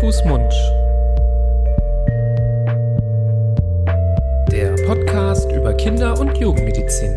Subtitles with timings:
[0.00, 0.52] Fuß, Mund.
[4.50, 7.16] Der Podcast über Kinder- und Jugendmedizin.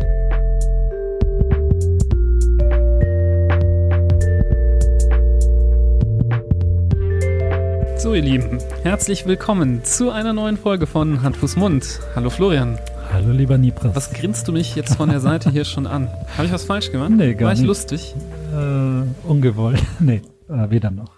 [7.96, 12.00] So, ihr Lieben, herzlich willkommen zu einer neuen Folge von Hand, Fuß, Mund.
[12.14, 12.78] Hallo Florian.
[13.12, 13.96] Hallo lieber Nipras.
[13.96, 16.08] Was grinst du mich jetzt von der Seite hier schon an?
[16.36, 17.10] Habe ich was falsch gemacht?
[17.10, 17.68] Nee, gar War ich nicht.
[17.68, 18.14] lustig?
[18.54, 19.82] Äh, ungewollt.
[20.00, 21.12] Nee, äh, weder noch.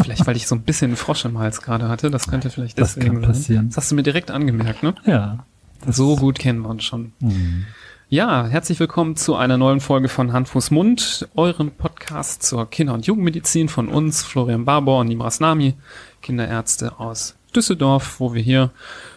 [0.00, 2.10] Vielleicht, weil ich so ein bisschen Frosch im Hals gerade hatte.
[2.10, 3.30] Das könnte vielleicht Das deswegen kann sein.
[3.32, 3.68] passieren.
[3.68, 4.94] Das hast du mir direkt angemerkt, ne?
[5.04, 5.44] Ja.
[5.86, 7.12] So gut kennen wir uns schon.
[7.20, 7.64] Hm.
[8.10, 12.94] Ja, herzlich willkommen zu einer neuen Folge von Hand, Fuß, Mund, eurem Podcast zur Kinder-
[12.94, 15.74] und Jugendmedizin von uns, Florian Barbour und Nimras Nami,
[16.22, 18.70] Kinderärzte aus Düsseldorf, wo wir hier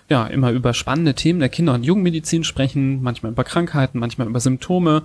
[0.10, 4.42] ja immer über spannende Themen der Kinder- und Jugendmedizin sprechen, manchmal über Krankheiten, manchmal über
[4.42, 5.04] Symptome,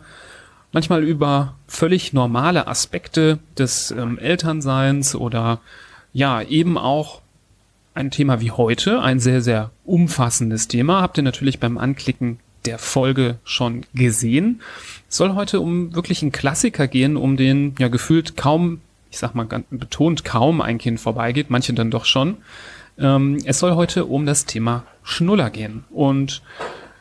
[0.73, 5.61] manchmal über völlig normale Aspekte des ähm, Elternseins oder
[6.12, 7.20] ja, eben auch
[7.95, 12.78] ein Thema wie heute, ein sehr, sehr umfassendes Thema, habt ihr natürlich beim Anklicken der
[12.78, 14.61] Folge schon gesehen.
[15.08, 18.80] Es soll heute um wirklich einen Klassiker gehen, um den ja gefühlt kaum,
[19.11, 22.36] ich sag mal betont kaum ein Kind vorbeigeht, manche dann doch schon.
[22.98, 25.84] Ähm, es soll heute um das Thema Schnuller gehen.
[25.91, 26.42] Und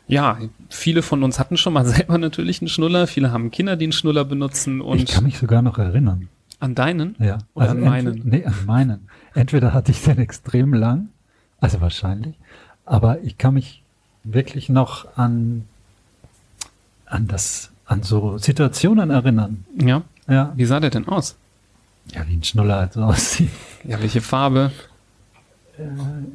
[0.07, 0.37] ja,
[0.69, 3.91] viele von uns hatten schon mal selber natürlich einen Schnuller, viele haben Kinder, die einen
[3.91, 6.27] Schnuller benutzen Ich und kann mich sogar noch erinnern.
[6.59, 7.39] an deinen Ja.
[7.53, 8.21] oder an entweder- meinen.
[8.25, 9.09] Nee, an meinen.
[9.33, 11.09] Entweder hatte ich den extrem lang,
[11.59, 12.35] also wahrscheinlich,
[12.85, 13.81] aber ich kann mich
[14.23, 15.65] wirklich noch an,
[17.05, 19.65] an das, an so Situationen erinnern.
[19.79, 20.53] Ja, Ja.
[20.55, 21.35] wie sah der denn aus?
[22.13, 23.49] Ja, wie ein Schnuller halt so aussieht.
[23.83, 24.71] Ja, welche Farbe?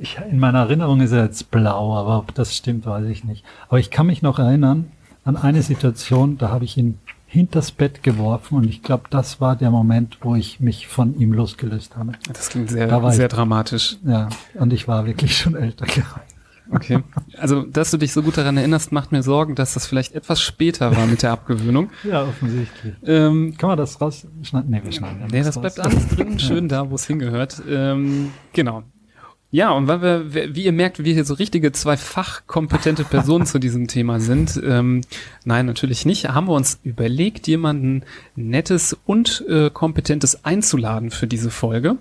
[0.00, 3.44] Ich, in meiner Erinnerung ist er jetzt blau, aber ob das stimmt, weiß ich nicht.
[3.68, 4.90] Aber ich kann mich noch erinnern
[5.24, 9.54] an eine Situation, da habe ich ihn hinters Bett geworfen und ich glaube, das war
[9.54, 12.12] der Moment, wo ich mich von ihm losgelöst habe.
[12.32, 13.96] Das klingt sehr, Da war ich- sehr dramatisch.
[14.04, 16.22] Ja, und ich war wirklich schon älter geworden.
[16.72, 17.02] Okay.
[17.36, 20.40] Also, dass du dich so gut daran erinnerst, macht mir Sorgen, dass das vielleicht etwas
[20.40, 21.90] später war mit der Abgewöhnung.
[22.04, 22.94] Ja, offensichtlich.
[23.04, 24.70] Ähm, Kann man das rausschneiden?
[24.70, 27.60] Nee, wir schneiden nee, das bleibt alles drin, schön da, wo es hingehört.
[27.68, 28.84] Ähm, genau.
[29.52, 33.58] Ja, und weil wir, wie ihr merkt, wir hier so richtige zwei fachkompetente Personen zu
[33.58, 35.00] diesem Thema sind, ähm,
[35.44, 38.04] nein, natürlich nicht, haben wir uns überlegt, jemanden
[38.36, 41.96] Nettes und äh, Kompetentes einzuladen für diese Folge.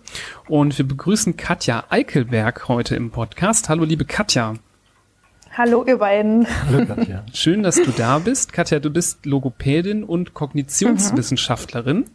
[0.47, 3.67] Und wir begrüßen Katja Eichelberg heute im Podcast.
[3.67, 4.53] Hallo, liebe Katja.
[5.57, 6.45] Hallo ihr beiden.
[6.67, 7.25] Hallo, Katja.
[7.33, 8.53] Schön, dass du da bist.
[8.53, 12.05] Katja, du bist Logopädin und Kognitionswissenschaftlerin.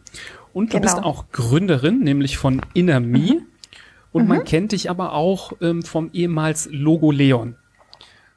[0.53, 0.81] Und du Genau.
[0.81, 3.41] bist auch Gründerin, nämlich von Inner Me.
[4.15, 4.29] Und Mhm.
[4.29, 7.55] man kennt dich aber auch ähm, vom ehemals Logo Leon.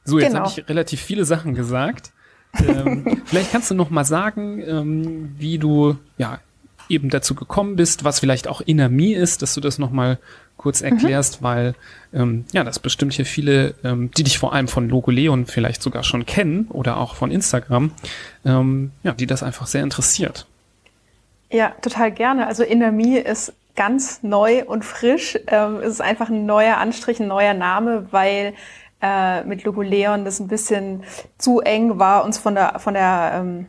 [0.05, 0.47] So, jetzt Genau.
[0.47, 2.11] habe ich relativ viele Sachen gesagt.
[2.67, 6.41] ähm, vielleicht kannst du noch mal sagen, ähm, wie du ja
[6.89, 10.19] eben dazu gekommen bist, was vielleicht auch Inner Me ist, dass du das noch mal
[10.57, 11.77] kurz erklärst, weil
[12.13, 15.81] ähm, ja, das bestimmt hier viele, ähm, die dich vor allem von Logo Leon vielleicht
[15.81, 17.93] sogar schon kennen oder auch von Instagram,
[18.45, 20.47] ähm, ja, die das einfach sehr interessiert.
[21.53, 22.49] Ja, total gerne.
[22.49, 25.39] Also Inner Me ist ganz neu und frisch.
[25.47, 28.55] Ähm, es ist einfach ein neuer Anstrich, ein neuer Name, weil
[29.01, 31.05] äh, mit Logo Leon das ein bisschen
[31.39, 33.67] zu eng war, uns von der von der ähm,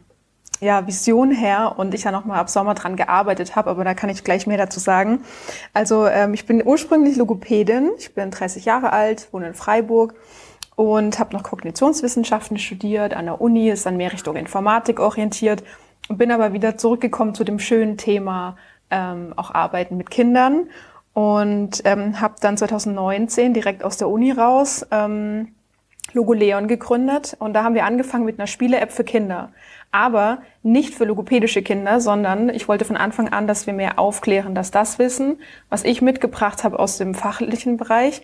[0.62, 3.94] ja, Vision her und ich ja noch mal ab Sommer dran gearbeitet habe, aber da
[3.94, 5.22] kann ich gleich mehr dazu sagen.
[5.76, 10.16] Also ähm, ich bin ursprünglich Logopädin, ich bin 30 Jahre alt, wohne in Freiburg
[10.76, 15.64] und habe noch Kognitionswissenschaften studiert an der Uni, ist dann mehr Richtung Informatik orientiert
[16.10, 18.58] und bin aber wieder zurückgekommen zu dem schönen Thema
[18.92, 20.70] ähm, auch Arbeiten mit Kindern
[21.14, 25.50] und ähm, habe dann 2019 direkt aus der Uni raus ähm,
[26.14, 29.52] Logo Leon gegründet und da haben wir angefangen mit einer Spiele-App für Kinder.
[29.92, 34.56] Aber nicht für logopädische Kinder, sondern ich wollte von Anfang an, dass wir mehr aufklären,
[34.56, 35.40] dass das Wissen,
[35.70, 38.24] was ich mitgebracht habe aus dem fachlichen Bereich,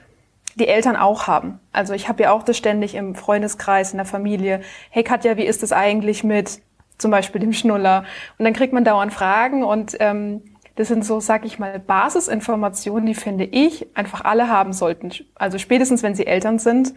[0.56, 1.60] die Eltern auch haben.
[1.74, 4.62] Also ich habe ja auch das ständig im Freundeskreis, in der Familie.
[4.90, 6.62] Hey Katja, wie ist es eigentlich mit
[6.98, 8.06] zum Beispiel dem Schnuller?
[8.38, 10.42] Und dann kriegt man dauernd Fragen und ähm,
[10.76, 15.12] das sind so, sag ich mal, Basisinformationen, die finde ich einfach alle haben sollten.
[15.36, 16.94] Also spätestens, wenn sie Eltern sind.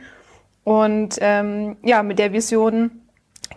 [0.65, 2.91] Und ähm, ja, mit der Vision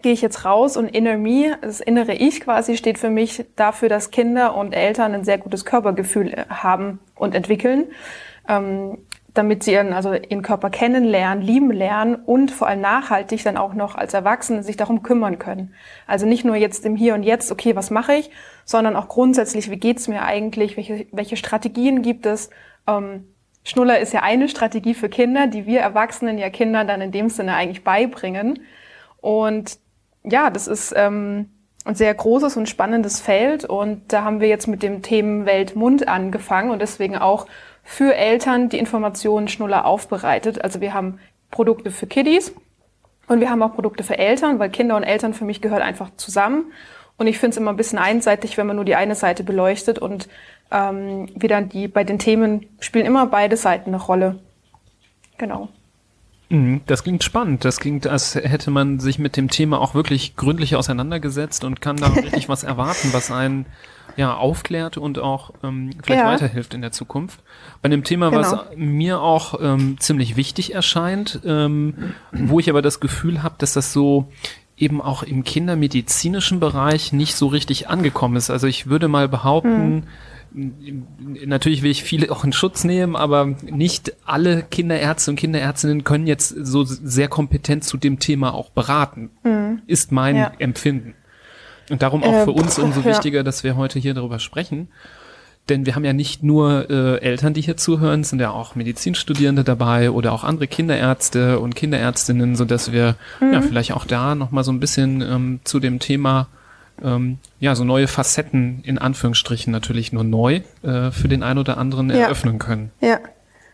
[0.02, 3.90] gehe ich jetzt raus und Inner Me, das innere Ich quasi, steht für mich dafür,
[3.90, 7.86] dass Kinder und Eltern ein sehr gutes Körpergefühl äh, haben und entwickeln,
[8.48, 9.00] ähm,
[9.34, 13.74] damit sie ihren, also ihren Körper kennenlernen, lieben lernen und vor allem nachhaltig dann auch
[13.74, 15.74] noch als Erwachsene sich darum kümmern können.
[16.08, 18.30] Also nicht nur jetzt im Hier und Jetzt, okay, was mache ich,
[18.66, 22.50] sondern auch grundsätzlich, wie geht's mir eigentlich, welche, welche Strategien gibt es,
[22.88, 23.28] ähm,
[23.64, 27.30] Schnuller ist ja eine Strategie für Kinder, die wir Erwachsenen ja Kindern dann in dem
[27.30, 28.60] Sinne eigentlich beibringen.
[29.22, 29.78] Und
[30.24, 31.52] ja, das ist ähm,
[31.86, 33.66] ein sehr großes und spannendes Feld.
[33.66, 37.46] Und da haben wir jetzt mit dem Themenwelt Mund angefangen und deswegen auch
[37.84, 40.64] für Eltern die Informationen Schnuller aufbereitet.
[40.64, 41.20] Also wir haben
[41.50, 42.54] Produkte für Kiddies
[43.28, 46.10] und wir haben auch Produkte für Eltern, weil Kinder und Eltern für mich gehört einfach
[46.18, 46.72] zusammen.
[47.18, 50.00] Und ich finde es immer ein bisschen einseitig, wenn man nur die eine Seite beleuchtet
[50.00, 50.28] und
[50.72, 54.40] ähm, wieder die bei den Themen spielen immer beide Seiten eine Rolle.
[55.38, 55.70] Genau.
[56.50, 57.64] Mhm, das klingt spannend.
[57.64, 61.98] Das klingt, als hätte man sich mit dem Thema auch wirklich gründlich auseinandergesetzt und kann
[61.98, 63.66] da richtig was erwarten, was einen
[64.22, 66.28] ja aufklärt und auch ähm, vielleicht ja.
[66.28, 67.42] weiterhilft in der Zukunft.
[67.82, 68.42] Bei einem Thema, genau.
[68.42, 73.74] was mir auch ähm, ziemlich wichtig erscheint, ähm, wo ich aber das Gefühl habe, dass
[73.74, 74.32] das so
[74.78, 78.50] eben auch im kindermedizinischen Bereich nicht so richtig angekommen ist.
[78.50, 80.04] Also ich würde mal behaupten, mhm
[80.54, 86.28] natürlich will ich viele auch in Schutz nehmen, aber nicht alle Kinderärzte und Kinderärztinnen können
[86.28, 89.82] jetzt so sehr kompetent zu dem Thema auch beraten, mhm.
[89.88, 90.52] ist mein ja.
[90.60, 91.16] Empfinden.
[91.92, 93.08] Und darum auch äh, für uns umso ja.
[93.08, 94.88] wichtiger, dass wir heute hier darüber sprechen.
[95.70, 99.64] Denn wir haben ja nicht nur äh, Eltern, die hier zuhören, sind ja auch Medizinstudierende
[99.64, 103.54] dabei oder auch andere Kinderärzte und Kinderärztinnen, so dass wir mhm.
[103.54, 106.48] ja vielleicht auch da nochmal so ein bisschen ähm, zu dem Thema
[107.04, 111.78] ähm, ja, so neue Facetten in Anführungsstrichen natürlich nur neu äh, für den einen oder
[111.78, 112.18] anderen ja.
[112.18, 112.92] eröffnen können.
[113.00, 113.20] Ja,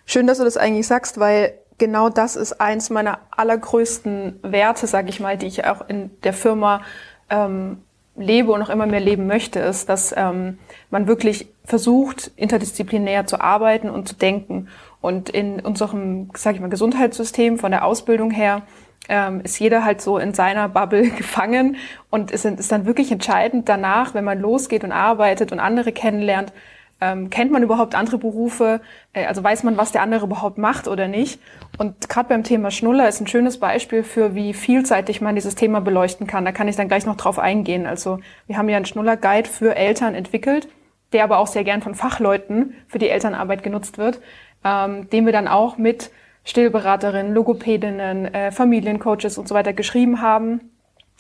[0.06, 5.10] schön, dass du das eigentlich sagst, weil genau das ist eins meiner allergrößten Werte, sage
[5.10, 6.82] ich mal, die ich auch in der Firma
[7.30, 7.80] ähm,
[8.18, 10.60] lebe und auch immer mehr leben möchte, ist, dass ähm,
[10.90, 14.68] man wirklich versucht, interdisziplinär zu arbeiten und zu denken.
[15.02, 18.64] Und in unserem, sage ich mal, Gesundheitssystem von der Ausbildung her
[19.10, 21.78] ähm, ist jeder halt so in seiner Bubble gefangen
[22.10, 26.52] und es ist dann wirklich entscheidend danach, wenn man losgeht und arbeitet und andere kennenlernt,
[27.00, 28.82] ähm, kennt man überhaupt andere Berufe,
[29.14, 31.40] äh, also weiß man, was der andere überhaupt macht oder nicht.
[31.78, 35.80] Und gerade beim Thema Schnuller ist ein schönes Beispiel für, wie vielseitig man dieses Thema
[35.82, 36.46] beleuchten kann.
[36.46, 37.86] Da kann ich dann gleich noch drauf eingehen.
[37.86, 40.68] Also wir haben ja einen Schnuller-Guide für Eltern entwickelt,
[41.14, 44.20] der aber auch sehr gern von Fachleuten für die Elternarbeit genutzt wird,
[44.64, 46.12] ähm, den wir dann auch mit
[46.44, 50.72] Stillberaterinnen, Logopädinnen, äh, Familiencoaches und so weiter geschrieben haben,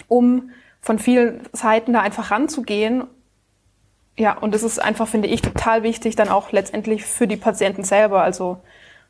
[0.08, 3.04] um von vielen Seiten da einfach ranzugehen.
[4.18, 7.84] Ja, und das ist einfach, finde ich, total wichtig, dann auch letztendlich für die Patienten
[7.84, 8.58] selber, also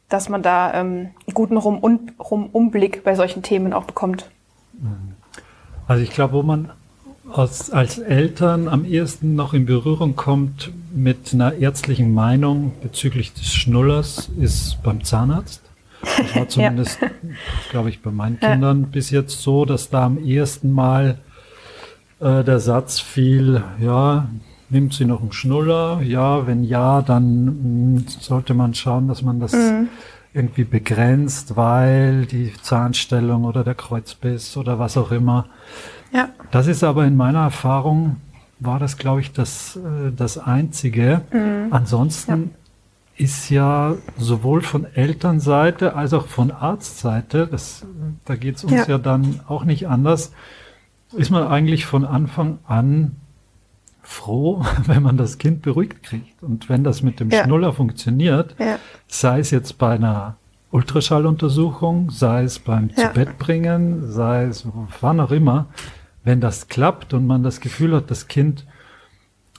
[0.10, 2.06] dass man da ähm, einen guten Rum
[2.52, 4.30] Umblick bei solchen Themen auch bekommt.
[5.88, 6.72] Also ich glaube, wo man
[7.34, 13.54] als, als Eltern am ehesten noch in Berührung kommt mit einer ärztlichen Meinung bezüglich des
[13.54, 15.62] Schnullers, ist beim Zahnarzt.
[16.02, 17.10] Das war zumindest, ja.
[17.72, 18.88] glaube ich, bei meinen Kindern ja.
[18.92, 21.18] bis jetzt so, dass da am ersten Mal
[22.20, 24.30] äh, der Satz fiel, ja,
[24.70, 26.02] nimmt sie noch einen Schnuller?
[26.02, 29.90] Ja, wenn ja, dann mh, hm, sollte man schauen, dass man das mhm.
[30.34, 35.46] irgendwie begrenzt, weil die Zahnstellung oder der Kreuzbiss oder was auch immer.
[36.12, 36.30] Ja.
[36.52, 38.18] Das ist aber in meiner Erfahrung
[38.60, 41.22] war das, glaube ich, das, äh, das Einzige.
[41.32, 41.68] Mhm.
[41.72, 42.52] Ansonsten
[43.18, 47.86] ist ja sowohl von Elternseite als auch von Arztseite, das,
[48.26, 48.86] da geht es uns ja.
[48.86, 50.32] ja dann auch nicht anders,
[51.14, 53.16] ist man eigentlich von Anfang an
[54.08, 56.42] froh, wenn man das Kind beruhigt kriegt.
[56.42, 57.44] Und wenn das mit dem ja.
[57.44, 58.80] Schnuller funktioniert, ja.
[59.08, 60.38] sei es jetzt bei einer
[60.72, 63.10] Ultraschalluntersuchung, sei es beim ja.
[63.10, 64.66] Zubettbringen, sei es
[65.02, 65.68] wann auch immer,
[66.24, 68.66] wenn das klappt und man das Gefühl hat, das Kind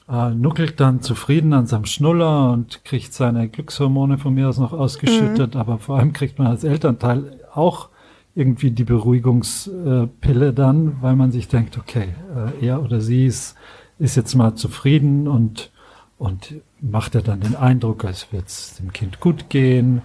[0.08, 4.72] äh, nuckelt dann zufrieden an seinem Schnuller und kriegt seine Glückshormone von mir aus noch
[4.72, 5.60] ausgeschüttet, mhm.
[5.60, 7.90] aber vor allem kriegt man als Elternteil auch
[8.34, 12.14] irgendwie die Beruhigungspille dann, weil man sich denkt, okay,
[12.60, 13.56] äh, er oder sie ist,
[13.98, 15.70] ist jetzt mal zufrieden und,
[16.18, 20.02] und macht er dann den Eindruck, als würde es dem Kind gut gehen,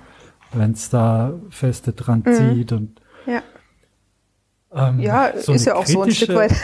[0.52, 2.34] wenn es da feste dran mhm.
[2.34, 3.42] zieht und ja.
[4.76, 6.54] Ähm, ja, so ist ja auch so ein Stück weit.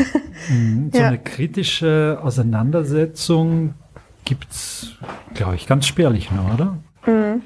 [0.49, 1.07] Mhm, so ja.
[1.07, 3.73] eine kritische Auseinandersetzung
[4.23, 4.93] gibt's,
[5.33, 6.77] glaube ich, ganz spärlich nur, oder?
[7.05, 7.41] Mhm.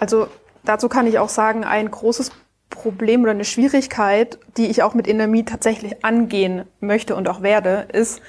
[0.00, 0.26] Also
[0.64, 2.32] dazu kann ich auch sagen, ein großes
[2.68, 7.86] Problem oder eine Schwierigkeit, die ich auch mit Inermie tatsächlich angehen möchte und auch werde,
[7.92, 8.20] ist,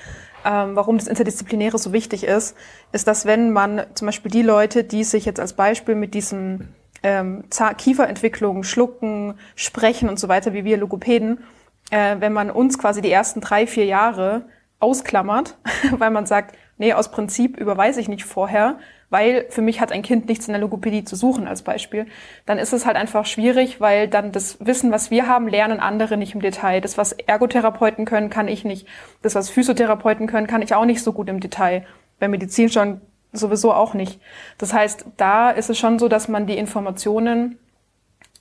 [0.48, 2.56] ähm, warum das Interdisziplinäre so wichtig ist,
[2.94, 6.70] ist, dass wenn man zum Beispiel die Leute, die sich jetzt als Beispiel mit diesem
[7.04, 7.44] ähm,
[7.78, 11.44] Kieferentwicklung, Schlucken, Sprechen und so weiter, wie wir Logopäden,
[11.92, 14.46] äh, wenn man uns quasi die ersten drei, vier Jahre
[14.80, 15.58] ausklammert,
[15.92, 20.02] weil man sagt, nee, aus Prinzip überweise ich nicht vorher, weil für mich hat ein
[20.02, 22.08] Kind nichts in der Logopädie zu suchen als Beispiel,
[22.46, 26.18] dann ist es halt einfach schwierig, weil dann das Wissen, was wir haben, lernen andere
[26.18, 26.82] nicht im Detail.
[26.82, 28.88] Das, was Ergotherapeuten können, kann ich nicht.
[29.22, 31.86] Das, was Physiotherapeuten können, kann ich auch nicht so gut im Detail.
[32.20, 34.20] Bei Medizin schon sowieso auch nicht.
[34.58, 37.58] Das heißt, da ist es schon so, dass man die Informationen,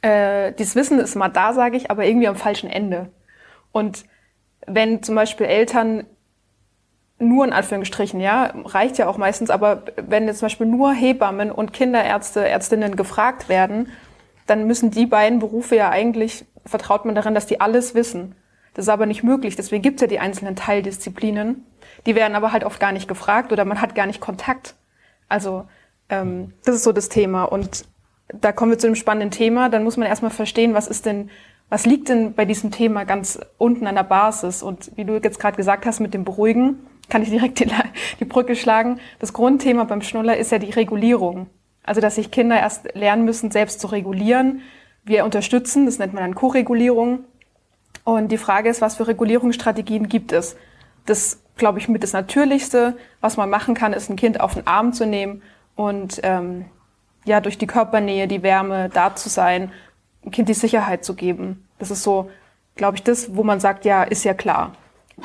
[0.02, 3.10] äh, dieses Wissen ist mal da, sage ich, aber irgendwie am falschen Ende.
[3.70, 4.04] Und
[4.66, 6.06] wenn zum Beispiel Eltern
[7.18, 11.50] nur in Anführungsstrichen, ja, reicht ja auch meistens, aber wenn jetzt zum Beispiel nur Hebammen
[11.50, 13.88] und Kinderärzte, Ärztinnen gefragt werden,
[14.46, 18.34] dann müssen die beiden Berufe ja eigentlich, vertraut man darin, dass die alles wissen.
[18.74, 21.64] Das ist aber nicht möglich, deswegen gibt es ja die einzelnen Teildisziplinen.
[22.04, 24.74] Die werden aber halt oft gar nicht gefragt oder man hat gar nicht Kontakt.
[25.28, 25.64] Also
[26.10, 27.44] ähm, das ist so das Thema.
[27.44, 27.86] Und
[28.28, 29.70] da kommen wir zu einem spannenden Thema.
[29.70, 31.30] Dann muss man erstmal verstehen, was ist denn
[31.68, 34.62] was liegt denn bei diesem Thema ganz unten an der Basis?
[34.62, 37.70] Und wie du jetzt gerade gesagt hast mit dem Beruhigen, kann ich direkt die,
[38.20, 39.00] die Brücke schlagen.
[39.18, 41.48] Das Grundthema beim Schnuller ist ja die Regulierung.
[41.82, 44.62] Also, dass sich Kinder erst lernen müssen, selbst zu regulieren.
[45.04, 47.20] Wir unterstützen, das nennt man dann Co-Regulierung.
[48.02, 50.56] Und die Frage ist, was für Regulierungsstrategien gibt es?
[51.06, 54.66] Das, glaube ich, mit das Natürlichste, was man machen kann, ist ein Kind auf den
[54.66, 55.42] Arm zu nehmen
[55.76, 56.64] und ähm,
[57.24, 59.70] ja durch die Körpernähe, die Wärme da zu sein
[60.26, 61.66] dem Kind die Sicherheit zu geben.
[61.78, 62.30] Das ist so,
[62.74, 64.72] glaube ich, das, wo man sagt, ja, ist ja klar.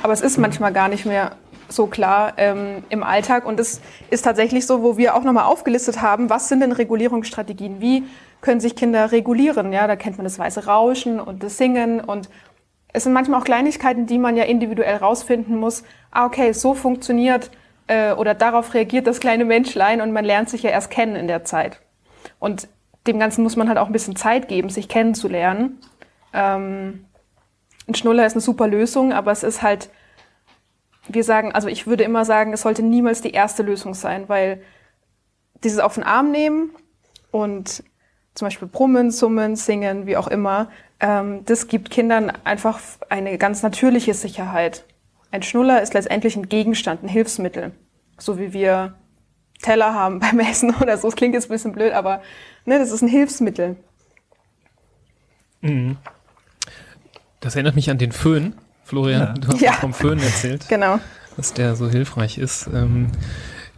[0.04, 1.36] Aber es ist manchmal gar nicht mehr
[1.72, 3.46] so klar ähm, im Alltag.
[3.46, 7.82] Und es ist tatsächlich so, wo wir auch nochmal aufgelistet haben, was sind denn Regulierungsstrategien?
[7.82, 8.04] Wie
[8.42, 9.72] können sich Kinder regulieren?
[9.74, 12.02] Ja, da kennt man das weiße Rauschen und das Singen.
[12.02, 12.30] Und
[12.94, 15.84] es sind manchmal auch Kleinigkeiten, die man ja individuell rausfinden muss.
[16.12, 17.52] Ah, okay, so funktioniert
[17.88, 21.28] äh, oder darauf reagiert das kleine Menschlein und man lernt sich ja erst kennen in
[21.28, 21.82] der Zeit.
[22.40, 22.68] Und
[23.08, 25.80] dem Ganzen muss man halt auch ein bisschen Zeit geben, sich kennenzulernen.
[26.34, 27.06] Ähm,
[27.88, 29.90] ein Schnuller ist eine super Lösung, aber es ist halt,
[31.14, 34.62] wir sagen, also ich würde immer sagen, es sollte niemals die erste Lösung sein, weil
[35.64, 36.72] dieses auf den Arm nehmen
[37.32, 37.84] und
[38.34, 43.64] zum Beispiel brummen, summen, singen, wie auch immer, ähm, das gibt Kindern einfach eine ganz
[43.64, 44.86] natürliche Sicherheit.
[45.32, 47.72] Ein Schnuller ist letztendlich ein Gegenstand, ein Hilfsmittel.
[48.18, 48.96] So wie wir
[49.62, 51.08] Teller haben beim Essen oder so.
[51.08, 52.22] Das klingt jetzt ein bisschen blöd, aber
[52.66, 53.78] ne, das ist ein Hilfsmittel.
[55.62, 55.98] Mhm.
[57.40, 58.56] Das erinnert mich an den Föhn.
[58.92, 59.34] Florian, ja.
[59.34, 59.72] du hast ja.
[59.74, 60.68] vom Föhn erzählt.
[60.68, 61.00] Genau.
[61.38, 62.68] Dass der so hilfreich ist.
[62.74, 63.08] Ähm,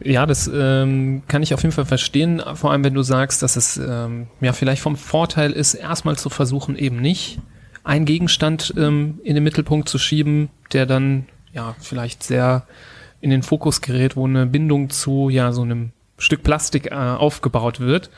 [0.04, 3.56] ja, das ähm, kann ich auf jeden Fall verstehen, vor allem wenn du sagst, dass
[3.56, 7.40] es ähm, ja vielleicht vom Vorteil ist, erstmal zu versuchen, eben nicht
[7.84, 12.66] einen Gegenstand ähm, in den Mittelpunkt zu schieben, der dann ja vielleicht sehr
[13.22, 17.80] in den Fokus gerät, wo eine Bindung zu ja so einem Stück Plastik äh, aufgebaut
[17.80, 18.10] wird.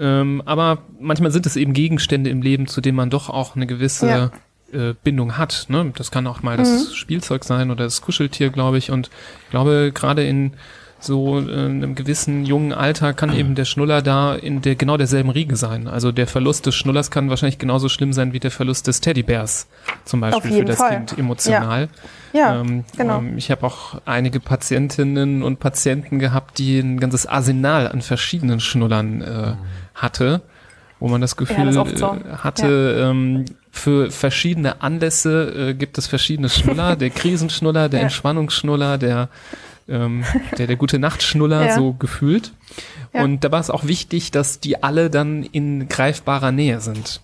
[0.00, 3.66] Ähm, aber manchmal sind es eben Gegenstände im Leben, zu denen man doch auch eine
[3.66, 4.30] gewisse ja.
[4.72, 5.66] Äh, Bindung hat.
[5.68, 5.92] Ne?
[5.96, 6.62] Das kann auch mal mhm.
[6.62, 8.90] das Spielzeug sein oder das Kuscheltier, glaube ich.
[8.90, 9.10] Und
[9.44, 10.52] ich glaube, gerade in
[11.00, 15.30] so in einem gewissen jungen Alter kann eben der Schnuller da in der genau derselben
[15.30, 15.86] Riege sein.
[15.86, 19.68] Also der Verlust des Schnullers kann wahrscheinlich genauso schlimm sein wie der Verlust des Teddybärs
[20.04, 20.96] zum Beispiel für das Fall.
[20.96, 21.88] Kind emotional.
[22.32, 23.18] Ja, ja ähm, genau.
[23.18, 28.58] Ähm, ich habe auch einige Patientinnen und Patienten gehabt, die ein ganzes Arsenal an verschiedenen
[28.58, 29.54] Schnullern äh,
[29.94, 30.42] hatte,
[30.98, 32.06] wo man das Gefühl ja, das so.
[32.06, 33.10] Äh, hatte, ja.
[33.10, 33.44] ähm,
[33.78, 39.28] für verschiedene Anlässe äh, gibt es verschiedene Schnuller, der Krisenschnuller, der Entspannungsschnuller, der
[39.88, 40.24] ähm,
[40.58, 41.74] der, der gute Nachtschnuller ja.
[41.74, 42.52] so gefühlt.
[43.14, 43.24] Ja.
[43.24, 47.22] Und da war es auch wichtig, dass die alle dann in greifbarer Nähe sind.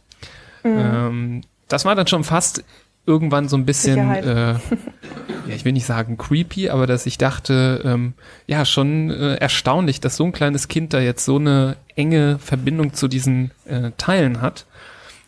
[0.63, 0.79] Mhm.
[0.79, 2.65] Ähm, das war dann schon fast
[3.07, 4.53] irgendwann so ein bisschen, äh,
[5.47, 8.15] ja, ich will nicht sagen creepy, aber dass ich dachte, ähm,
[8.47, 12.95] ja, schon äh, erstaunlich, dass so ein kleines Kind da jetzt so eine enge Verbindung
[12.95, 14.65] zu diesen äh, Teilen hat.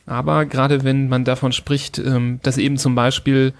[0.06, 3.52] Aber gerade wenn man davon spricht, ähm, dass eben zum Beispiel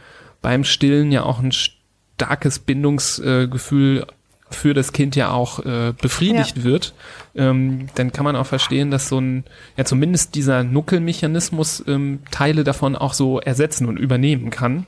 [0.43, 4.07] beim Stillen ja auch ein starkes Bindungsgefühl
[4.49, 6.65] für das Kind ja auch äh, befriedigt ja.
[6.65, 6.95] wird,
[7.35, 9.45] ähm, dann kann man auch verstehen, dass so ein,
[9.77, 14.87] ja zumindest dieser Nuckelmechanismus ähm, Teile davon auch so ersetzen und übernehmen kann.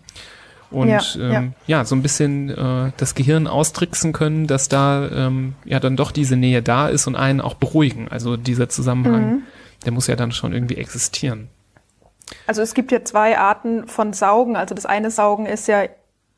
[0.70, 1.78] Und ja, ähm, ja.
[1.78, 6.12] ja so ein bisschen äh, das Gehirn austricksen können, dass da ähm, ja dann doch
[6.12, 8.08] diese Nähe da ist und einen auch beruhigen.
[8.08, 9.42] Also dieser Zusammenhang, mhm.
[9.84, 11.48] Der muss ja dann schon irgendwie existieren.
[12.46, 14.56] Also es gibt ja zwei Arten von Saugen.
[14.56, 15.84] Also das eine Saugen ist ja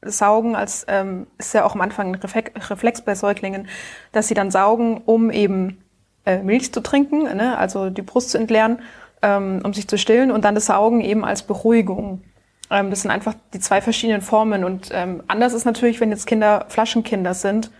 [0.03, 3.69] saugen, als ähm, ist ja auch am Anfang ein Reflex bei Säuglingen,
[4.13, 5.83] dass sie dann saugen, um eben
[6.25, 7.59] äh, Milch zu trinken, ne?
[7.59, 8.81] also die Brust zu entleeren,
[9.23, 12.23] ähm, um sich zu stillen und dann das Saugen eben als Beruhigung.
[12.71, 16.27] Ähm, das sind einfach die zwei verschiedenen Formen und ähm, anders ist natürlich, wenn jetzt
[16.27, 17.71] Kinder Flaschenkinder sind,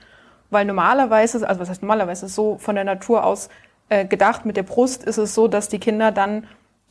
[0.51, 3.49] weil normalerweise, also was heißt normalerweise, so von der Natur aus
[3.91, 6.47] äh, gedacht, mit der Brust ist es so, dass die Kinder dann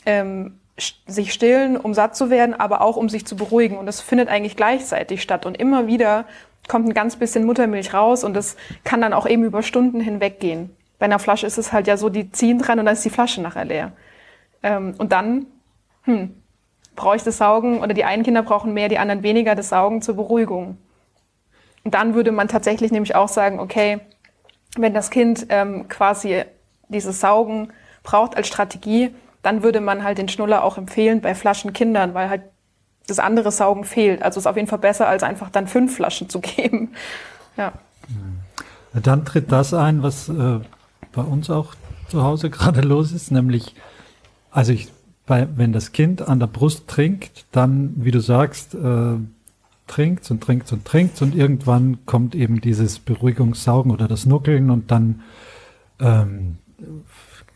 [0.06, 0.60] ähm,
[1.08, 3.78] sich stillen, um satt zu werden, aber auch um sich zu beruhigen.
[3.78, 5.46] Und das findet eigentlich gleichzeitig statt.
[5.46, 6.26] Und immer wieder
[6.68, 10.40] kommt ein ganz bisschen Muttermilch raus und das kann dann auch eben über Stunden hinweg
[10.40, 10.76] gehen.
[11.00, 13.10] Bei einer Flasche ist es halt ja so, die ziehen dran und dann ist die
[13.10, 13.94] Flasche nachher leer.
[14.62, 15.48] Ähm, und dann,
[16.04, 16.36] hm,
[16.96, 20.02] brauche ich das Saugen oder die einen Kinder brauchen mehr, die anderen weniger das Saugen
[20.02, 20.78] zur Beruhigung.
[21.86, 24.00] Und dann würde man tatsächlich nämlich auch sagen, okay,
[24.78, 26.44] wenn das Kind ähm, quasi
[26.90, 27.72] dieses Saugen
[28.04, 32.42] braucht als Strategie, dann würde man halt den Schnuller auch empfehlen bei Flaschenkindern, weil halt
[33.08, 34.22] das andere Saugen fehlt.
[34.22, 36.90] Also ist auf jeden Fall besser, als einfach dann fünf Flaschen zu geben.
[37.58, 37.74] Ja.
[38.94, 40.60] Dann tritt das ein, was äh,
[41.12, 41.76] bei uns auch
[42.08, 43.76] zu Hause gerade los ist, nämlich,
[44.52, 44.92] also ich,
[45.26, 49.16] bei, wenn das Kind an der Brust trinkt, dann, wie du sagst, äh,
[49.86, 54.92] trinkt und trinkt und trinkt und irgendwann kommt eben dieses Beruhigungssaugen oder das Nuckeln und
[54.92, 55.22] dann
[56.00, 56.58] ähm,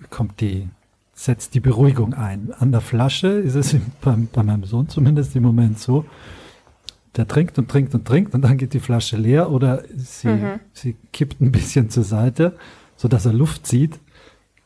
[0.09, 0.69] kommt die,
[1.13, 2.53] setzt die Beruhigung ein.
[2.53, 6.05] An der Flasche ist es bei, bei meinem Sohn zumindest im Moment so,
[7.15, 10.59] der trinkt und trinkt und trinkt und dann geht die Flasche leer oder sie, mhm.
[10.73, 12.55] sie kippt ein bisschen zur Seite,
[12.95, 13.99] so dass er Luft zieht,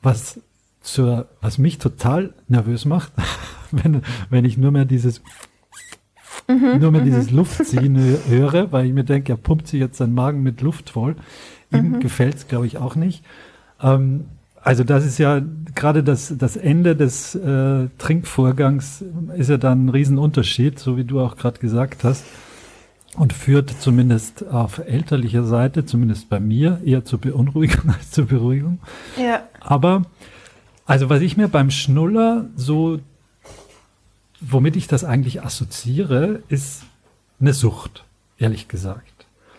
[0.02, 0.40] was
[0.82, 3.12] zur, was mich total nervös macht,
[3.72, 5.22] wenn, wenn ich nur mehr dieses
[6.48, 7.06] mhm, nur mehr mhm.
[7.06, 7.98] dieses Luftziehen
[8.30, 11.16] höre, weil ich mir denke, er pumpt sich jetzt seinen Magen mit Luft voll.
[11.72, 12.00] Ihm mhm.
[12.00, 13.24] gefällt es, glaube ich, auch nicht.
[13.82, 14.26] Ähm,
[14.68, 15.42] also das ist ja
[15.76, 19.04] gerade das, das Ende des äh, Trinkvorgangs
[19.38, 22.26] ist ja dann ein Riesenunterschied, so wie du auch gerade gesagt hast.
[23.16, 28.80] Und führt zumindest auf elterlicher Seite, zumindest bei mir, eher zur Beunruhigung als zur Beruhigung.
[29.18, 29.42] Ja.
[29.60, 30.04] Aber,
[30.86, 33.00] also was ich mir beim Schnuller so
[34.40, 36.84] womit ich das eigentlich assoziiere, ist
[37.40, 38.04] eine Sucht,
[38.38, 39.17] ehrlich gesagt.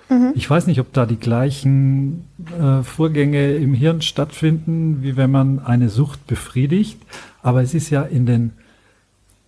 [0.09, 0.33] Mhm.
[0.35, 2.25] Ich weiß nicht, ob da die gleichen
[2.59, 6.99] äh, Vorgänge im Hirn stattfinden, wie wenn man eine Sucht befriedigt.
[7.43, 8.53] Aber es ist ja in den,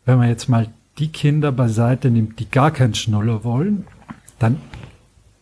[0.04, 3.86] wenn man jetzt mal die Kinder beiseite nimmt, die gar keinen Schnuller wollen,
[4.38, 4.58] dann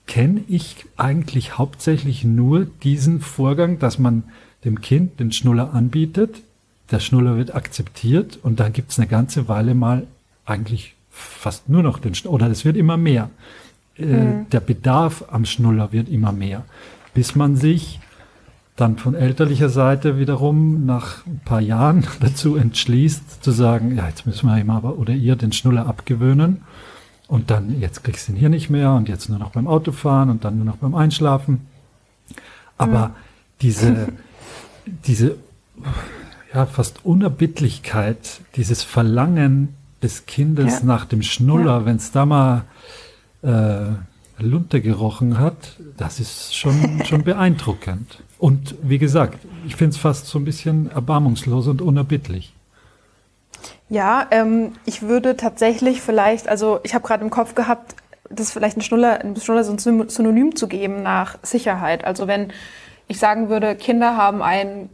[0.07, 4.25] kenne ich eigentlich hauptsächlich nur diesen Vorgang, dass man
[4.65, 6.43] dem Kind den Schnuller anbietet,
[6.91, 10.07] der Schnuller wird akzeptiert und dann gibt es eine ganze Weile mal
[10.47, 13.31] eigentlich fast nur noch den Schnuller, oder es wird immer mehr.
[13.99, 14.47] Äh, mhm.
[14.51, 16.65] Der Bedarf am Schnuller wird immer mehr,
[17.15, 18.01] bis man sich
[18.77, 24.27] dann von elterlicher Seite wiederum nach ein paar Jahren dazu entschließt, zu sagen, ja, jetzt
[24.27, 26.63] müssen wir ihm aber oder ihr den Schnuller abgewöhnen.
[27.27, 30.31] Und dann, jetzt kriegst du ihn hier nicht mehr und jetzt nur noch beim Autofahren
[30.31, 31.67] und dann nur noch beim Einschlafen.
[32.79, 33.13] Aber mhm.
[33.61, 34.09] diese,
[35.07, 35.37] diese
[36.55, 40.87] ja, fast Unerbittlichkeit, dieses Verlangen des Kindes ja.
[40.87, 41.85] nach dem Schnuller, ja.
[41.85, 42.65] wenn es da mal
[43.49, 48.23] äh, Lunte gerochen hat, das ist schon, schon beeindruckend.
[48.39, 52.53] Und wie gesagt, ich finde es fast so ein bisschen erbarmungslos und unerbittlich.
[53.89, 57.97] Ja, ähm, ich würde tatsächlich vielleicht, also ich habe gerade im Kopf gehabt,
[58.31, 62.05] das vielleicht ein Schnuller, ein Schnuller so ein Synonym zu geben nach Sicherheit.
[62.05, 62.53] Also wenn
[63.09, 64.91] ich sagen würde, Kinder haben ein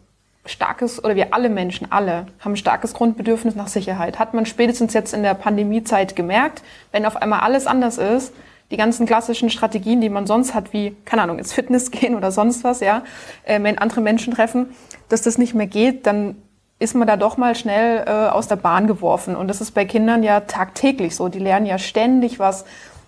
[0.46, 4.18] starkes, oder wir alle Menschen, alle, haben ein starkes Grundbedürfnis nach Sicherheit.
[4.18, 8.32] Hat man spätestens jetzt in der Pandemiezeit gemerkt, wenn auf einmal alles anders ist,
[8.70, 12.30] die ganzen klassischen Strategien, die man sonst hat, wie, keine Ahnung, ins Fitness gehen oder
[12.30, 13.02] sonst was, ja,
[13.44, 14.68] äh, wenn andere Menschen treffen,
[15.08, 16.36] dass das nicht mehr geht, dann
[16.78, 19.36] ist man da doch mal schnell äh, aus der Bahn geworfen.
[19.36, 21.28] Und das ist bei Kindern ja tagtäglich so.
[21.28, 22.64] Die lernen ja ständig was,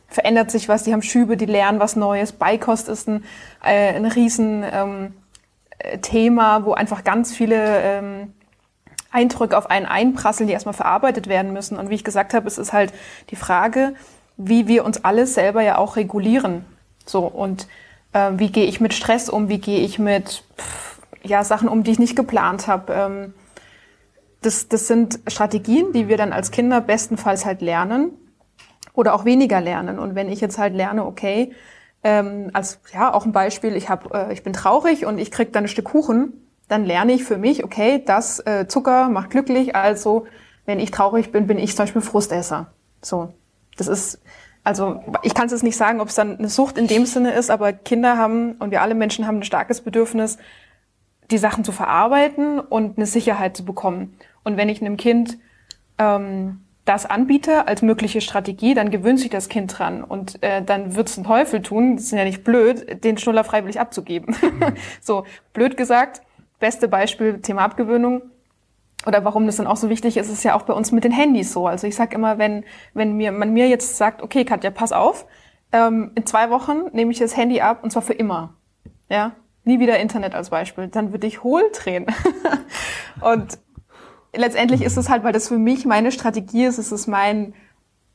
[0.09, 2.33] verändert sich was, die haben Schübe, die lernen was Neues.
[2.33, 3.25] Beikost ist ein,
[3.63, 4.65] äh, ein riesen...
[4.71, 5.15] Ähm,
[6.03, 8.33] Thema, wo einfach ganz viele ähm,
[9.11, 11.79] Eindrücke auf einen einprasseln, die erstmal verarbeitet werden müssen.
[11.79, 12.93] Und wie ich gesagt habe, es ist halt
[13.31, 13.95] die Frage,
[14.37, 16.65] wie wir uns alles selber ja auch regulieren.
[17.05, 17.67] So und
[18.13, 19.49] äh, wie gehe ich mit Stress um?
[19.49, 22.93] Wie gehe ich mit pff, ja Sachen um, die ich nicht geplant habe?
[22.93, 23.35] Ähm,
[24.43, 28.11] das, das sind Strategien, die wir dann als Kinder bestenfalls halt lernen
[28.93, 29.99] oder auch weniger lernen.
[29.99, 31.53] Und wenn ich jetzt halt lerne, okay,
[32.07, 35.53] ähm, als ja auch ein Beispiel, ich, hab, äh, ich bin traurig und ich krieg
[35.53, 36.35] dann ein Stück Kuchen,
[36.69, 40.29] dann lerne ich für mich, okay, das äh, Zucker macht glücklich, also
[40.67, 42.69] wenn ich traurig bin, bin ich zum Beispiel Frustesser.
[43.03, 43.35] So,
[43.77, 44.21] das ist,
[44.63, 47.33] also ich kann es jetzt nicht sagen, ob es dann eine Sucht in dem Sinne
[47.33, 50.39] ist, aber Kinder haben und wir alle Menschen haben ein starkes Bedürfnis,
[51.33, 54.17] die Sachen zu verarbeiten und eine Sicherheit zu bekommen.
[54.45, 55.39] Und wenn ich einem Kind
[55.99, 60.95] ähm, das anbiete als mögliche Strategie, dann gewöhnt sich das Kind dran und äh, dann
[60.95, 64.35] wird es einen Teufel tun, das ist ja nicht blöd, den Schnuller freiwillig abzugeben.
[64.41, 64.75] Mhm.
[65.01, 66.23] so, blöd gesagt,
[66.61, 68.23] beste Beispiel Thema Abgewöhnung.
[69.05, 71.13] Oder warum das dann auch so wichtig ist, ist ja auch bei uns mit den
[71.13, 71.67] Handys so.
[71.67, 75.27] Also ich sage immer, wenn, wenn mir, man mir jetzt sagt, okay, Katja, pass auf,
[75.73, 78.55] ähm, in zwei Wochen nehme ich das Handy ab und zwar für immer.
[79.09, 79.33] Ja,
[79.65, 80.89] nie wieder Internet als Beispiel.
[80.89, 82.07] Dann würde ich hohl drehen.
[83.21, 83.59] und
[84.37, 87.55] letztendlich ist es halt, weil das für mich meine Strategie ist, es ist mein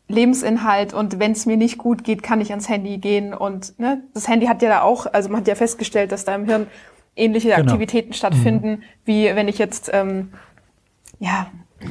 [0.07, 4.03] Lebensinhalt und wenn es mir nicht gut geht, kann ich ans Handy gehen und ne,
[4.13, 6.67] das Handy hat ja da auch, also man hat ja festgestellt, dass da im Hirn
[7.15, 7.61] ähnliche genau.
[7.61, 8.83] Aktivitäten stattfinden, mhm.
[9.05, 10.33] wie wenn ich jetzt ähm,
[11.19, 11.47] ja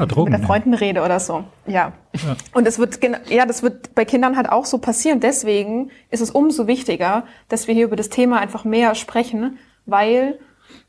[0.06, 0.78] Drogen, mit Freunden ja.
[0.78, 1.44] rede oder so.
[1.66, 1.92] Ja.
[2.14, 2.36] ja.
[2.54, 5.20] Und es wird ja, das wird bei Kindern halt auch so passieren.
[5.20, 10.38] Deswegen ist es umso wichtiger, dass wir hier über das Thema einfach mehr sprechen, weil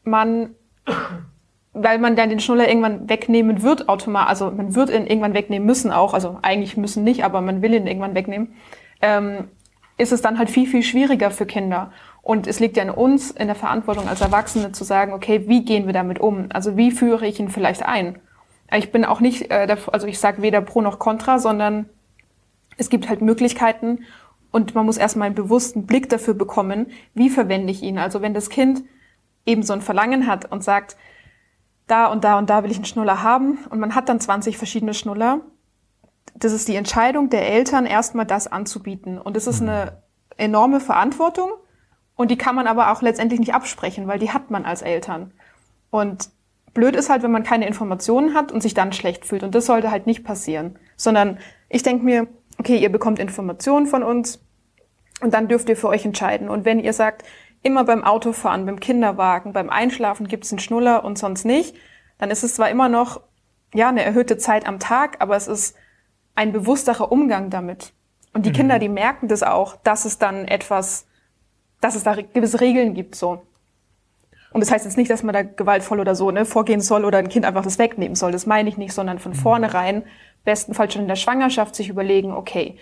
[0.03, 0.55] man
[1.73, 5.65] weil man dann den Schnuller irgendwann wegnehmen wird, automatisch, also man wird ihn irgendwann wegnehmen
[5.65, 8.53] müssen auch, also eigentlich müssen nicht, aber man will ihn irgendwann wegnehmen,
[9.01, 9.47] ähm,
[9.97, 11.91] ist es dann halt viel, viel schwieriger für Kinder.
[12.21, 15.63] Und es liegt ja an uns in der Verantwortung als Erwachsene zu sagen, okay, wie
[15.63, 16.47] gehen wir damit um?
[16.53, 18.19] Also wie führe ich ihn vielleicht ein?
[18.75, 21.89] Ich bin auch nicht, äh, also ich sage weder pro noch contra, sondern
[22.77, 23.99] es gibt halt Möglichkeiten
[24.51, 27.97] und man muss erstmal einen bewussten Blick dafür bekommen, wie verwende ich ihn.
[27.97, 28.83] Also wenn das Kind
[29.45, 30.97] eben so ein Verlangen hat und sagt,
[31.87, 34.57] da und da und da will ich einen Schnuller haben und man hat dann 20
[34.57, 35.41] verschiedene Schnuller,
[36.35, 39.17] das ist die Entscheidung der Eltern, erstmal das anzubieten.
[39.17, 40.01] Und das ist eine
[40.37, 41.51] enorme Verantwortung
[42.15, 45.33] und die kann man aber auch letztendlich nicht absprechen, weil die hat man als Eltern.
[45.89, 46.29] Und
[46.73, 49.43] blöd ist halt, wenn man keine Informationen hat und sich dann schlecht fühlt.
[49.43, 50.79] Und das sollte halt nicht passieren.
[50.95, 51.39] Sondern
[51.69, 54.39] ich denke mir, okay, ihr bekommt Informationen von uns
[55.21, 56.49] und dann dürft ihr für euch entscheiden.
[56.49, 57.23] Und wenn ihr sagt,
[57.63, 61.75] immer beim Autofahren, beim Kinderwagen, beim Einschlafen gibt's einen Schnuller und sonst nicht,
[62.17, 63.21] dann ist es zwar immer noch
[63.73, 65.75] ja eine erhöhte Zeit am Tag, aber es ist
[66.35, 67.93] ein bewussterer Umgang damit.
[68.33, 68.55] Und die mhm.
[68.55, 71.05] Kinder, die merken das auch, dass es dann etwas,
[71.81, 73.43] dass es da gewisse Regeln gibt, so.
[74.53, 77.19] Und das heißt jetzt nicht, dass man da gewaltvoll oder so ne, vorgehen soll oder
[77.19, 78.33] ein Kind einfach das wegnehmen soll.
[78.33, 79.37] Das meine ich nicht, sondern von mhm.
[79.37, 80.03] vornherein,
[80.43, 82.77] bestenfalls schon in der Schwangerschaft, sich überlegen, okay,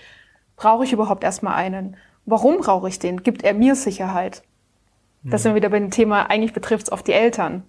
[0.55, 1.97] brauche ich überhaupt erstmal einen?
[2.25, 3.23] Warum brauche ich den?
[3.23, 4.43] Gibt er mir Sicherheit?
[5.23, 7.63] Das sind wir wieder bei dem Thema, eigentlich betrifft es oft die Eltern.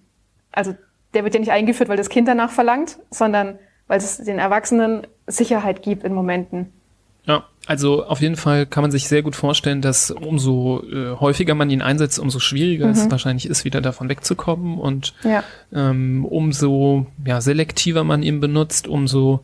[0.51, 0.75] Also
[1.13, 5.05] der wird ja nicht eingeführt, weil das Kind danach verlangt, sondern weil es den Erwachsenen
[5.27, 6.71] Sicherheit gibt in Momenten.
[7.25, 11.53] Ja, also auf jeden Fall kann man sich sehr gut vorstellen, dass umso äh, häufiger
[11.53, 12.93] man ihn einsetzt, umso schwieriger mhm.
[12.93, 15.43] es wahrscheinlich ist, wieder davon wegzukommen und ja.
[15.71, 19.41] ähm, umso ja, selektiver man ihn benutzt, umso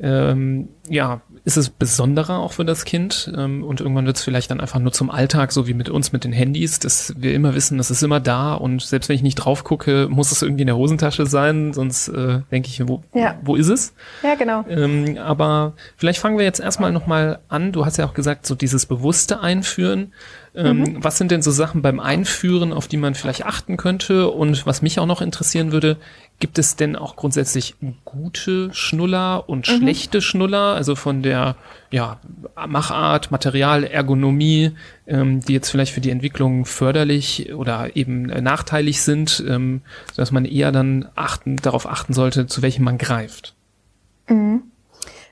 [0.00, 4.50] ähm, ja, ist es besonderer auch für das Kind ähm, und irgendwann wird es vielleicht
[4.50, 7.54] dann einfach nur zum Alltag, so wie mit uns mit den Handys, dass wir immer
[7.54, 10.62] wissen, das ist immer da und selbst wenn ich nicht drauf gucke, muss es irgendwie
[10.62, 13.38] in der Hosentasche sein, sonst äh, denke ich, wo, ja.
[13.42, 13.94] wo ist es?
[14.22, 14.64] Ja, genau.
[14.68, 17.72] Ähm, aber vielleicht fangen wir jetzt erstmal nochmal an.
[17.72, 20.12] Du hast ja auch gesagt, so dieses bewusste Einführen.
[20.54, 21.04] Ähm, mhm.
[21.04, 24.28] Was sind denn so Sachen beim Einführen, auf die man vielleicht achten könnte?
[24.28, 25.96] Und was mich auch noch interessieren würde,
[26.40, 29.78] gibt es denn auch grundsätzlich gute Schnuller und mhm.
[29.78, 30.74] schlechte Schnuller?
[30.74, 31.56] Also von der
[31.90, 32.18] ja,
[32.66, 34.72] Machart, Material, Ergonomie,
[35.06, 39.82] ähm, die jetzt vielleicht für die Entwicklung förderlich oder eben nachteilig sind, ähm,
[40.12, 43.54] sodass man eher dann achten, darauf achten sollte, zu welchem man greift.
[44.28, 44.62] Mhm.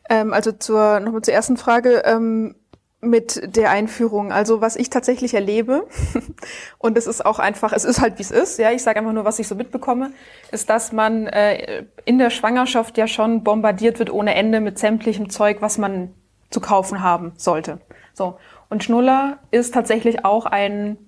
[0.09, 2.02] Ähm, also zur, nochmal zur ersten Frage.
[2.04, 2.54] Ähm,
[3.00, 4.32] mit der Einführung.
[4.32, 5.87] Also was ich tatsächlich erlebe,
[6.78, 9.12] und es ist auch einfach, es ist halt wie es ist, ja, ich sage einfach
[9.12, 10.11] nur, was ich so mitbekomme,
[10.50, 15.30] ist, dass man äh, in der Schwangerschaft ja schon bombardiert wird ohne Ende mit sämtlichem
[15.30, 16.14] Zeug, was man
[16.50, 17.80] zu kaufen haben sollte.
[18.14, 18.38] So.
[18.68, 20.98] Und Schnuller ist tatsächlich auch ein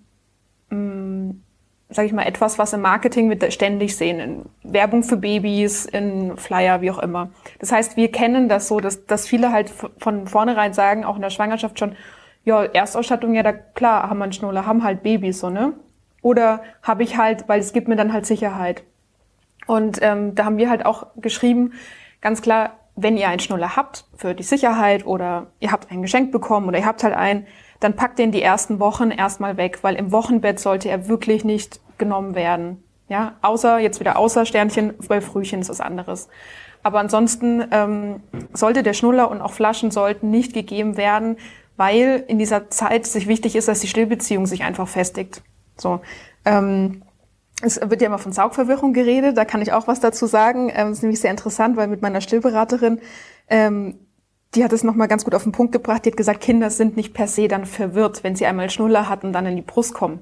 [0.71, 1.43] mh, mm,
[1.91, 6.37] sage ich mal, etwas, was im Marketing wir ständig sehen, in Werbung für Babys, in
[6.37, 7.31] Flyer, wie auch immer.
[7.59, 11.23] Das heißt, wir kennen das so, dass, dass viele halt von vornherein sagen, auch in
[11.23, 11.97] der Schwangerschaft schon,
[12.45, 15.73] ja, Erstausstattung, ja, da klar, haben wir einen Schnuller, haben halt Babys, so, ne?
[16.23, 18.85] Oder habe ich halt, weil es gibt mir dann halt Sicherheit.
[19.67, 21.73] Und ähm, da haben wir halt auch geschrieben,
[22.21, 26.33] ganz klar, wenn ihr einen Schnuller habt für die Sicherheit oder ihr habt ein Geschenk
[26.33, 27.47] bekommen oder ihr habt halt einen,
[27.81, 31.81] dann packt den die ersten Wochen erstmal weg, weil im Wochenbett sollte er wirklich nicht
[31.99, 32.83] genommen werden.
[33.09, 36.29] Ja, außer, jetzt wieder außer Sternchen, bei Frühchen ist was anderes.
[36.83, 41.37] Aber ansonsten ähm, sollte der Schnuller und auch Flaschen sollten nicht gegeben werden,
[41.77, 45.43] weil in dieser Zeit sich wichtig ist, dass die Stillbeziehung sich einfach festigt.
[45.77, 46.01] So.
[46.45, 47.03] Ähm,
[47.63, 50.71] es wird ja immer von Saugverwirrung geredet, da kann ich auch was dazu sagen.
[50.71, 53.01] Ähm, das ist nämlich sehr interessant, weil mit meiner Stillberaterin
[53.49, 53.99] ähm,
[54.55, 56.05] die hat es nochmal ganz gut auf den Punkt gebracht.
[56.05, 59.29] Die hat gesagt, Kinder sind nicht per se dann verwirrt, wenn sie einmal Schnuller hatten
[59.29, 60.21] und dann in die Brust kommen.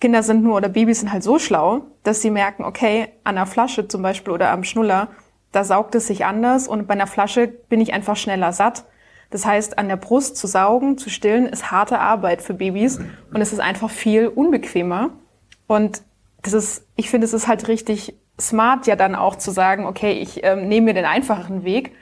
[0.00, 3.46] Kinder sind nur oder Babys sind halt so schlau, dass sie merken, okay, an einer
[3.46, 5.08] Flasche zum Beispiel oder am Schnuller,
[5.52, 8.84] da saugt es sich anders und bei einer Flasche bin ich einfach schneller satt.
[9.30, 12.98] Das heißt, an der Brust zu saugen, zu stillen, ist harte Arbeit für Babys
[13.32, 15.10] und es ist einfach viel unbequemer.
[15.66, 16.02] Und
[16.42, 20.12] das ist, ich finde, es ist halt richtig smart, ja dann auch zu sagen, okay,
[20.12, 21.92] ich ähm, nehme mir den einfacheren Weg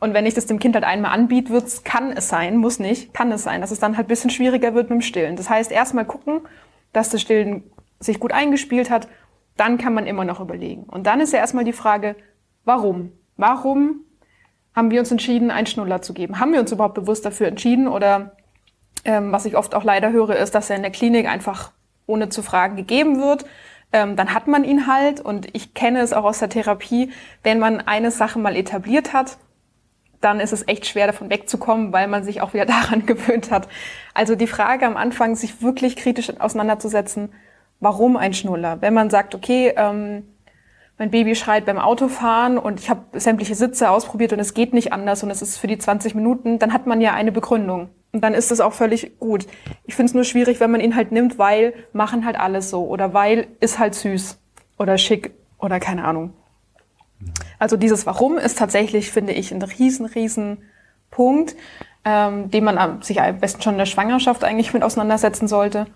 [0.00, 3.12] und wenn ich das dem Kind halt einmal anbiete, wird's, kann es sein, muss nicht,
[3.12, 5.36] kann es sein, dass es dann halt bisschen schwieriger wird mit dem Stillen.
[5.36, 6.42] Das heißt, erstmal gucken,
[6.92, 7.64] dass das Stillen
[7.98, 9.08] sich gut eingespielt hat,
[9.56, 10.84] dann kann man immer noch überlegen.
[10.84, 12.14] Und dann ist ja erstmal die Frage,
[12.64, 13.12] warum?
[13.36, 14.04] Warum
[14.74, 16.38] haben wir uns entschieden, einen Schnuller zu geben?
[16.38, 17.88] Haben wir uns überhaupt bewusst dafür entschieden?
[17.88, 18.36] Oder
[19.04, 21.72] ähm, was ich oft auch leider höre, ist, dass er in der Klinik einfach
[22.06, 23.44] ohne zu fragen gegeben wird.
[23.92, 25.20] Ähm, dann hat man ihn halt.
[25.20, 27.10] Und ich kenne es auch aus der Therapie,
[27.42, 29.38] wenn man eine Sache mal etabliert hat,
[30.20, 33.68] dann ist es echt schwer davon wegzukommen, weil man sich auch wieder daran gewöhnt hat.
[34.14, 37.30] Also die Frage am Anfang, sich wirklich kritisch auseinanderzusetzen,
[37.80, 38.80] warum ein Schnuller?
[38.80, 40.24] Wenn man sagt, okay, ähm,
[40.98, 44.92] mein Baby schreit beim Autofahren und ich habe sämtliche Sitze ausprobiert und es geht nicht
[44.92, 47.90] anders und es ist für die 20 Minuten, dann hat man ja eine Begründung.
[48.12, 49.46] Und dann ist es auch völlig gut.
[49.84, 52.86] Ich finde es nur schwierig, wenn man ihn halt nimmt, weil machen halt alles so
[52.86, 54.40] oder weil ist halt süß
[54.78, 56.32] oder schick oder keine Ahnung.
[57.58, 60.58] Also dieses Warum ist tatsächlich, finde ich, ein riesen, riesen
[61.10, 61.56] Punkt,
[62.04, 65.86] ähm, den man sich am besten schon in der Schwangerschaft eigentlich mit auseinandersetzen sollte.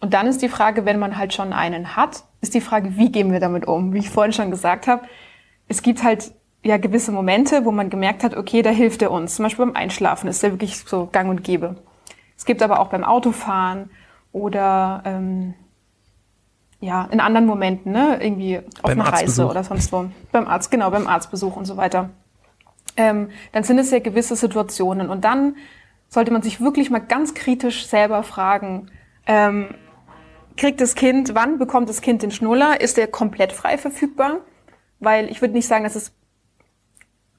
[0.00, 3.10] Und dann ist die Frage, wenn man halt schon einen hat, ist die Frage, wie
[3.10, 3.92] gehen wir damit um?
[3.92, 5.02] Wie ich vorhin schon gesagt habe,
[5.68, 6.32] es gibt halt
[6.62, 9.36] ja gewisse Momente, wo man gemerkt hat, okay, da hilft er uns.
[9.36, 11.76] Zum Beispiel beim Einschlafen ist der wirklich so gang und gäbe.
[12.36, 13.90] Es gibt aber auch beim Autofahren
[14.32, 15.54] oder ähm,
[16.80, 18.18] ja, in anderen Momenten, ne?
[18.20, 20.06] irgendwie auf Beim einer Reise oder sonst wo.
[20.32, 22.10] Beim Arzt, genau, beim Arztbesuch und so weiter.
[22.96, 25.08] Ähm, dann sind es ja gewisse Situationen.
[25.08, 25.56] Und dann
[26.08, 28.90] sollte man sich wirklich mal ganz kritisch selber fragen,
[29.26, 29.68] ähm,
[30.56, 32.80] kriegt das Kind, wann bekommt das Kind den Schnuller?
[32.80, 34.40] Ist der komplett frei verfügbar?
[35.00, 36.12] Weil ich würde nicht sagen, dass es,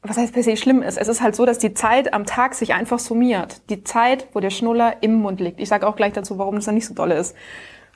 [0.03, 0.97] was heißt per se schlimm ist.
[0.97, 3.69] Es ist halt so, dass die Zeit am Tag sich einfach summiert.
[3.69, 5.59] Die Zeit, wo der Schnuller im Mund liegt.
[5.59, 7.35] Ich sage auch gleich dazu, warum das dann nicht so dolle ist.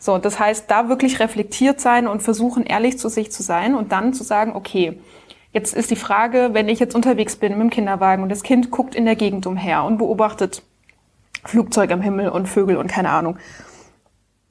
[0.04, 3.92] So, das heißt, da wirklich reflektiert sein und versuchen, ehrlich zu sich zu sein und
[3.92, 5.00] dann zu sagen, okay,
[5.54, 8.72] jetzt ist die Frage, wenn ich jetzt unterwegs bin mit dem Kinderwagen und das Kind
[8.72, 10.64] guckt in der Gegend umher und beobachtet
[11.46, 13.38] Flugzeug am Himmel und Vögel und keine Ahnung.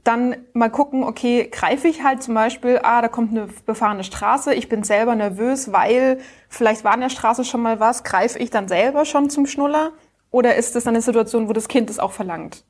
[0.05, 4.55] Dann mal gucken, okay, greife ich halt zum Beispiel, ah, da kommt eine befahrene Straße,
[4.55, 8.51] ich bin selber nervös, weil vielleicht war an der Straße schon mal was, greife ich
[8.51, 9.91] dann selber schon zum Schnuller?
[10.31, 12.63] Oder ist es dann eine Situation, wo das Kind es auch verlangt?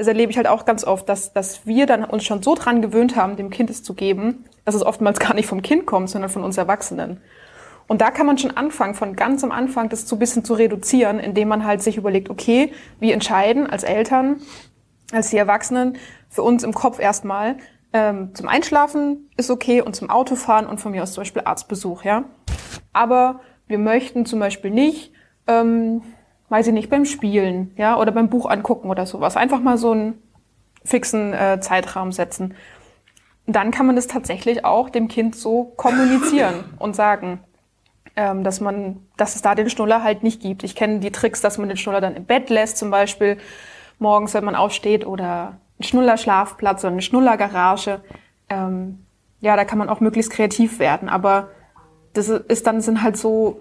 [0.00, 2.80] Das erlebe ich halt auch ganz oft, dass, dass wir dann uns schon so dran
[2.80, 6.08] gewöhnt haben, dem Kind es zu geben, dass es oftmals gar nicht vom Kind kommt,
[6.08, 7.20] sondern von uns Erwachsenen.
[7.86, 10.54] Und da kann man schon anfangen, von ganz am Anfang das so ein bisschen zu
[10.54, 14.40] reduzieren, indem man halt sich überlegt, okay, wir entscheiden als Eltern,
[15.12, 15.98] als die Erwachsenen,
[16.30, 17.58] für uns im Kopf erstmal,
[17.92, 22.04] ähm, zum Einschlafen ist okay und zum Autofahren und von mir aus zum Beispiel Arztbesuch,
[22.04, 22.24] ja.
[22.94, 25.12] Aber wir möchten zum Beispiel nicht,
[25.46, 26.00] ähm,
[26.50, 29.36] weiß ich nicht, beim Spielen, ja, oder beim Buch angucken oder sowas.
[29.36, 30.22] Einfach mal so einen
[30.84, 32.54] fixen äh, Zeitraum setzen.
[33.46, 37.40] Dann kann man das tatsächlich auch dem Kind so kommunizieren und sagen,
[38.16, 40.64] ähm, dass man, dass es da den Schnuller halt nicht gibt.
[40.64, 43.38] Ich kenne die Tricks, dass man den Schnuller dann im Bett lässt, zum Beispiel
[44.00, 48.00] morgens, wenn man aufsteht, oder ein Schnullerschlafplatz oder eine Schnullergarage.
[48.48, 49.06] Ähm,
[49.40, 51.08] ja, da kann man auch möglichst kreativ werden.
[51.08, 51.50] Aber
[52.12, 53.60] das ist dann sind halt so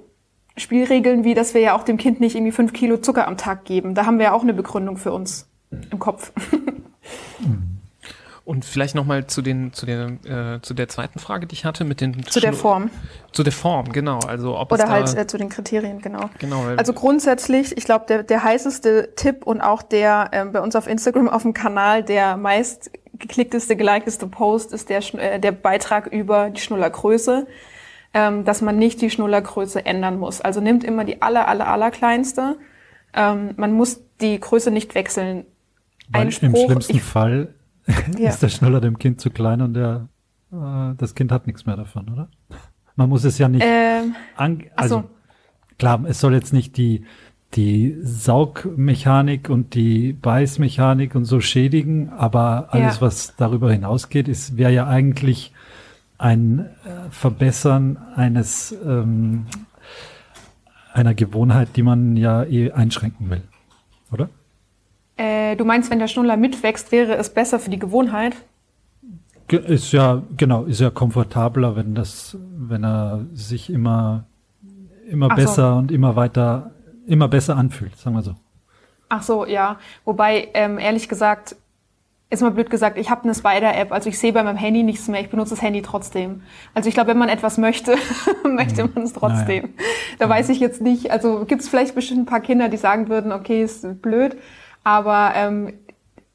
[0.59, 3.65] Spielregeln, wie dass wir ja auch dem Kind nicht irgendwie fünf Kilo Zucker am Tag
[3.65, 3.95] geben.
[3.95, 5.47] Da haben wir ja auch eine Begründung für uns
[5.91, 6.31] im Kopf.
[8.49, 11.83] Und vielleicht nochmal zu den, zu den, äh, zu der zweiten Frage, die ich hatte,
[11.83, 12.89] mit den Zu der Form.
[13.31, 14.17] Zu der Form, genau.
[14.27, 16.31] Also ob Oder halt äh, zu den Kriterien, genau.
[16.39, 20.75] genau, Also grundsätzlich, ich glaube, der, der heißeste Tipp und auch der ähm, bei uns
[20.75, 26.07] auf Instagram auf dem Kanal der meist geklickteste, gelikedeste Post ist der, äh, der Beitrag
[26.07, 27.45] über die Schnullergröße,
[28.13, 30.41] ähm, dass man nicht die Schnullergröße ändern muss.
[30.41, 32.57] Also nimmt immer die aller, aller, aller kleinste.
[33.13, 35.45] Ähm, man muss die Größe nicht wechseln.
[36.11, 37.53] Weil Ein im Spruch, schlimmsten ich, Fall
[38.17, 38.29] Ja.
[38.29, 40.07] ist der Schnuller dem Kind zu klein und der,
[40.51, 42.29] äh, das Kind hat nichts mehr davon, oder?
[42.95, 44.15] Man muss es ja nicht ähm,
[44.75, 45.09] also so.
[45.77, 47.05] klar, es soll jetzt nicht die
[47.55, 53.01] die Saugmechanik und die Beißmechanik und so schädigen, aber alles, Ja.
[53.01, 55.51] was darüber hinausgeht, ist wäre ja eigentlich
[56.19, 59.47] ein äh, Verbessern eines ähm,
[60.93, 63.41] einer Gewohnheit, die man ja eh einschränken will,
[64.11, 64.29] oder?
[65.17, 68.35] äh, du meinst, wenn der Schnuller mitwächst, wäre es besser für die Gewohnheit?
[69.47, 74.25] Ge- Ist ja, genau, ist ja komfortabler, wenn das, wenn er sich immer,
[75.09, 75.41] immer Ach so.
[75.41, 76.71] besser und immer weiter,
[77.07, 78.35] immer besser anfühlt, sagen wir so.
[79.09, 79.77] Ach so, ja.
[80.05, 81.55] Wobei, ähm, ehrlich gesagt,
[82.29, 85.07] ist mal blöd gesagt, ich habe eine Spider-App, also ich sehe bei meinem Handy nichts
[85.07, 86.43] mehr, ich benutze das Handy trotzdem.
[86.75, 87.95] Also ich glaube, wenn man etwas möchte,
[88.43, 89.73] möchte man es trotzdem.
[90.19, 93.09] Da weiß ich jetzt nicht, also gibt es vielleicht bestimmt ein paar Kinder, die sagen
[93.09, 94.37] würden, okay, ist blöd,
[94.83, 95.73] aber ähm,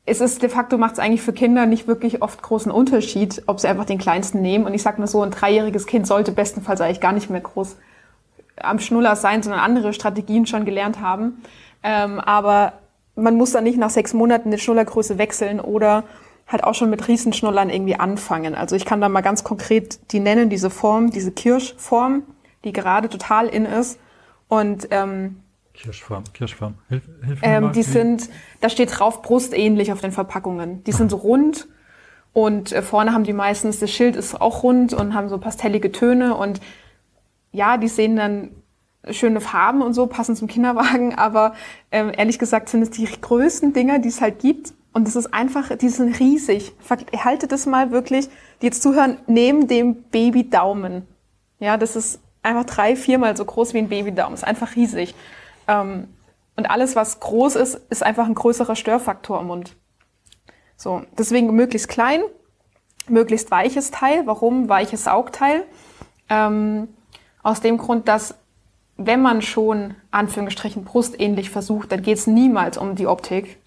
[0.07, 3.61] es ist de facto macht es eigentlich für Kinder nicht wirklich oft großen Unterschied, ob
[3.61, 4.67] sie einfach den kleinsten nehmen.
[4.67, 7.77] Und ich sag mal so, ein dreijähriges Kind sollte bestenfalls eigentlich gar nicht mehr groß
[8.61, 11.43] am Schnuller sein, sondern andere Strategien schon gelernt haben.
[11.83, 12.75] Ähm, aber
[13.17, 16.05] man muss dann nicht nach sechs Monaten die Schnullergröße wechseln oder
[16.47, 18.55] halt auch schon mit Riesenschnullern irgendwie anfangen.
[18.55, 22.25] Also ich kann da mal ganz konkret die nennen, diese Form, diese Kirschform,
[22.65, 23.99] die gerade total in ist.
[24.49, 25.41] Und ähm,
[25.73, 26.75] Kirschform, Kirschform.
[26.89, 27.73] Hilf, hilf mir ähm, mal.
[27.73, 28.29] die sind,
[28.61, 30.85] da steht drauf brustähnlich auf den Verpackungen.
[30.85, 31.67] Die sind so rund
[32.33, 35.93] und äh, vorne haben die meistens, das Schild ist auch rund und haben so pastellige
[35.93, 36.61] Töne und
[37.53, 38.51] ja, die sehen dann
[39.11, 41.55] schöne Farben und so, passen zum Kinderwagen, aber
[41.91, 45.35] ähm, ehrlich gesagt sind es die größten Dinger, die es halt gibt Und das ist
[45.35, 46.73] einfach, die sind riesig.
[47.17, 48.29] Haltet das mal wirklich,
[48.61, 51.07] die jetzt zuhören, neben dem Babydaumen.
[51.59, 54.35] Ja, das ist einfach drei, viermal so groß wie ein Babydaumen.
[54.35, 55.15] Ist einfach riesig.
[55.67, 56.09] Ähm,
[56.57, 59.77] und alles, was groß ist, ist einfach ein größerer Störfaktor im Mund.
[60.77, 62.23] So, deswegen möglichst klein,
[63.09, 64.27] möglichst weiches Teil.
[64.27, 65.65] Warum weiches Saugteil?
[66.29, 66.89] Ähm,
[67.43, 68.37] aus dem Grund, dass
[68.97, 73.59] wenn man schon Anführungsstrichen brustähnlich versucht, dann geht es niemals um die Optik,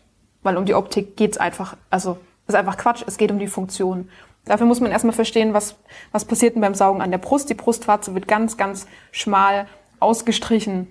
[0.44, 4.10] weil um die Optik geht's einfach, also ist einfach Quatsch, es geht um die Funktion.
[4.46, 5.76] Dafür muss man erstmal verstehen, was,
[6.14, 7.50] was passiert denn beim Saugen an der Brust.
[7.50, 9.68] Die Brustwarze wird ganz, ganz schmal
[10.00, 10.88] ausgestrichen.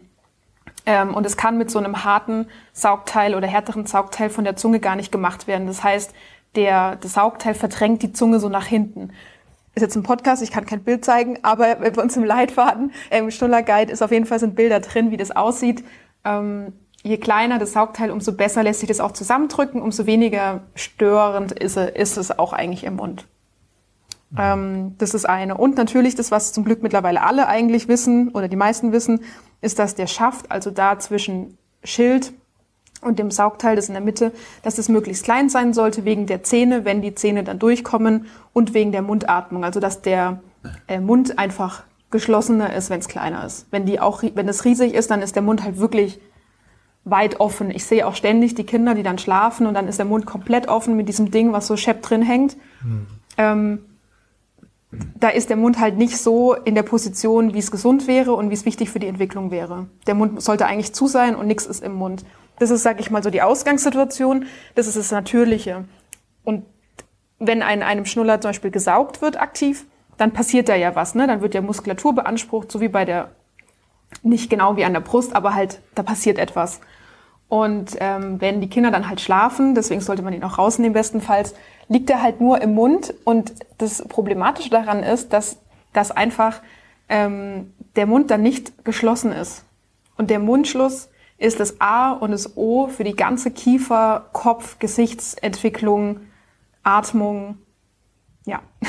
[0.84, 4.78] Ähm, und es kann mit so einem harten Saugteil oder härteren Saugteil von der Zunge
[4.78, 5.66] gar nicht gemacht werden.
[5.66, 6.12] Das heißt,
[6.54, 9.10] der, das Saugteil verdrängt die Zunge so nach hinten.
[9.76, 13.30] Ist jetzt ein Podcast, ich kann kein Bild zeigen, aber bei uns im Leitfaden, im
[13.30, 15.84] Schnuller Guide ist auf jeden Fall sind Bilder drin, wie das aussieht.
[16.24, 21.52] Ähm, je kleiner das Saugteil, umso besser lässt sich das auch zusammendrücken, umso weniger störend
[21.52, 23.26] ist, ist es auch eigentlich im Mund.
[24.38, 25.58] Ähm, das ist eine.
[25.58, 29.24] Und natürlich das, was zum Glück mittlerweile alle eigentlich wissen oder die meisten wissen,
[29.60, 32.32] ist, dass der Schaft, also da zwischen Schild
[33.02, 34.32] und dem Saugteil, das in der Mitte,
[34.62, 38.74] dass das möglichst klein sein sollte wegen der Zähne, wenn die Zähne dann durchkommen und
[38.74, 39.64] wegen der Mundatmung.
[39.64, 40.40] Also dass der
[40.88, 43.66] äh, Mund einfach geschlossener ist, wenn es kleiner ist.
[43.70, 46.20] Wenn die auch, wenn es riesig ist, dann ist der Mund halt wirklich
[47.04, 47.70] weit offen.
[47.70, 50.68] Ich sehe auch ständig die Kinder, die dann schlafen und dann ist der Mund komplett
[50.68, 52.56] offen mit diesem Ding, was so schepp drin hängt.
[52.82, 53.06] Mhm.
[53.38, 53.78] Ähm,
[55.20, 58.50] da ist der Mund halt nicht so in der Position, wie es gesund wäre und
[58.50, 59.86] wie es wichtig für die Entwicklung wäre.
[60.06, 62.24] Der Mund sollte eigentlich zu sein und nichts ist im Mund.
[62.58, 64.46] Das ist, sag ich mal, so die Ausgangssituation.
[64.74, 65.84] Das ist das Natürliche.
[66.44, 66.64] Und
[67.38, 69.84] wenn ein, einem Schnuller zum Beispiel gesaugt wird aktiv,
[70.16, 71.14] dann passiert da ja was.
[71.14, 71.26] Ne?
[71.26, 73.30] Dann wird ja Muskulatur beansprucht, so wie bei der,
[74.22, 76.80] nicht genau wie an der Brust, aber halt, da passiert etwas.
[77.48, 81.54] Und ähm, wenn die Kinder dann halt schlafen, deswegen sollte man ihn auch rausnehmen bestenfalls,
[81.88, 83.14] liegt er halt nur im Mund.
[83.24, 85.58] Und das Problematische daran ist, dass,
[85.92, 86.60] dass einfach
[87.08, 89.64] ähm, der Mund dann nicht geschlossen ist.
[90.16, 91.08] Und der Mundschluss
[91.38, 96.20] ist das A und das O für die ganze Kiefer-, Kopf-, Gesichtsentwicklung,
[96.82, 97.58] Atmung.
[98.46, 98.60] Ja,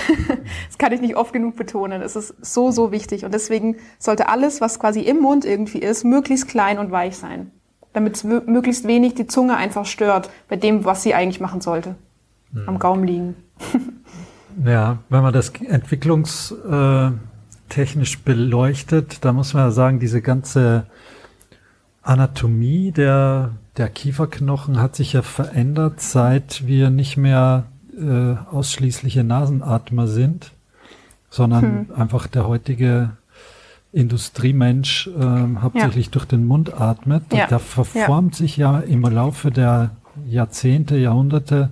[0.68, 2.02] das kann ich nicht oft genug betonen.
[2.02, 3.26] Es ist so, so wichtig.
[3.26, 7.52] Und deswegen sollte alles, was quasi im Mund irgendwie ist, möglichst klein und weich sein.
[7.94, 11.96] Damit es möglichst wenig die Zunge einfach stört bei dem, was sie eigentlich machen sollte
[12.66, 12.80] am hm.
[12.80, 13.36] Gaumen liegen.
[14.66, 20.86] ja, wenn man das entwicklungstechnisch äh, beleuchtet, da muss man ja sagen, diese ganze
[22.08, 27.66] Anatomie der, der Kieferknochen hat sich ja verändert, seit wir nicht mehr
[27.98, 30.52] äh, ausschließliche Nasenatmer sind,
[31.30, 31.88] sondern hm.
[31.96, 33.12] einfach der heutige
[33.92, 36.12] Industriemensch äh, hauptsächlich ja.
[36.12, 37.24] durch den Mund atmet.
[37.34, 37.48] Ja.
[37.48, 38.38] Da verformt ja.
[38.38, 39.92] sich ja im Laufe der
[40.26, 41.70] Jahrzehnte, Jahrhunderte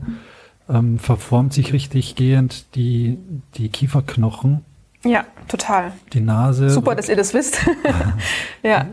[0.68, 3.18] ähm, verformt sich richtig gehend die,
[3.56, 4.66] die Kieferknochen.
[5.04, 5.94] Ja, total.
[6.14, 6.70] Die Nase.
[6.70, 7.60] Super, dass ihr das wisst.
[8.64, 8.88] ja.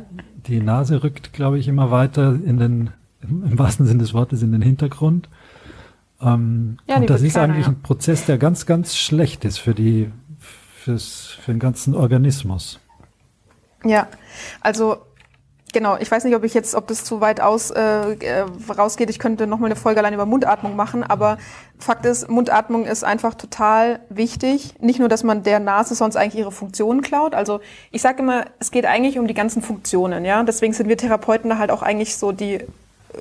[0.46, 2.90] Die Nase rückt, glaube ich, immer weiter in den,
[3.22, 5.28] im wahrsten Sinne des Wortes, in den Hintergrund.
[6.20, 7.72] Ähm, ja, und das ist kleiner, eigentlich ja.
[7.72, 12.80] ein Prozess, der ganz, ganz schlecht ist für die, fürs, für den ganzen Organismus.
[13.84, 14.08] Ja,
[14.60, 14.98] also
[15.72, 18.44] Genau, ich weiß nicht, ob ich jetzt, ob das zu weit aus äh, äh
[18.76, 19.08] rausgeht.
[19.08, 21.38] Ich könnte noch mal eine Folge allein über Mundatmung machen, aber
[21.78, 24.74] Fakt ist, Mundatmung ist einfach total wichtig.
[24.80, 27.34] Nicht nur, dass man der Nase sonst eigentlich ihre Funktionen klaut.
[27.34, 30.26] Also ich sage immer, es geht eigentlich um die ganzen Funktionen.
[30.26, 32.66] Ja, deswegen sind wir Therapeuten da halt auch eigentlich so die äh,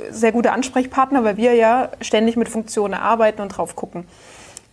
[0.09, 4.05] sehr gute Ansprechpartner, weil wir ja ständig mit Funktionen arbeiten und drauf gucken.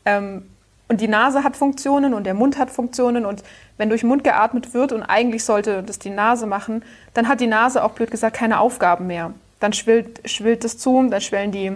[0.05, 0.43] Ähm,
[0.89, 3.43] und die Nase hat Funktionen und der Mund hat Funktionen und
[3.77, 6.83] wenn durch den Mund geatmet wird und eigentlich sollte das die Nase machen,
[7.15, 9.33] dann hat die Nase auch blöd gesagt keine Aufgaben mehr.
[9.61, 11.73] Dann schwillt, schwillt es zu, dann schwellen die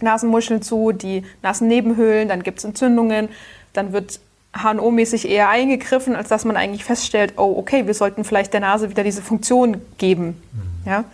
[0.00, 3.28] Nasenmuscheln zu, die Nasennebenhöhlen, dann gibt es Entzündungen,
[3.72, 4.20] dann wird
[4.52, 8.90] HNO-mäßig eher eingegriffen, als dass man eigentlich feststellt, oh, okay, wir sollten vielleicht der Nase
[8.90, 10.42] wieder diese Funktion geben.
[10.52, 10.90] Mhm.
[10.90, 11.04] Ja?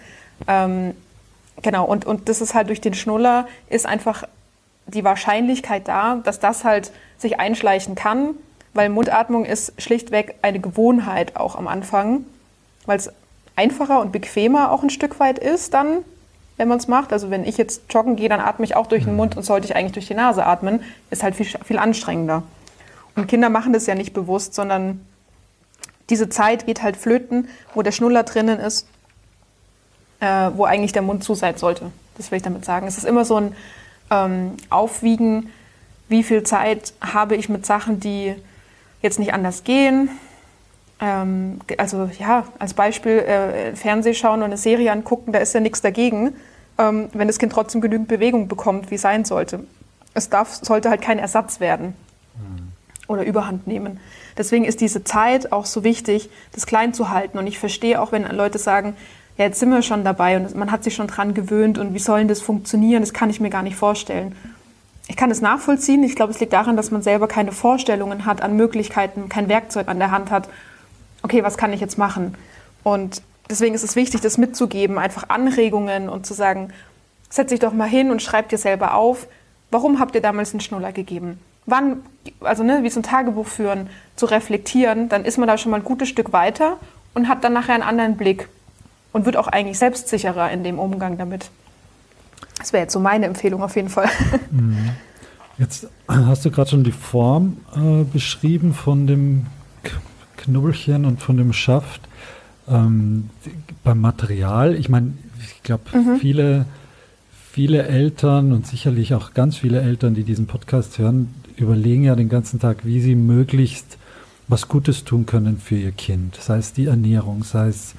[0.48, 0.94] Ähm,
[1.62, 4.24] genau, und, und das ist halt durch den Schnuller, ist einfach
[4.88, 8.34] die Wahrscheinlichkeit da, dass das halt sich einschleichen kann,
[8.74, 12.24] weil Mundatmung ist schlichtweg eine Gewohnheit auch am Anfang,
[12.86, 13.12] weil es
[13.54, 15.98] einfacher und bequemer auch ein Stück weit ist dann,
[16.56, 17.12] wenn man es macht.
[17.12, 19.66] Also wenn ich jetzt joggen gehe, dann atme ich auch durch den Mund und sollte
[19.66, 22.42] ich eigentlich durch die Nase atmen, ist halt viel, viel anstrengender.
[23.14, 25.04] Und Kinder machen das ja nicht bewusst, sondern
[26.08, 28.86] diese Zeit geht halt flöten, wo der Schnuller drinnen ist,
[30.20, 31.90] äh, wo eigentlich der Mund zu sein sollte.
[32.16, 32.86] Das will ich damit sagen.
[32.86, 33.54] Es ist immer so ein
[34.10, 35.50] ähm, Aufwiegen,
[36.08, 38.34] wie viel Zeit habe ich mit Sachen, die
[39.02, 40.10] jetzt nicht anders gehen.
[41.00, 45.60] Ähm, also ja, als Beispiel äh, Fernseh schauen und eine Serie angucken, da ist ja
[45.60, 46.34] nichts dagegen.
[46.78, 49.64] ähm, wenn das Kind trotzdem genügend Bewegung bekommt, wie es sein sollte.
[50.14, 51.94] Es darf, sollte halt kein Ersatz werden
[53.08, 54.00] oder Überhand nehmen.
[54.36, 57.38] Deswegen ist diese Zeit auch so wichtig, das klein zu halten.
[57.38, 58.96] Und ich verstehe auch, wenn Leute sagen,
[59.38, 62.00] ja, jetzt sind wir schon dabei und man hat sich schon dran gewöhnt und wie
[62.00, 63.02] soll denn das funktionieren?
[63.02, 64.34] Das kann ich mir gar nicht vorstellen.
[65.06, 66.02] Ich kann es nachvollziehen.
[66.02, 69.86] Ich glaube, es liegt daran, dass man selber keine Vorstellungen hat an Möglichkeiten, kein Werkzeug
[69.88, 70.48] an der Hand hat.
[71.22, 72.34] Okay, was kann ich jetzt machen?
[72.82, 76.72] Und deswegen ist es wichtig, das mitzugeben, einfach Anregungen und zu sagen,
[77.30, 79.28] setz dich doch mal hin und schreib dir selber auf,
[79.70, 81.38] warum habt ihr damals einen Schnuller gegeben?
[81.64, 82.02] Wann,
[82.40, 85.76] also ne, wie so ein Tagebuch führen, zu reflektieren, dann ist man da schon mal
[85.78, 86.78] ein gutes Stück weiter
[87.14, 88.48] und hat dann nachher einen anderen Blick
[89.12, 91.50] und wird auch eigentlich selbstsicherer in dem Umgang damit.
[92.58, 94.08] Das wäre jetzt so meine Empfehlung auf jeden Fall.
[94.50, 94.90] Mhm.
[95.58, 99.46] Jetzt hast du gerade schon die Form äh, beschrieben von dem
[100.36, 102.00] Knubbelchen und von dem Schaft.
[102.68, 103.30] Ähm,
[103.82, 106.18] beim Material, ich meine, ich glaube, mhm.
[106.20, 106.64] viele,
[107.50, 112.28] viele Eltern und sicherlich auch ganz viele Eltern, die diesen Podcast hören, überlegen ja den
[112.28, 113.98] ganzen Tag, wie sie möglichst
[114.48, 116.36] was Gutes tun können für ihr Kind.
[116.40, 117.94] Sei es die Ernährung, sei es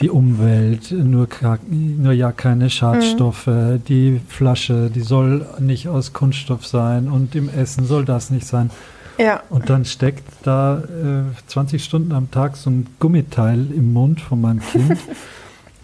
[0.00, 1.28] die Umwelt, nur,
[1.68, 3.82] nur ja keine Schadstoffe, mhm.
[3.88, 8.70] die Flasche, die soll nicht aus Kunststoff sein und im Essen soll das nicht sein.
[9.18, 9.42] Ja.
[9.48, 14.40] Und dann steckt da äh, 20 Stunden am Tag so ein Gummiteil im Mund von
[14.40, 14.98] meinem Kind.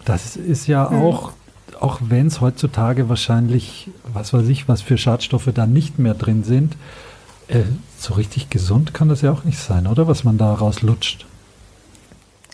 [0.05, 1.01] Das ist ja mhm.
[1.01, 1.31] auch,
[1.79, 6.43] auch wenn es heutzutage wahrscheinlich, was weiß ich, was für Schadstoffe da nicht mehr drin
[6.43, 6.75] sind,
[7.47, 7.63] äh,
[7.97, 10.07] so richtig gesund kann das ja auch nicht sein, oder?
[10.07, 11.25] Was man da rauslutscht.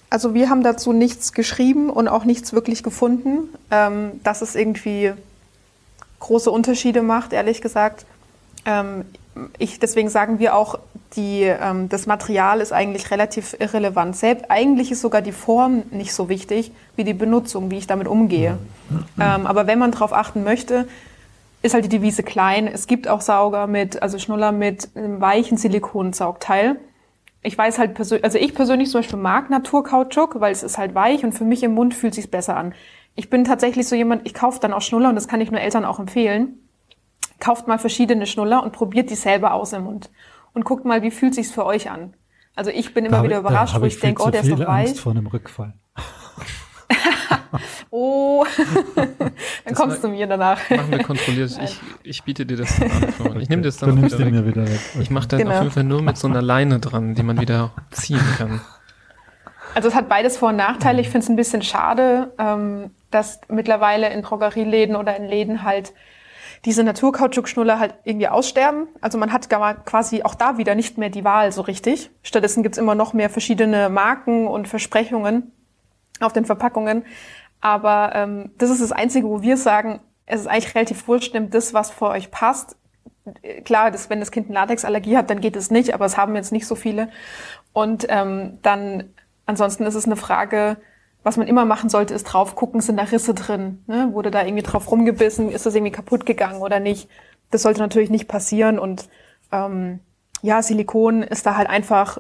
[0.10, 5.14] Also wir haben dazu nichts geschrieben und auch nichts wirklich gefunden, ähm, dass es irgendwie
[6.20, 8.06] große Unterschiede macht, ehrlich gesagt.
[8.66, 9.06] Ähm,
[9.58, 10.80] ich, deswegen sagen wir auch,
[11.16, 14.16] die, ähm, das Material ist eigentlich relativ irrelevant.
[14.16, 18.08] Selbst, eigentlich ist sogar die Form nicht so wichtig wie die Benutzung, wie ich damit
[18.08, 18.58] umgehe.
[19.20, 20.88] Ähm, aber wenn man darauf achten möchte,
[21.62, 22.68] ist halt die Devise klein.
[22.68, 26.80] Es gibt auch Sauger mit, also Schnuller mit einem weichen Silikonsaugteil
[27.42, 30.94] ich weiß halt persönlich, also ich persönlich zum Beispiel mag Naturkautschuk, weil es ist halt
[30.94, 32.74] weich und für mich im Mund fühlt sich besser an.
[33.16, 35.62] Ich bin tatsächlich so jemand, ich kaufe dann auch Schnuller und das kann ich nur
[35.62, 36.60] Eltern auch empfehlen.
[37.40, 40.10] Kauft mal verschiedene Schnuller und probiert die selber aus im Mund
[40.54, 42.14] und guckt mal, wie fühlt sich's für euch an.
[42.56, 44.60] Also ich bin immer da wieder überrascht, wo ich, ich denke, oh, der ist doch
[44.60, 44.90] weich.
[44.90, 45.74] Angst vor einem Rückfall.
[47.90, 48.46] oh,
[48.96, 49.34] dann
[49.66, 50.70] das kommst du mir danach.
[50.70, 51.60] Machen wir kontrolliert.
[51.64, 53.40] Ich, ich biete dir das an.
[53.40, 54.46] Ich nehme das dann du nimmst wieder, weg.
[54.46, 54.80] wieder weg.
[55.00, 55.52] Ich mache dann genau.
[55.52, 58.62] auf jeden Fall nur mit so einer Leine dran, die man wieder ziehen kann.
[59.76, 61.02] Also es hat beides Vor- und Nachteile.
[61.02, 65.94] Ich finde es ein bisschen schade, ähm, dass mittlerweile in Drogerieläden oder in Läden halt
[66.66, 68.88] diese Naturkautschukschnuller halt irgendwie aussterben.
[69.02, 72.10] Also man hat quasi auch da wieder nicht mehr die Wahl so richtig.
[72.24, 75.52] Stattdessen gibt's immer noch mehr verschiedene Marken und Versprechungen
[76.20, 77.06] auf den Verpackungen.
[77.62, 81.54] Aber ähm, das ist das Einzige, wo wir sagen, es ist eigentlich relativ wurscht, nimmt
[81.54, 82.78] das, was für euch passt.
[83.66, 86.36] Klar, das, wenn das Kind eine Latexallergie hat, dann geht es nicht, aber es haben
[86.36, 87.10] jetzt nicht so viele.
[87.74, 89.14] Und ähm, dann,
[89.46, 90.78] ansonsten ist es eine Frage,
[91.24, 93.84] was man immer machen sollte, ist drauf gucken, sind da Risse drin?
[93.88, 94.10] Ne?
[94.14, 95.52] Wurde da irgendwie drauf rumgebissen?
[95.52, 97.10] Ist das irgendwie kaputt gegangen oder nicht?
[97.52, 98.80] Das sollte natürlich nicht passieren.
[98.80, 99.10] Und
[99.52, 100.00] ähm,
[100.42, 102.20] ja, Silikon ist da halt einfach,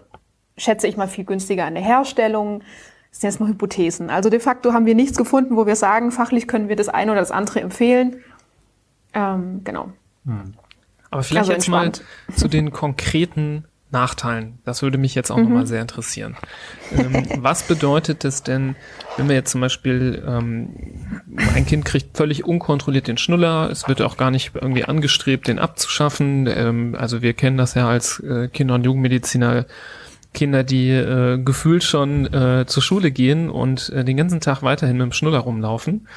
[0.57, 2.61] schätze ich mal, viel günstiger in der Herstellung.
[3.11, 4.09] Das sind jetzt nur Hypothesen.
[4.09, 7.11] Also de facto haben wir nichts gefunden, wo wir sagen, fachlich können wir das eine
[7.11, 8.17] oder das andere empfehlen.
[9.13, 9.91] Ähm, genau.
[10.25, 10.53] Hm.
[11.09, 11.91] Aber vielleicht also jetzt mal
[12.35, 14.59] zu den konkreten Nachteilen.
[14.65, 15.43] Das würde mich jetzt auch mhm.
[15.43, 16.35] nochmal sehr interessieren.
[16.95, 18.75] Ähm, was bedeutet es denn,
[19.17, 20.75] wenn wir jetzt zum Beispiel, ähm,
[21.55, 25.57] ein Kind kriegt völlig unkontrolliert den Schnuller, es wird auch gar nicht irgendwie angestrebt, den
[25.57, 26.45] abzuschaffen.
[26.45, 29.65] Ähm, also wir kennen das ja als äh, Kinder- und Jugendmediziner
[30.33, 34.97] Kinder, die äh, gefühlt schon äh, zur Schule gehen und äh, den ganzen Tag weiterhin
[34.97, 36.07] mit dem Schnuller rumlaufen.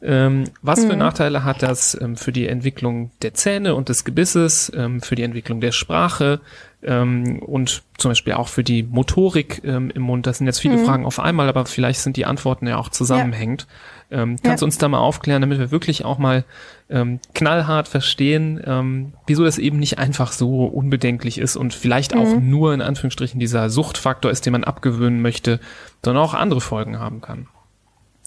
[0.00, 0.90] Ähm, was mhm.
[0.90, 5.16] für Nachteile hat das ähm, für die Entwicklung der Zähne und des Gebisses, ähm, für
[5.16, 6.40] die Entwicklung der Sprache
[6.82, 10.26] ähm, und zum Beispiel auch für die Motorik ähm, im Mund?
[10.26, 10.84] Das sind jetzt viele mhm.
[10.84, 13.66] Fragen auf einmal, aber vielleicht sind die Antworten ja auch zusammenhängend.
[14.10, 14.22] Ja.
[14.22, 16.44] Ähm, kannst du uns da mal aufklären, damit wir wirklich auch mal
[16.88, 22.20] ähm, knallhart verstehen, ähm, wieso das eben nicht einfach so unbedenklich ist und vielleicht mhm.
[22.20, 25.60] auch nur in Anführungsstrichen dieser Suchtfaktor ist, den man abgewöhnen möchte,
[26.02, 27.48] sondern auch andere Folgen haben kann.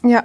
[0.03, 0.23] Ja,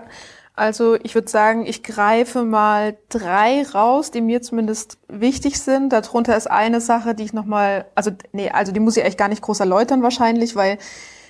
[0.57, 5.93] also ich würde sagen, ich greife mal drei raus, die mir zumindest wichtig sind.
[5.93, 9.29] Darunter ist eine Sache, die ich nochmal, also nee, also die muss ich eigentlich gar
[9.29, 10.79] nicht groß erläutern wahrscheinlich, weil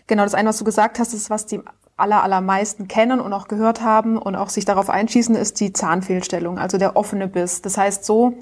[0.06, 1.60] genau das eine, was du gesagt hast, ist, was die
[1.96, 6.58] aller, allermeisten kennen und auch gehört haben und auch sich darauf einschießen, ist die Zahnfehlstellung,
[6.58, 7.62] also der offene Biss.
[7.62, 8.34] Das heißt so,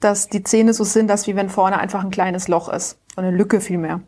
[0.00, 3.30] dass die Zähne so sind, dass wie wenn vorne einfach ein kleines Loch ist, eine
[3.30, 4.00] Lücke vielmehr.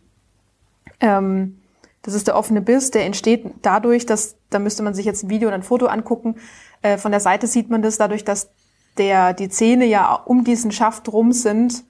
[0.99, 1.61] Ähm,
[2.05, 5.31] das ist der offene Biss, der entsteht dadurch, dass, da müsste man sich jetzt ein
[5.31, 6.37] Video oder ein Foto angucken,
[6.85, 8.51] Äh, von der Seite sieht man das dadurch, dass
[8.99, 11.83] der, die Zähne ja um diesen Schaft rum sind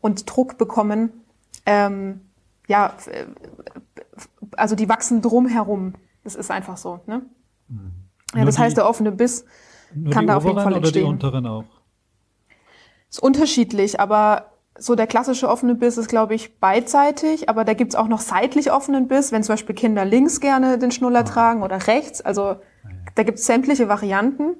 [0.00, 1.12] und Druck bekommen.
[1.66, 2.22] Ähm,
[2.66, 2.94] ja,
[4.56, 5.94] also die wachsen drum herum.
[6.24, 7.00] Das ist einfach so.
[7.06, 7.22] Ne?
[7.68, 7.92] Mhm.
[8.34, 9.44] Ja, das heißt, der offene Biss
[10.10, 11.04] kann da auf jeden Fall entstehen.
[11.04, 11.64] Oder die unteren auch?
[13.10, 17.94] Ist unterschiedlich, aber so der klassische offene Biss ist, glaube ich, beidseitig, aber da gibt's
[17.94, 21.24] auch noch seitlich offenen Biss, wenn zum Beispiel Kinder links gerne den Schnuller ah.
[21.24, 22.20] tragen oder rechts.
[22.20, 22.60] Also ah,
[23.14, 24.56] da gibt's sämtliche Varianten.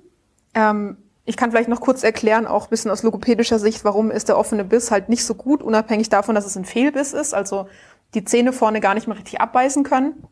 [0.54, 4.28] Ähm, ich kann vielleicht noch kurz erklären, auch ein bisschen aus logopädischer Sicht, warum ist
[4.28, 7.68] der offene Biss halt nicht so gut, unabhängig davon, dass es ein Fehlbiss ist, also
[8.14, 10.24] die Zähne vorne gar nicht mehr richtig abbeißen können.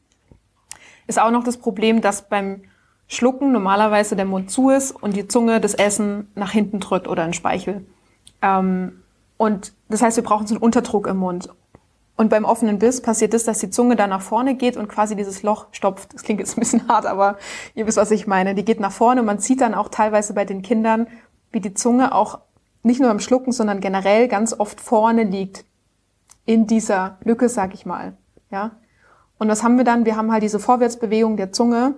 [1.07, 2.63] Ist auch noch das Problem, dass beim
[3.09, 7.25] Schlucken normalerweise der Mund zu ist und die Zunge das Essen nach hinten drückt oder
[7.25, 7.87] in Speichel.
[8.43, 9.03] Ähm,
[9.37, 11.49] und das heißt, wir brauchen so einen Unterdruck im Mund.
[12.17, 15.17] Und beim offenen Biss passiert es, dass die Zunge dann nach vorne geht und quasi
[15.17, 16.15] dieses Loch stopft.
[16.15, 17.37] Das klingt jetzt ein bisschen hart, aber
[17.75, 18.55] ihr wisst, was ich meine.
[18.55, 21.09] Die geht nach vorne und man sieht dann auch teilweise bei den Kindern,
[21.53, 22.41] wie die Zunge auch
[22.83, 25.65] nicht nur im Schlucken, sondern generell ganz oft vorne liegt.
[26.47, 28.17] In dieser Lücke, sag ich mal.
[28.51, 28.77] Ja.
[29.39, 30.07] Und was haben wir dann?
[30.07, 31.97] Wir haben halt diese Vorwärtsbewegung der Zunge.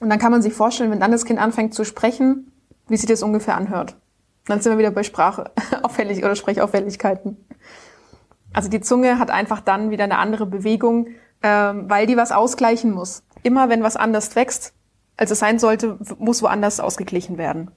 [0.00, 2.52] Und dann kann man sich vorstellen, wenn dann das Kind anfängt zu sprechen,
[2.86, 3.96] wie sich das ungefähr anhört.
[4.48, 7.36] Dann sind wir wieder bei Sprachauffällig oder Sprechauffälligkeiten.
[8.52, 11.08] Also die Zunge hat einfach dann wieder eine andere Bewegung,
[11.42, 13.22] ähm, weil die was ausgleichen muss.
[13.42, 14.72] Immer wenn was anders wächst,
[15.16, 17.70] als es sein sollte, muss woanders ausgeglichen werden.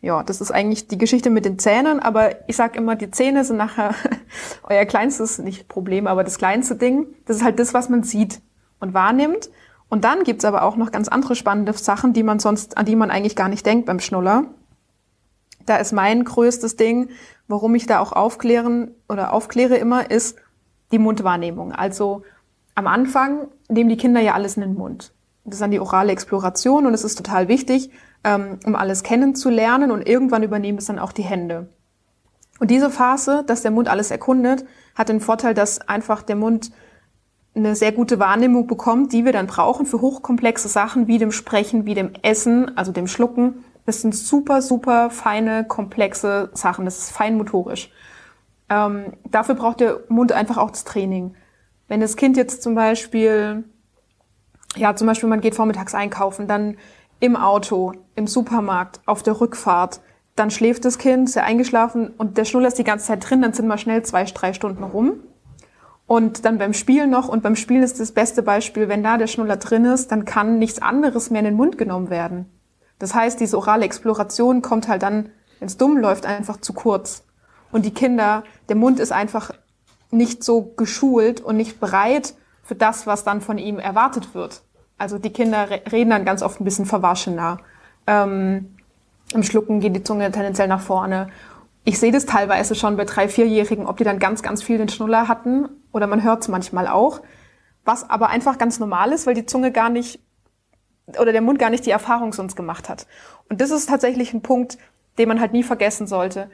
[0.00, 3.44] Ja, das ist eigentlich die Geschichte mit den Zähnen, aber ich sage immer, die Zähne
[3.44, 3.94] sind nachher
[4.64, 7.06] euer kleinstes, nicht Problem, aber das kleinste Ding.
[7.26, 8.40] Das ist halt das, was man sieht
[8.80, 9.50] und wahrnimmt.
[9.88, 12.96] Und dann gibt's aber auch noch ganz andere spannende Sachen, die man sonst, an die
[12.96, 14.46] man eigentlich gar nicht denkt beim Schnuller.
[15.66, 17.10] Da ist mein größtes Ding,
[17.48, 20.36] warum ich da auch aufklären oder aufkläre immer, ist
[20.90, 21.72] die Mundwahrnehmung.
[21.72, 22.22] Also
[22.74, 25.12] am Anfang nehmen die Kinder ja alles in den Mund.
[25.44, 27.90] Das ist dann die orale Exploration und es ist total wichtig,
[28.24, 31.68] ähm, um alles kennenzulernen und irgendwann übernehmen es dann auch die Hände.
[32.60, 36.70] Und diese Phase, dass der Mund alles erkundet, hat den Vorteil, dass einfach der Mund
[37.54, 41.84] eine sehr gute Wahrnehmung bekommt, die wir dann brauchen für hochkomplexe Sachen wie dem Sprechen,
[41.86, 46.84] wie dem Essen, also dem Schlucken das sind super, super feine, komplexe Sachen.
[46.84, 47.90] Das ist feinmotorisch.
[48.68, 51.34] Ähm, dafür braucht der Mund einfach auch das Training.
[51.88, 53.64] Wenn das Kind jetzt zum Beispiel,
[54.76, 56.76] ja, zum Beispiel man geht vormittags einkaufen, dann
[57.20, 60.00] im Auto, im Supermarkt, auf der Rückfahrt,
[60.36, 63.52] dann schläft das Kind, sehr eingeschlafen und der Schnuller ist die ganze Zeit drin, dann
[63.52, 65.20] sind mal schnell zwei, drei Stunden rum.
[66.06, 69.26] Und dann beim Spielen noch, und beim Spielen ist das beste Beispiel, wenn da der
[69.26, 72.46] Schnuller drin ist, dann kann nichts anderes mehr in den Mund genommen werden.
[73.02, 77.24] Das heißt, diese orale Exploration kommt halt dann, wenn es dumm läuft, einfach zu kurz.
[77.72, 79.50] Und die Kinder, der Mund ist einfach
[80.12, 84.62] nicht so geschult und nicht bereit für das, was dann von ihm erwartet wird.
[84.98, 87.58] Also die Kinder reden dann ganz oft ein bisschen verwaschener.
[88.06, 88.76] Ähm,
[89.34, 91.26] Im Schlucken geht die Zunge tendenziell nach vorne.
[91.82, 94.88] Ich sehe das teilweise schon bei drei, vierjährigen, ob die dann ganz, ganz viel den
[94.88, 97.20] Schnuller hatten oder man hört es manchmal auch.
[97.84, 100.20] Was aber einfach ganz normal ist, weil die Zunge gar nicht
[101.06, 103.06] oder der Mund gar nicht die Erfahrung sonst gemacht hat.
[103.48, 104.78] Und das ist tatsächlich ein Punkt,
[105.18, 106.50] den man halt nie vergessen sollte.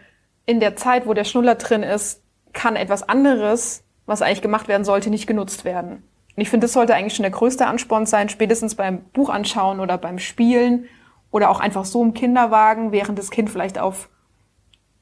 [0.47, 2.23] In der Zeit, wo der Schnuller drin ist,
[2.53, 6.03] kann etwas anderes, was eigentlich gemacht werden sollte, nicht genutzt werden.
[6.37, 9.81] Und ich finde, das sollte eigentlich schon der größte Ansporn sein, spätestens beim Buch anschauen
[9.81, 10.87] oder beim Spielen
[11.31, 14.09] oder auch einfach so im Kinderwagen, während das Kind vielleicht auf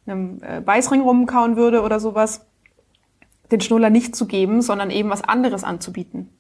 [0.07, 2.47] einem äh, Beißring rumkauen würde oder sowas,
[3.51, 6.36] den Schnuller nicht zu geben, sondern eben was anderes anzubieten.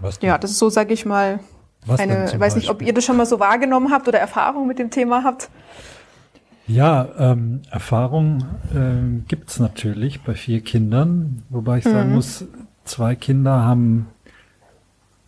[0.00, 1.40] Was ja, das ist so, sag ich mal,
[1.86, 4.66] was eine, ich weiß nicht, ob ihr das schon mal so wahrgenommen habt oder Erfahrung
[4.66, 5.48] mit dem Thema habt.
[6.66, 8.44] Ja, ähm, Erfahrung
[8.74, 12.16] äh, gibt natürlich bei vier Kindern, wobei ich sagen mhm.
[12.16, 12.44] muss,
[12.84, 14.08] zwei Kinder haben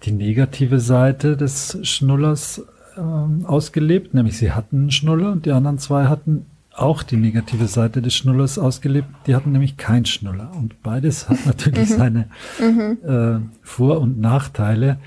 [0.03, 2.63] die negative Seite des Schnullers
[2.97, 6.47] ähm, ausgelebt, nämlich sie hatten einen Schnuller und die anderen zwei hatten
[6.81, 9.09] auch die negative Seite des Schnullers ausgelebt.
[9.27, 10.53] Die hatten nämlich keinen Schnuller.
[10.57, 11.95] Und beides hat natürlich mhm.
[11.95, 12.29] seine
[12.59, 12.99] mhm.
[13.07, 14.99] äh, Vor- und Nachteile.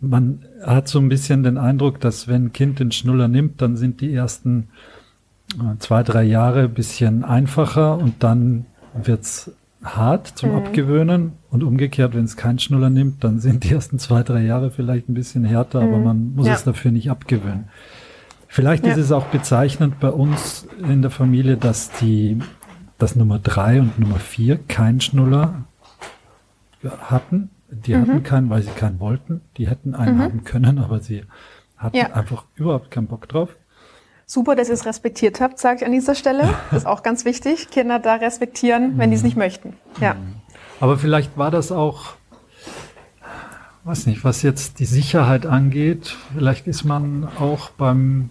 [0.00, 3.76] Man hat so ein bisschen den Eindruck, dass wenn ein Kind den Schnuller nimmt, dann
[3.76, 4.68] sind die ersten
[5.54, 9.50] äh, zwei, drei Jahre ein bisschen einfacher und dann wird's
[9.82, 10.56] hart zum mhm.
[10.56, 14.70] Abgewöhnen und umgekehrt, wenn es keinen Schnuller nimmt, dann sind die ersten zwei, drei Jahre
[14.70, 16.04] vielleicht ein bisschen härter, aber mhm.
[16.04, 16.54] man muss ja.
[16.54, 17.64] es dafür nicht abgewöhnen.
[18.54, 18.92] Vielleicht ja.
[18.92, 22.38] ist es auch bezeichnend bei uns in der Familie, dass die,
[22.98, 25.64] dass Nummer drei und Nummer vier keinen Schnuller
[27.00, 27.50] hatten.
[27.68, 28.02] Die mhm.
[28.02, 29.40] hatten keinen, weil sie keinen wollten.
[29.56, 30.22] Die hätten einen mhm.
[30.22, 31.24] haben können, aber sie
[31.76, 32.12] hatten ja.
[32.12, 33.56] einfach überhaupt keinen Bock drauf.
[34.24, 36.54] Super, dass ihr es respektiert habt, sage ich an dieser Stelle.
[36.70, 37.70] Das ist auch ganz wichtig.
[37.70, 39.26] Kinder da respektieren, wenn die es mhm.
[39.26, 39.72] nicht möchten.
[40.00, 40.14] Ja.
[40.14, 40.34] Mhm.
[40.78, 42.14] Aber vielleicht war das auch
[43.84, 48.30] weiß nicht, was jetzt die Sicherheit angeht, vielleicht ist man auch beim,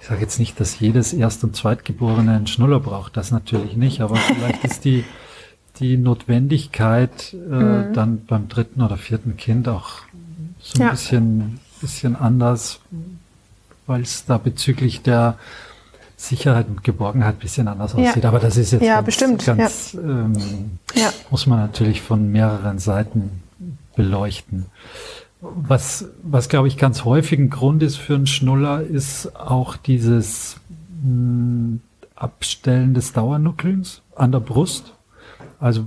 [0.00, 4.00] ich sage jetzt nicht, dass jedes Erst- und Zweitgeborene einen Schnuller braucht, das natürlich nicht,
[4.00, 5.04] aber vielleicht ist die,
[5.80, 7.92] die Notwendigkeit äh, mhm.
[7.94, 10.02] dann beim dritten oder vierten Kind auch
[10.60, 10.90] so ein ja.
[10.90, 12.80] bisschen, bisschen anders,
[13.86, 15.36] weil es da bezüglich der
[16.16, 18.10] Sicherheit und Geborgenheit ein bisschen anders ja.
[18.10, 18.24] aussieht.
[18.24, 19.44] Aber das ist jetzt ja, ganz, bestimmt.
[19.46, 19.94] ganz.
[19.94, 21.12] Ähm, ja.
[21.30, 23.42] muss man natürlich von mehreren Seiten
[23.94, 24.66] beleuchten.
[25.40, 30.60] Was, was glaube ich ganz häufig ein Grund ist für einen Schnuller, ist auch dieses
[31.02, 31.80] mh, hm,
[32.16, 34.94] Abstellen des Dauernuckelns an der Brust.
[35.60, 35.86] Also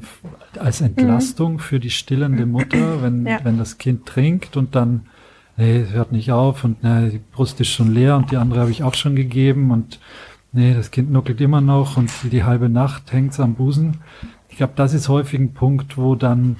[0.60, 1.60] als Entlastung mhm.
[1.60, 3.40] für die stillende Mutter, wenn, ja.
[3.44, 5.08] wenn das Kind trinkt und dann,
[5.56, 8.62] nee, es hört nicht auf und nee, die Brust ist schon leer und die andere
[8.62, 10.00] habe ich auch schon gegeben und
[10.52, 13.98] nee, das Kind nuckelt immer noch und die halbe Nacht hängt es am Busen.
[14.50, 16.58] Ich glaube, das ist häufig ein Punkt, wo dann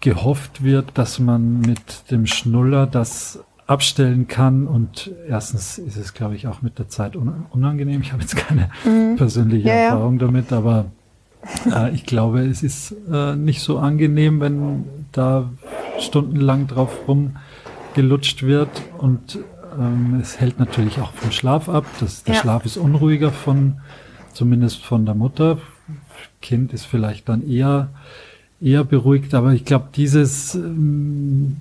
[0.00, 6.34] gehofft wird, dass man mit dem Schnuller das abstellen kann und erstens ist es, glaube
[6.34, 8.00] ich, auch mit der Zeit unangenehm.
[8.00, 9.16] Ich habe jetzt keine mhm.
[9.16, 10.26] persönliche ja, Erfahrung ja.
[10.26, 10.86] damit, aber
[11.70, 15.50] äh, ich glaube, es ist äh, nicht so angenehm, wenn da
[15.98, 19.38] stundenlang drauf rumgelutscht wird und
[19.78, 21.84] ähm, es hält natürlich auch vom Schlaf ab.
[22.00, 22.40] Das, der ja.
[22.40, 23.80] Schlaf ist unruhiger von,
[24.32, 25.58] zumindest von der Mutter.
[26.40, 27.90] Kind ist vielleicht dann eher
[28.60, 31.56] eher beruhigt, aber ich glaube, dieses, ähm,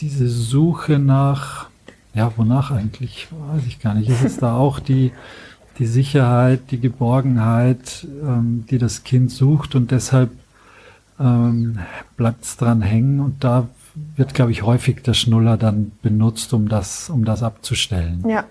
[0.00, 1.68] diese Suche nach,
[2.14, 5.12] ja, wonach eigentlich, weiß ich gar nicht, ist es da auch die,
[5.78, 10.30] die Sicherheit, die Geborgenheit, ähm, die das Kind sucht und deshalb
[11.18, 11.78] ähm,
[12.16, 13.68] bleibt es dran hängen und da
[14.16, 18.24] wird, glaube ich, häufig der Schnuller dann benutzt, um das, um das abzustellen.
[18.28, 18.44] Ja,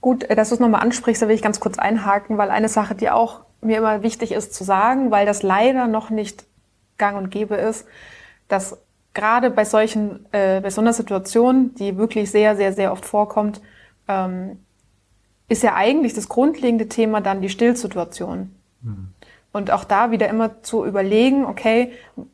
[0.00, 2.68] gut, äh, dass du es nochmal ansprichst, da will ich ganz kurz einhaken, weil eine
[2.68, 6.44] Sache, die auch mir immer wichtig ist zu sagen, weil das leider noch nicht
[6.98, 7.86] gang und gäbe ist,
[8.48, 8.78] dass
[9.14, 13.60] gerade bei solchen, äh, bei so einer Situation, die wirklich sehr, sehr, sehr oft vorkommt,
[14.08, 14.58] ähm,
[15.48, 18.54] ist ja eigentlich das grundlegende Thema dann die Stillsituation.
[18.82, 19.08] Mhm.
[19.52, 21.92] Und auch da wieder immer zu überlegen, okay,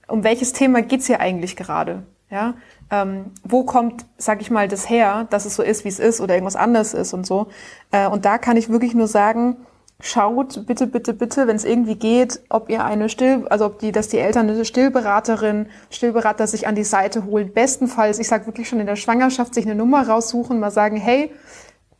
[0.09, 2.05] um welches Thema geht's hier eigentlich gerade?
[2.31, 2.55] Ja,
[2.91, 6.21] ähm, wo kommt, sag ich mal, das her, dass es so ist, wie es ist
[6.21, 7.49] oder irgendwas anderes ist und so.
[7.91, 9.57] Äh, und da kann ich wirklich nur sagen,
[10.01, 13.93] schaut bitte, bitte, bitte, wenn es irgendwie geht, ob ihr eine Still, also ob die,
[13.93, 17.53] dass die Eltern eine Stillberaterin, Stillberater sich an die Seite holen.
[17.53, 21.33] Bestenfalls, ich sage wirklich schon in der Schwangerschaft, sich eine Nummer raussuchen, mal sagen, hey,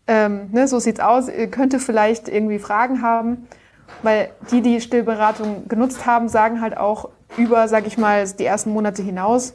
[0.07, 3.49] ähm, ne, so sieht's aus, ihr könntet vielleicht irgendwie Fragen haben,
[4.03, 8.73] weil die, die Stillberatung genutzt haben, sagen halt auch über, sag ich mal, die ersten
[8.73, 9.55] Monate hinaus,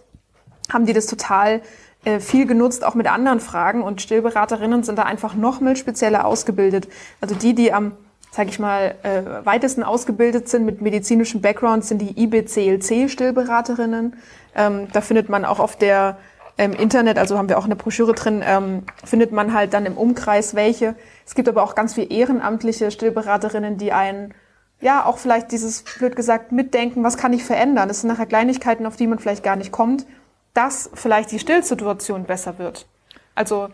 [0.72, 1.62] haben die das total
[2.06, 6.26] äh, viel genutzt, auch mit anderen Fragen und Stillberaterinnen sind da einfach noch mal spezieller
[6.26, 6.88] ausgebildet.
[7.20, 7.94] Also die, die am
[8.36, 14.18] sage ich mal, äh, weitesten ausgebildet sind mit medizinischem Background, sind die IBCLC-Stillberaterinnen.
[14.56, 16.18] Ähm, da findet man auch auf der
[16.58, 19.96] ähm, Internet, also haben wir auch eine Broschüre drin, ähm, findet man halt dann im
[19.96, 20.96] Umkreis welche.
[21.26, 24.34] Es gibt aber auch ganz viele ehrenamtliche Stillberaterinnen, die einen,
[24.82, 27.88] ja, auch vielleicht dieses, blöd gesagt, mitdenken, was kann ich verändern.
[27.88, 30.06] Das sind nachher Kleinigkeiten, auf die man vielleicht gar nicht kommt,
[30.54, 32.86] dass vielleicht die Stillsituation besser wird.
[33.34, 33.70] Also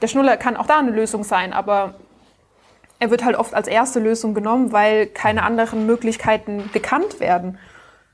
[0.00, 1.96] der Schnuller kann auch da eine Lösung sein, aber
[2.98, 7.58] er wird halt oft als erste Lösung genommen, weil keine anderen Möglichkeiten gekannt werden.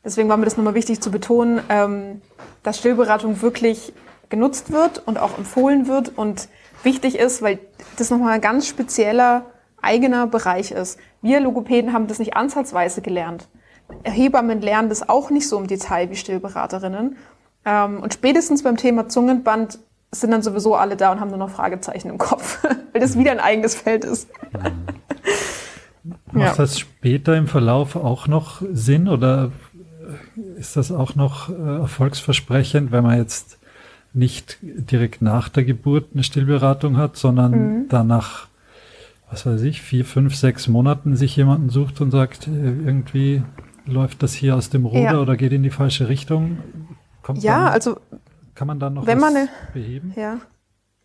[0.05, 2.23] Deswegen war mir das nochmal wichtig zu betonen, ähm,
[2.63, 3.93] dass Stillberatung wirklich
[4.29, 6.49] genutzt wird und auch empfohlen wird und
[6.83, 7.59] wichtig ist, weil
[7.97, 9.47] das nochmal ein ganz spezieller
[9.81, 10.99] eigener Bereich ist.
[11.21, 13.49] Wir Logopäden haben das nicht ansatzweise gelernt.
[14.05, 17.17] Hebammen lernen das auch nicht so im Detail wie Stillberaterinnen.
[17.65, 19.79] Ähm, und spätestens beim Thema Zungenband
[20.13, 23.33] sind dann sowieso alle da und haben nur noch Fragezeichen im Kopf, weil das wieder
[23.33, 24.29] ein eigenes Feld ist.
[26.33, 26.55] Macht ja.
[26.55, 29.53] das später im Verlauf auch noch Sinn oder
[30.57, 33.59] ist das auch noch äh, erfolgsversprechend, wenn man jetzt
[34.15, 37.87] nicht direkt nach der Geburt eine Stillberatung hat, sondern mhm.
[37.89, 38.49] danach,
[39.31, 43.43] was weiß ich, vier, fünf, sechs Monaten sich jemanden sucht und sagt, äh, irgendwie
[43.87, 45.21] läuft das hier aus dem Ruder ja.
[45.21, 46.59] oder geht in die falsche Richtung?
[47.23, 47.99] Kommt ja, also
[48.63, 50.13] kann man dann noch wenn was man beheben?
[50.15, 50.39] Ja.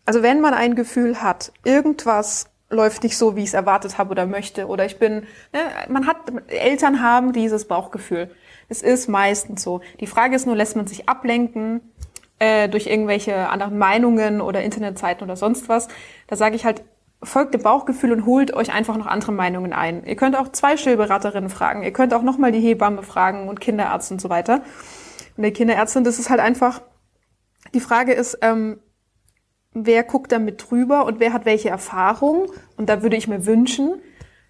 [0.04, 4.12] Also wenn man ein Gefühl hat, irgendwas läuft nicht so, wie ich es erwartet habe
[4.12, 8.30] oder möchte, oder ich bin, ne, man hat, Eltern haben dieses Bauchgefühl.
[8.68, 9.80] Es ist meistens so.
[9.98, 11.80] Die Frage ist nur, lässt man sich ablenken
[12.38, 15.88] äh, durch irgendwelche anderen Meinungen oder Internetseiten oder sonst was.
[16.28, 16.84] Da sage ich halt,
[17.24, 20.04] folgt dem Bauchgefühl und holt euch einfach noch andere Meinungen ein.
[20.04, 21.82] Ihr könnt auch zwei Stillberaterinnen fragen.
[21.82, 24.62] Ihr könnt auch nochmal die Hebamme fragen und Kinderärzte und so weiter.
[25.36, 26.82] Und der Kinderärztin, das ist halt einfach,
[27.74, 28.80] die Frage ist, ähm,
[29.72, 32.50] wer guckt da mit drüber und wer hat welche Erfahrung?
[32.76, 34.00] Und da würde ich mir wünschen,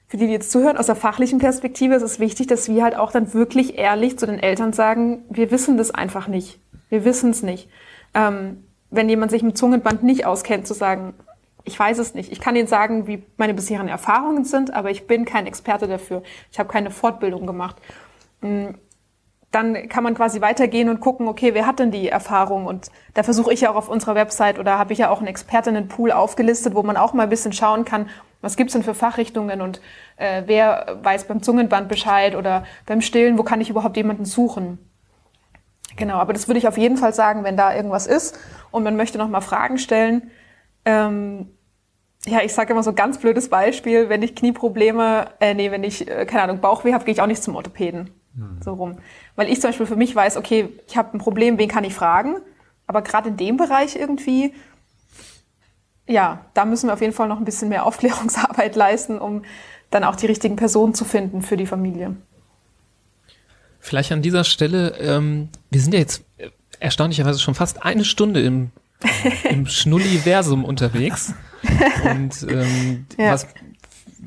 [0.06, 2.96] für die, die jetzt zuhören, aus der fachlichen Perspektive ist es wichtig, dass wir halt
[2.96, 6.60] auch dann wirklich ehrlich zu den Eltern sagen, wir wissen das einfach nicht.
[6.88, 7.68] Wir wissen es nicht.
[8.14, 11.12] Ähm, wenn jemand sich mit Zungenband nicht auskennt, zu sagen,
[11.64, 12.32] ich weiß es nicht.
[12.32, 16.22] Ich kann Ihnen sagen, wie meine bisherigen Erfahrungen sind, aber ich bin kein Experte dafür.
[16.50, 17.76] Ich habe keine Fortbildung gemacht.
[19.50, 22.66] Dann kann man quasi weitergehen und gucken, okay, wer hat denn die Erfahrung?
[22.66, 25.26] Und da versuche ich ja auch auf unserer Website oder habe ich ja auch einen
[25.26, 29.60] Expertinnenpool aufgelistet, wo man auch mal ein bisschen schauen kann, was gibt's denn für Fachrichtungen
[29.60, 29.80] und
[30.16, 34.78] äh, wer weiß beim Zungenband Bescheid oder beim Stillen, wo kann ich überhaupt jemanden suchen?
[35.96, 38.38] Genau, aber das würde ich auf jeden Fall sagen, wenn da irgendwas ist
[38.70, 40.30] und man möchte noch mal Fragen stellen.
[40.84, 41.48] Ähm,
[42.26, 46.08] ja, ich sage immer so ganz blödes Beispiel, wenn ich Knieprobleme, äh, nee, wenn ich,
[46.08, 48.10] äh, keine Ahnung, Bauchweh habe, gehe ich auch nicht zum Orthopäden.
[48.38, 48.62] Mhm.
[48.62, 48.98] So rum.
[49.36, 51.94] Weil ich zum Beispiel für mich weiß, okay, ich habe ein Problem, wen kann ich
[51.94, 52.36] fragen?
[52.86, 54.54] Aber gerade in dem Bereich irgendwie,
[56.06, 59.42] ja, da müssen wir auf jeden Fall noch ein bisschen mehr Aufklärungsarbeit leisten, um
[59.90, 62.16] dann auch die richtigen Personen zu finden für die Familie.
[63.80, 66.24] Vielleicht an dieser Stelle, ähm, wir sind ja jetzt
[66.78, 68.70] erstaunlicherweise schon fast eine Stunde im,
[69.50, 71.34] im Schnulliversum unterwegs.
[72.04, 73.32] Und ähm, ja.
[73.32, 73.46] was,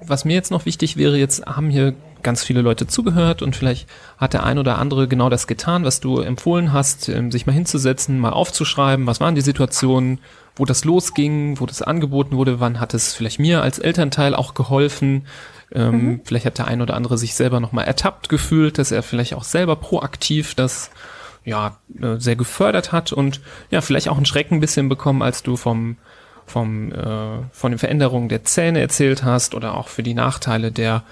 [0.06, 3.88] was mir jetzt noch wichtig wäre, jetzt haben hier ganz viele Leute zugehört und vielleicht
[4.18, 7.54] hat der ein oder andere genau das getan, was du empfohlen hast, ähm, sich mal
[7.54, 10.20] hinzusetzen, mal aufzuschreiben, was waren die Situationen,
[10.56, 14.54] wo das losging, wo das angeboten wurde, wann hat es vielleicht mir als Elternteil auch
[14.54, 15.26] geholfen,
[15.74, 16.22] ähm, mhm.
[16.24, 19.44] Vielleicht hat der ein oder andere sich selber nochmal ertappt gefühlt, dass er vielleicht auch
[19.44, 20.92] selber proaktiv das
[21.46, 23.42] ja äh, sehr gefördert hat und
[23.72, 25.98] ja vielleicht auch einen Schrecken ein bisschen bekommen, als du vom
[26.46, 31.04] vom äh, von den Veränderungen der Zähne erzählt hast oder auch für die Nachteile der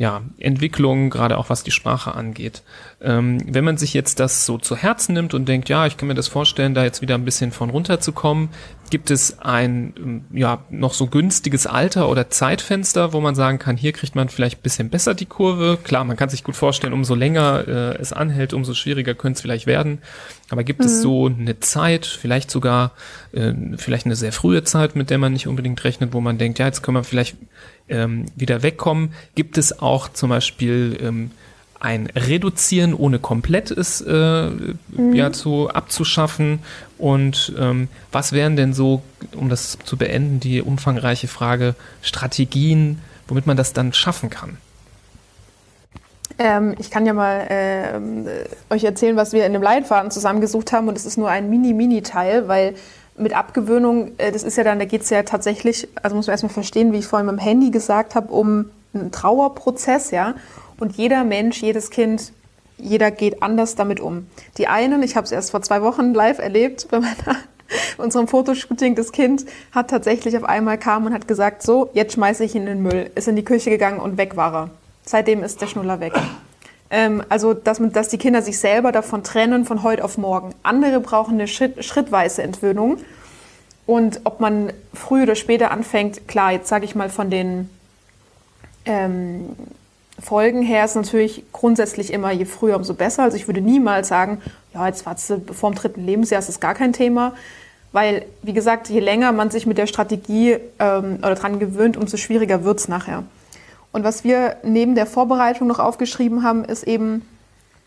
[0.00, 2.62] ja, Entwicklung, gerade auch was die Sprache angeht.
[3.02, 6.08] Ähm, wenn man sich jetzt das so zu Herzen nimmt und denkt, ja, ich kann
[6.08, 8.48] mir das vorstellen, da jetzt wieder ein bisschen von runterzukommen,
[8.88, 13.76] gibt es ein ähm, ja noch so günstiges Alter oder Zeitfenster, wo man sagen kann,
[13.76, 15.78] hier kriegt man vielleicht ein bisschen besser die Kurve.
[15.84, 19.42] Klar, man kann sich gut vorstellen, umso länger äh, es anhält, umso schwieriger könnte es
[19.42, 19.98] vielleicht werden.
[20.48, 20.86] Aber gibt mhm.
[20.86, 22.92] es so eine Zeit, vielleicht sogar
[23.32, 26.58] äh, vielleicht eine sehr frühe Zeit, mit der man nicht unbedingt rechnet, wo man denkt,
[26.58, 27.36] ja, jetzt können wir vielleicht
[27.90, 29.12] ähm, wieder wegkommen.
[29.34, 31.30] Gibt es auch zum Beispiel ähm,
[31.80, 35.14] ein Reduzieren, ohne komplett es äh, mhm.
[35.14, 36.60] ja zu abzuschaffen?
[36.98, 39.02] Und ähm, was wären denn so,
[39.34, 44.58] um das zu beenden, die umfangreiche Frage, Strategien, womit man das dann schaffen kann?
[46.38, 50.88] Ähm, ich kann ja mal äh, euch erzählen, was wir in dem Leitfaden zusammengesucht haben.
[50.88, 52.74] Und es ist nur ein Mini-Mini-Teil, weil
[53.20, 56.32] mit Abgewöhnung, äh, das ist ja dann, da geht es ja tatsächlich, also muss man
[56.32, 60.34] erstmal verstehen, wie ich vorhin mit dem Handy gesagt habe, um einen Trauerprozess, ja.
[60.78, 62.32] Und jeder Mensch, jedes Kind,
[62.78, 64.26] jeder geht anders damit um.
[64.56, 67.36] Die einen, ich habe es erst vor zwei Wochen live erlebt, bei meiner
[67.98, 72.44] unserem Fotoshooting, das Kind hat tatsächlich auf einmal kam und hat gesagt, so, jetzt schmeiße
[72.44, 74.70] ich ihn in den Müll, ist in die Küche gegangen und weg war er.
[75.04, 76.14] Seitdem ist der Schnuller weg.
[76.90, 80.54] Ähm, also, dass, dass die Kinder sich selber davon trennen von heute auf morgen.
[80.62, 82.98] Andere brauchen eine Schritt, schrittweise Entwöhnung.
[83.86, 87.70] Und ob man früh oder später anfängt, klar, jetzt sage ich mal von den
[88.84, 89.56] ähm,
[90.20, 93.22] Folgen her ist natürlich grundsätzlich immer, je früher, umso besser.
[93.22, 94.42] Also ich würde niemals sagen,
[94.74, 97.34] ja, jetzt warst du vor dem dritten Lebensjahr, ist das gar kein Thema.
[97.92, 102.16] Weil, wie gesagt, je länger man sich mit der Strategie ähm, oder dran gewöhnt, umso
[102.16, 103.24] schwieriger wird es nachher.
[103.92, 107.26] Und was wir neben der Vorbereitung noch aufgeschrieben haben, ist eben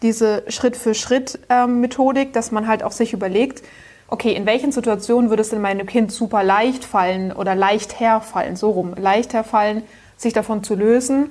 [0.02, 3.64] diese Schritt-für-Schritt-Methodik, dass man halt auch sich überlegt,
[4.08, 8.56] okay, in welchen Situationen würde es denn meinem Kind super leicht fallen oder leicht herfallen,
[8.56, 9.84] so rum, leicht herfallen,
[10.18, 11.30] sich davon zu lösen.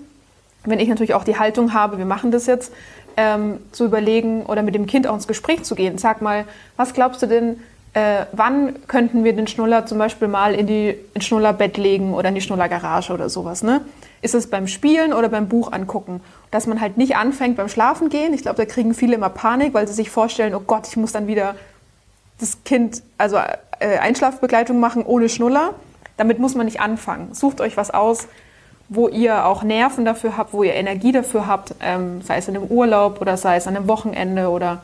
[0.64, 2.73] Wenn ich natürlich auch die Haltung habe, wir machen das jetzt,
[3.16, 5.99] ähm, zu überlegen oder mit dem Kind auch ins Gespräch zu gehen.
[5.99, 6.47] Sag mal,
[6.77, 7.61] was glaubst du denn,
[7.93, 12.35] äh, wann könnten wir den Schnuller zum Beispiel mal in die Schnullerbett legen oder in
[12.35, 13.83] die Schnullergarage oder sowas, ne?
[14.23, 16.20] Ist es beim Spielen oder beim Buch angucken?
[16.53, 18.33] Dass man halt nicht anfängt beim Schlafen gehen.
[18.33, 21.12] Ich glaube, da kriegen viele immer Panik, weil sie sich vorstellen, oh Gott, ich muss
[21.12, 21.57] dann wieder
[22.39, 25.75] das Kind, also äh, Einschlafbegleitung machen ohne Schnuller.
[26.16, 27.35] Damit muss man nicht anfangen.
[27.35, 28.29] Sucht euch was aus,
[28.89, 32.57] wo ihr auch Nerven dafür habt, wo ihr Energie dafür habt, ähm, sei es in
[32.57, 34.83] einem Urlaub oder sei es an einem Wochenende oder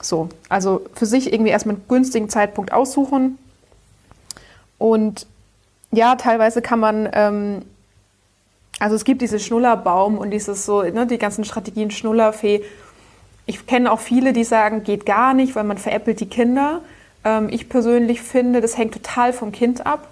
[0.00, 0.28] so.
[0.48, 3.38] Also für sich irgendwie erstmal einen günstigen Zeitpunkt aussuchen.
[4.78, 5.26] Und
[5.90, 7.62] ja, teilweise kann man ähm,
[8.84, 12.62] also es gibt diese Schnullerbaum und dieses so, ne, die ganzen Strategien Schnullerfee.
[13.46, 16.82] Ich kenne auch viele, die sagen, geht gar nicht, weil man veräppelt die Kinder.
[17.24, 20.08] Ähm, ich persönlich finde, das hängt total vom Kind ab.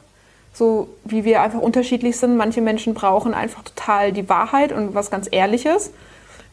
[0.54, 2.38] So wie wir einfach unterschiedlich sind.
[2.38, 5.90] Manche Menschen brauchen einfach total die Wahrheit und was ganz Ehrliches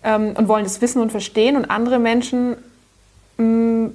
[0.03, 1.55] ähm, und wollen das wissen und verstehen.
[1.55, 2.57] Und andere Menschen
[3.38, 3.86] mm,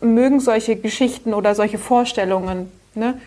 [0.00, 2.72] mögen solche Geschichten oder solche Vorstellungen.
[2.94, 3.20] Ne?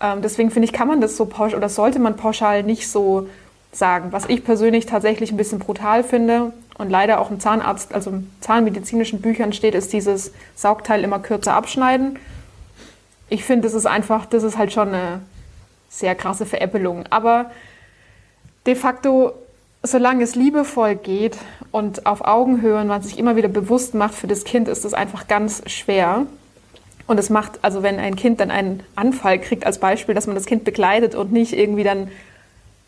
[0.00, 3.28] Ähm, deswegen finde ich, kann man das so pauschal oder sollte man pauschal nicht so
[3.72, 4.12] sagen.
[4.12, 8.30] Was ich persönlich tatsächlich ein bisschen brutal finde und leider auch im Zahnarzt, also im
[8.40, 12.18] zahnmedizinischen Büchern steht, ist dieses Saugteil immer kürzer abschneiden.
[13.28, 15.20] Ich finde, das ist einfach, das ist halt schon eine
[15.88, 17.04] sehr krasse Veräppelung.
[17.10, 17.50] Aber
[18.66, 19.32] de facto,
[19.82, 21.36] solange es liebevoll geht
[21.72, 24.94] und auf Augenhöhe und man sich immer wieder bewusst macht, für das Kind ist das
[24.94, 26.26] einfach ganz schwer.
[27.06, 30.36] Und es macht, also wenn ein Kind dann einen Anfall kriegt als Beispiel, dass man
[30.36, 32.08] das Kind begleitet und nicht irgendwie dann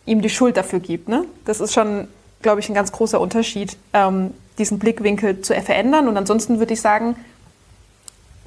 [0.07, 1.09] ihm die Schuld dafür gibt.
[1.09, 1.25] Ne?
[1.45, 2.09] Das ist schon,
[2.43, 6.09] glaube ich, ein ganz großer Unterschied, ähm, diesen Blickwinkel zu verändern.
[6.09, 7.17] Und ansonsten würde ich sagen,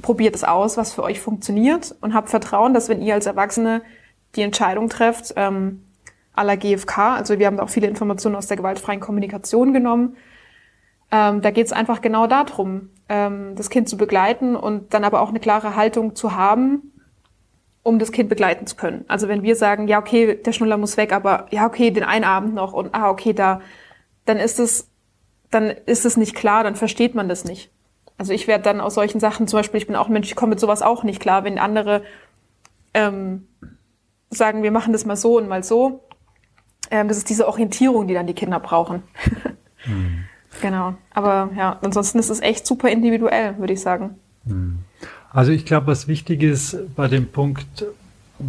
[0.01, 3.82] probiert es aus, was für euch funktioniert und habt Vertrauen, dass wenn ihr als Erwachsene
[4.36, 5.84] die Entscheidung trefft, ähm,
[6.36, 10.18] à la GfK, also wir haben auch viele Informationen aus der gewaltfreien Kommunikation genommen,
[11.12, 15.22] ähm, da geht es einfach genau darum, ähm, das Kind zu begleiten und dann aber
[15.22, 16.93] auch eine klare Haltung zu haben,
[17.84, 19.05] um das Kind begleiten zu können.
[19.07, 22.23] Also wenn wir sagen, ja, okay, der Schnuller muss weg, aber ja, okay, den einen
[22.23, 23.61] Abend noch und ah, okay, da,
[24.25, 24.89] dann ist es,
[25.51, 27.71] dann ist es nicht klar, dann versteht man das nicht.
[28.17, 30.36] Also ich werde dann aus solchen Sachen, zum Beispiel, ich bin auch ein Mensch, ich
[30.36, 32.03] komme mit sowas auch nicht klar, wenn andere
[32.93, 33.47] ähm,
[34.29, 36.01] sagen, wir machen das mal so und mal so.
[36.89, 39.03] Ähm, das ist diese Orientierung, die dann die Kinder brauchen.
[39.86, 40.25] mhm.
[40.61, 40.93] Genau.
[41.11, 44.19] Aber ja, ansonsten ist es echt super individuell, würde ich sagen.
[44.45, 44.79] Hm.
[45.34, 47.86] Also ich glaube, was wichtig ist bei dem Punkt,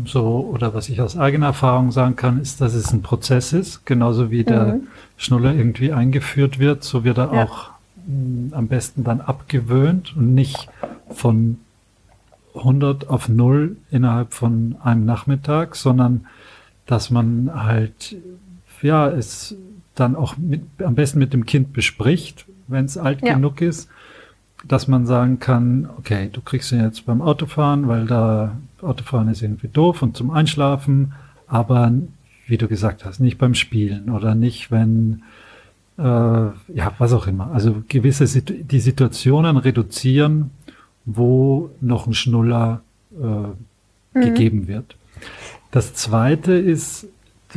[0.05, 3.87] so oder was ich aus eigener Erfahrung sagen kann, ist, dass es ein Prozess ist,
[3.87, 4.89] genauso wie der mhm.
[5.17, 7.45] Schnuller irgendwie eingeführt wird, so wird er ja.
[7.45, 7.71] auch
[8.07, 10.69] mh, hm, am besten dann abgewöhnt und nicht
[11.11, 11.59] von
[12.55, 16.27] 100 auf 0 innerhalb von einem Nachmittag, sondern
[16.87, 18.17] dass man halt,
[18.83, 19.57] ja, es
[19.95, 23.35] dann auch mit, am besten mit dem Kind bespricht, wenn es alt ja.
[23.35, 23.89] genug ist,
[24.67, 29.43] dass man sagen kann, okay, du kriegst ihn jetzt beim Autofahren, weil da Autofahren ist
[29.43, 31.13] irgendwie doof und zum Einschlafen,
[31.47, 31.93] aber
[32.47, 35.23] wie du gesagt hast, nicht beim Spielen oder nicht, wenn
[35.99, 37.51] äh, ja, was auch immer.
[37.53, 40.51] Also gewisse die Situationen reduzieren,
[41.05, 43.55] wo noch ein Schnuller äh, mhm.
[44.13, 44.97] gegeben wird.
[45.71, 47.07] Das zweite ist,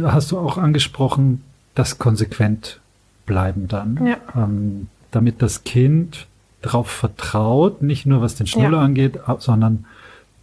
[0.02, 1.44] hast du auch angesprochen,
[1.76, 2.80] das konsequent
[3.26, 4.18] bleiben dann, ja.
[4.36, 6.28] ähm, damit das Kind
[6.62, 8.84] darauf vertraut, nicht nur was den Schnuller ja.
[8.84, 9.86] angeht, sondern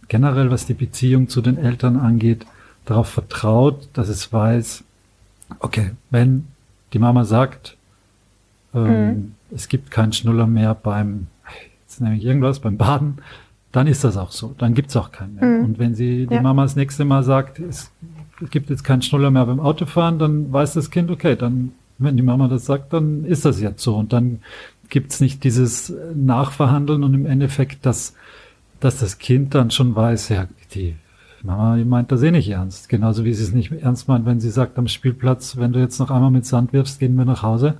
[0.07, 2.45] generell was die Beziehung zu den Eltern angeht,
[2.85, 4.83] darauf vertraut, dass es weiß,
[5.59, 6.47] okay, wenn
[6.93, 7.77] die Mama sagt,
[8.73, 9.35] ähm, mhm.
[9.51, 11.27] es gibt keinen Schnuller mehr beim,
[11.85, 13.17] jetzt nehme ich irgendwas, beim Baden,
[13.71, 14.55] dann ist das auch so.
[14.57, 15.45] Dann gibt es auch keinen mehr.
[15.45, 15.65] Mhm.
[15.65, 16.41] Und wenn sie die ja.
[16.41, 17.91] Mama das nächste Mal sagt, es
[18.49, 22.23] gibt jetzt keinen Schnuller mehr beim Autofahren, dann weiß das Kind, okay, dann, wenn die
[22.23, 23.97] Mama das sagt, dann ist das jetzt so.
[23.97, 24.39] Und dann
[24.89, 28.15] gibt's nicht dieses Nachverhandeln und im Endeffekt, dass,
[28.79, 30.95] dass das Kind dann schon weiß, ja, die
[31.43, 32.89] Mama meint das eh nicht ernst.
[32.89, 35.99] Genauso wie sie es nicht ernst meint, wenn sie sagt am Spielplatz, wenn du jetzt
[35.99, 37.77] noch einmal mit Sand wirfst, gehen wir nach Hause.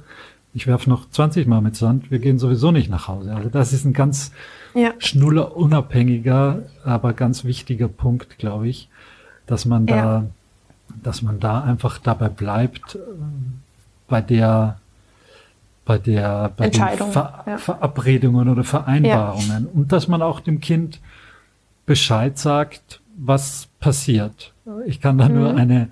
[0.53, 3.35] Ich werf noch 20 Mal mit Sand, wir gehen sowieso nicht nach Hause.
[3.35, 4.31] Also das ist ein ganz
[4.73, 4.93] ja.
[4.99, 8.87] schnullerunabhängiger, aber ganz wichtiger Punkt, glaube ich,
[9.47, 10.25] dass man da ja
[11.03, 12.99] dass man da einfach dabei bleibt, äh,
[14.07, 14.79] bei der
[15.85, 17.57] bei der bei den Ver ja.
[17.57, 19.69] Verabredungen oder Vereinbarungen ja.
[19.73, 20.99] und dass man auch dem Kind
[21.85, 24.53] Bescheid sagt, was passiert.
[24.87, 25.35] Ich kann da mhm.
[25.35, 25.89] nur eine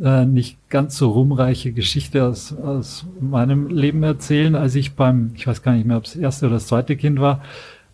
[0.00, 4.54] äh, nicht ganz so rumreiche Geschichte aus, aus meinem Leben erzählen.
[4.54, 6.96] Als ich beim, ich weiß gar nicht mehr, ob es das erste oder das zweite
[6.96, 7.42] Kind war,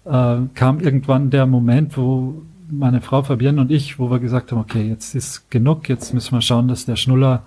[0.05, 4.61] äh, kam irgendwann der Moment, wo meine Frau Fabienne und ich, wo wir gesagt haben,
[4.61, 7.45] okay, jetzt ist genug, jetzt müssen wir schauen, dass der Schnuller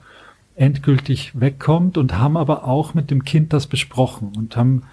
[0.56, 4.84] endgültig wegkommt und haben aber auch mit dem Kind das besprochen und haben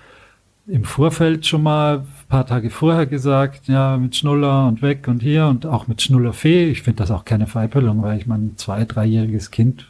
[0.67, 5.23] im Vorfeld schon mal ein paar Tage vorher gesagt, ja, mit Schnuller und weg und
[5.23, 6.69] hier und auch mit Schnullerfee.
[6.71, 9.87] Ich finde das auch keine Veräppelung, weil ich mein zwei-, dreijähriges Kind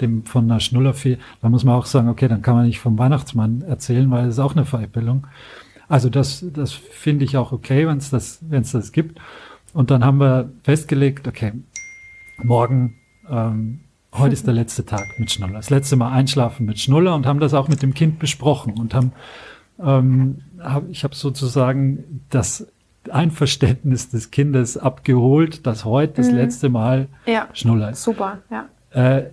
[0.00, 2.98] dem von einer Schnullerfee, da muss man auch sagen, okay, dann kann man nicht vom
[2.98, 5.26] Weihnachtsmann erzählen, weil es ist auch eine Veräppelung.
[5.88, 9.20] Also das, das finde ich auch okay, wenn es das, wenn es das gibt.
[9.74, 11.52] Und dann haben wir festgelegt, okay,
[12.42, 12.94] morgen,
[13.28, 13.80] ähm,
[14.14, 15.54] heute ist der letzte Tag mit Schnuller.
[15.54, 18.94] Das letzte Mal einschlafen mit Schnuller und haben das auch mit dem Kind besprochen und
[18.94, 19.12] haben,
[19.82, 22.66] ähm, hab, ich habe sozusagen das
[23.10, 26.36] Einverständnis des Kindes abgeholt, dass heute das mhm.
[26.36, 28.02] letzte Mal ja, Schnuller ist.
[28.02, 28.68] Super, ja.
[28.90, 29.30] Äh,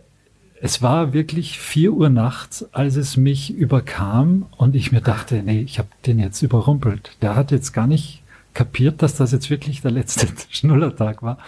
[0.63, 5.61] es war wirklich vier Uhr nachts, als es mich überkam und ich mir dachte, nee,
[5.61, 7.17] ich habe den jetzt überrumpelt.
[7.21, 8.21] Der hat jetzt gar nicht
[8.53, 11.39] kapiert, dass das jetzt wirklich der letzte Schnullertag war,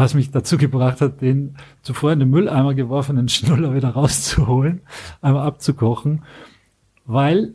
[0.00, 4.80] was mich dazu gebracht hat, den zuvor in den Mülleimer geworfenen Schnuller wieder rauszuholen,
[5.20, 6.22] einmal abzukochen,
[7.04, 7.52] weil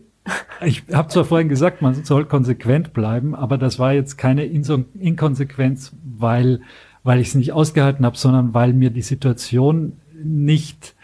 [0.64, 5.94] ich habe zwar vorhin gesagt, man soll konsequent bleiben, aber das war jetzt keine Inkonsequenz,
[6.04, 6.62] weil,
[7.04, 9.94] weil ich es nicht ausgehalten habe, sondern weil mir die Situation
[10.24, 10.96] nicht,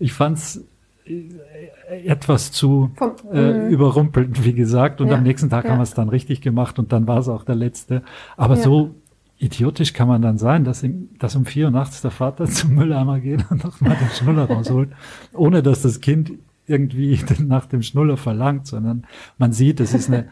[0.00, 0.64] ich fand es
[1.06, 3.68] äh, etwas zu Vom, äh, mhm.
[3.70, 5.00] überrumpelnd, wie gesagt.
[5.00, 5.70] Und ja, am nächsten Tag ja.
[5.70, 8.02] haben wir es dann richtig gemacht und dann war es auch der letzte.
[8.36, 8.62] Aber ja.
[8.62, 8.94] so
[9.40, 12.74] idiotisch kann man dann sein, dass, ihm, dass um vier Uhr nachts der Vater zum
[12.74, 14.90] Mülleimer geht und nochmal den Schnuller rausholt,
[15.32, 16.32] ohne dass das Kind
[16.66, 19.04] irgendwie nach dem Schnuller verlangt, sondern
[19.38, 20.28] man sieht, es ist eine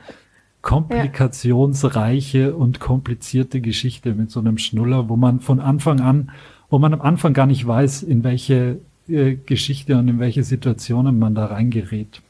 [0.61, 6.31] komplikationsreiche und komplizierte Geschichte mit so einem Schnuller, wo man von Anfang an,
[6.69, 11.19] wo man am Anfang gar nicht weiß, in welche äh, Geschichte und in welche Situationen
[11.19, 12.21] man da reingerät.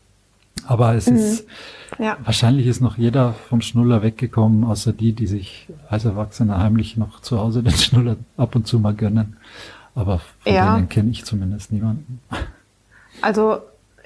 [0.69, 1.16] Aber es mhm.
[1.16, 1.47] ist,
[1.99, 2.19] ja.
[2.23, 7.21] wahrscheinlich ist noch jeder vom Schnuller weggekommen, außer die, die sich als Erwachsene heimlich noch
[7.23, 9.39] zu Hause den Schnuller ab und zu mal gönnen.
[9.95, 10.77] Aber von ja.
[10.77, 12.21] denen kenne ich zumindest niemanden.
[13.23, 13.59] Also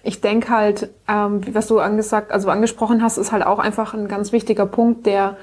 [0.05, 4.07] ich denke halt, ähm, was du angesagt, also angesprochen hast, ist halt auch einfach ein
[4.07, 5.37] ganz wichtiger Punkt, der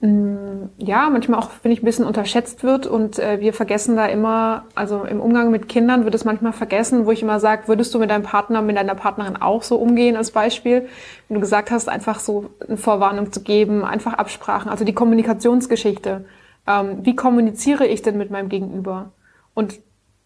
[0.00, 4.64] ja, manchmal auch, finde ich, ein bisschen unterschätzt wird und äh, wir vergessen da immer,
[4.76, 7.98] also im Umgang mit Kindern wird es manchmal vergessen, wo ich immer sage, würdest du
[7.98, 10.88] mit deinem Partner, mit deiner Partnerin auch so umgehen als Beispiel?
[11.26, 16.26] Wenn du gesagt hast, einfach so eine Vorwarnung zu geben, einfach Absprachen, also die Kommunikationsgeschichte.
[16.68, 19.10] Ähm, wie kommuniziere ich denn mit meinem Gegenüber?
[19.52, 19.80] Und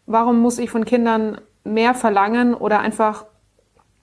[0.04, 3.24] warum muss ich von Kindern mehr verlangen oder einfach,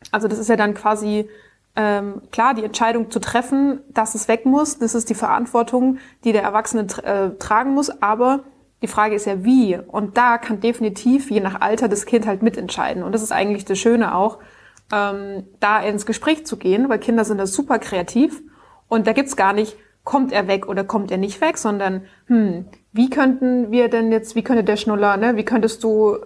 [0.10, 1.30] also das ist ja dann quasi
[1.76, 6.32] ähm, klar, die Entscheidung zu treffen, dass es weg muss, das ist die Verantwortung, die
[6.32, 8.44] der Erwachsene äh, tragen muss, aber
[8.82, 9.78] die Frage ist ja wie.
[9.78, 13.04] Und da kann definitiv, je nach Alter, das Kind halt mitentscheiden.
[13.04, 14.40] Und das ist eigentlich das Schöne auch,
[14.92, 18.42] ähm, da ins Gespräch zu gehen, weil Kinder sind da super kreativ.
[18.88, 22.66] Und da gibt's gar nicht, kommt er weg oder kommt er nicht weg, sondern, hm,
[22.92, 26.18] wie könnten wir denn jetzt, wie könnte der Schnuller, ne, wie könntest du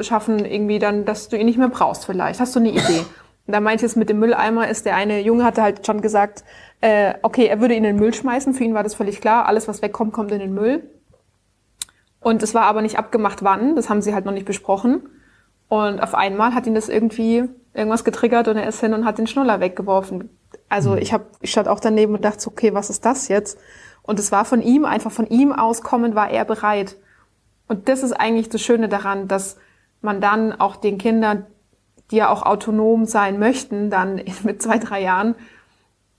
[0.00, 2.40] schaffen, irgendwie dann, dass du ihn nicht mehr brauchst vielleicht?
[2.40, 3.04] Hast du eine Idee?
[3.50, 6.44] Da meinte es mit dem Mülleimer ist, der eine Junge hatte halt schon gesagt,
[6.80, 8.54] äh, okay, er würde ihn in den Müll schmeißen.
[8.54, 9.46] Für ihn war das völlig klar.
[9.46, 10.90] Alles, was wegkommt, kommt in den Müll.
[12.20, 13.76] Und es war aber nicht abgemacht, wann.
[13.76, 15.08] Das haben sie halt noch nicht besprochen.
[15.68, 19.18] Und auf einmal hat ihn das irgendwie irgendwas getriggert und er ist hin und hat
[19.18, 20.28] den Schnuller weggeworfen.
[20.68, 20.98] Also mhm.
[20.98, 23.58] ich habe, ich stand auch daneben und dachte, okay, was ist das jetzt?
[24.02, 26.96] Und es war von ihm, einfach von ihm auskommen, war er bereit.
[27.68, 29.56] Und das ist eigentlich das Schöne daran, dass
[30.00, 31.46] man dann auch den Kindern
[32.10, 35.34] die ja auch autonom sein möchten, dann mit zwei, drei Jahren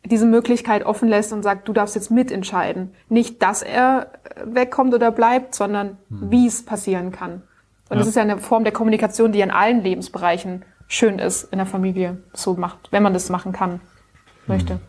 [0.04, 2.92] diese Möglichkeit offen lässt und sagt, du darfst jetzt mitentscheiden.
[3.08, 4.08] Nicht, dass er
[4.44, 6.32] wegkommt oder bleibt, sondern hm.
[6.32, 7.44] wie es passieren kann.
[7.90, 7.98] Und ja.
[7.98, 11.68] das ist ja eine Form der Kommunikation, die in allen Lebensbereichen schön ist, in der
[11.68, 13.80] Familie so macht, wenn man das machen kann,
[14.48, 14.74] möchte.
[14.74, 14.82] Hm.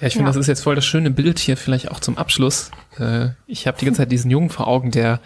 [0.00, 0.32] Ja, ich finde, ja.
[0.32, 2.72] das ist jetzt voll das schöne Bild hier, vielleicht auch zum Abschluss.
[2.98, 5.20] Äh, ich habe die ganze Zeit diesen Jungen vor Augen, der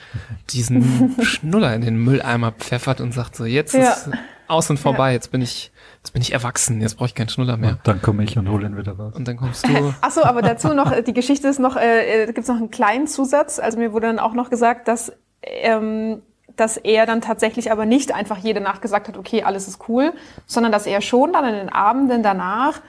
[0.50, 3.92] diesen Schnuller in den Mülleimer pfeffert und sagt so, jetzt ja.
[3.92, 4.10] ist
[4.48, 5.08] aus und vorbei.
[5.08, 5.14] Ja.
[5.14, 6.80] Jetzt bin ich, jetzt bin ich erwachsen.
[6.80, 7.70] Jetzt brauche ich keinen Schnuller mehr.
[7.70, 9.14] Und dann komme ich und hole ihn wieder raus.
[9.14, 9.94] Und dann kommst du.
[10.00, 13.06] Ach so, aber dazu noch, die Geschichte ist noch, äh, äh gibt noch einen kleinen
[13.06, 13.58] Zusatz.
[13.58, 16.22] Also mir wurde dann auch noch gesagt, dass, ähm,
[16.56, 20.12] dass er dann tatsächlich aber nicht einfach jede Nacht gesagt hat, okay, alles ist cool,
[20.46, 22.80] sondern dass er schon dann in den Abenden danach,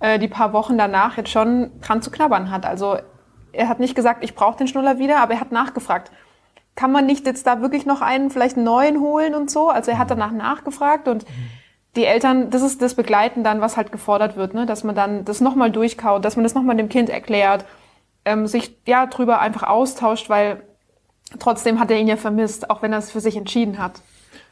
[0.00, 2.66] äh, die paar Wochen danach jetzt schon dran zu knabbern hat.
[2.66, 2.98] Also
[3.52, 6.10] er hat nicht gesagt, ich brauche den Schnuller wieder, aber er hat nachgefragt
[6.76, 9.70] kann man nicht jetzt da wirklich noch einen, vielleicht einen neuen holen und so?
[9.70, 11.24] Also er hat danach nachgefragt und
[11.96, 14.66] die Eltern, das ist das Begleiten dann, was halt gefordert wird, ne?
[14.66, 17.64] dass man dann das nochmal durchkaut, dass man das nochmal dem Kind erklärt,
[18.24, 20.62] ähm, sich ja drüber einfach austauscht, weil
[21.38, 24.02] trotzdem hat er ihn ja vermisst, auch wenn er es für sich entschieden hat.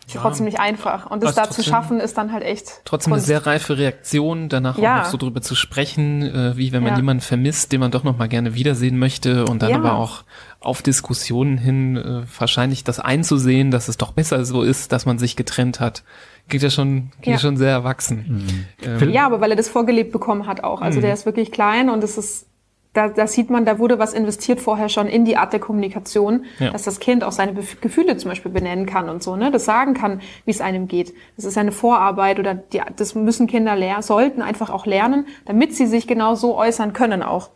[0.07, 1.11] Ist ja, trotzdem nicht einfach.
[1.11, 2.83] Und das da zu schaffen, ist dann halt echt.
[2.85, 3.25] Trotzdem Kunst.
[3.25, 4.99] eine sehr reife Reaktion, danach ja.
[4.99, 6.97] auch noch so drüber zu sprechen, äh, wie wenn man ja.
[6.97, 9.77] jemanden vermisst, den man doch noch mal gerne wiedersehen möchte und dann ja.
[9.77, 10.25] aber auch
[10.65, 15.19] auf Diskussionen hin äh, wahrscheinlich das einzusehen, dass es doch besser so ist, dass man
[15.19, 16.03] sich getrennt hat.
[16.49, 17.39] Geht ja schon, geht ja.
[17.39, 18.67] schon sehr erwachsen.
[18.83, 19.01] Mhm.
[19.03, 20.83] Ähm, ja, aber weil er das vorgelebt bekommen hat auch.
[20.83, 21.03] Also mhm.
[21.03, 22.47] der ist wirklich klein und es ist
[22.95, 26.45] da, da sieht man, da wurde was investiert vorher schon in die Art der Kommunikation,
[26.61, 26.71] ja.
[26.71, 29.65] dass das Kind auch seine Bef Gefühle zum Beispiel benennen kann und so, ne, das
[29.65, 31.13] sagen kann, wie es einem geht.
[31.37, 35.75] Das ist eine Vorarbeit oder die, das müssen Kinder lernen, sollten einfach auch lernen, damit
[35.75, 37.51] sie sich genau so äußern können auch.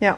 [0.00, 0.16] Ja.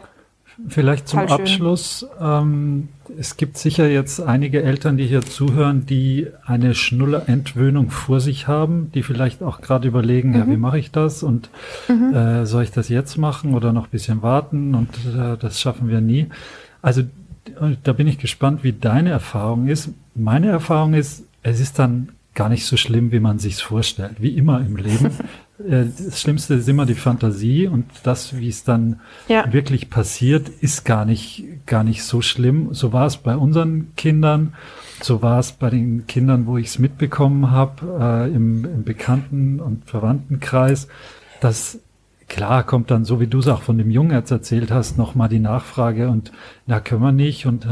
[0.69, 2.07] Vielleicht zum Abschluss.
[2.21, 2.89] Ähm,
[3.19, 8.91] es gibt sicher jetzt einige Eltern, die hier zuhören, die eine Schnullerentwöhnung vor sich haben,
[8.95, 10.37] die vielleicht auch gerade überlegen, mhm.
[10.37, 11.51] ja, wie mache ich das und
[11.89, 12.15] mhm.
[12.15, 15.89] äh, soll ich das jetzt machen oder noch ein bisschen warten und äh, das schaffen
[15.89, 16.29] wir nie.
[16.81, 17.03] Also
[17.83, 19.91] da bin ich gespannt, wie deine Erfahrung ist.
[20.15, 24.37] Meine Erfahrung ist, es ist dann gar nicht so schlimm, wie man sich's vorstellt, wie
[24.37, 25.11] immer im Leben.
[25.69, 29.53] Äh, das Schlimmste ist immer die Fantasie und das, wie es dann ja.
[29.53, 32.69] wirklich passiert, ist gar nicht, gar nicht so schlimm.
[32.73, 34.55] So war es bei unseren Kindern,
[35.01, 39.61] so war es bei den Kindern, wo ich es mitbekommen habe, äh, im, im Bekannten-
[39.61, 40.89] und Verwandtenkreis,
[41.41, 41.79] dass
[42.29, 45.29] klar kommt dann, so wie du es auch von dem Jungen jetzt erzählt hast, nochmal
[45.29, 46.33] die Nachfrage und
[46.67, 47.69] na, können wir nicht und,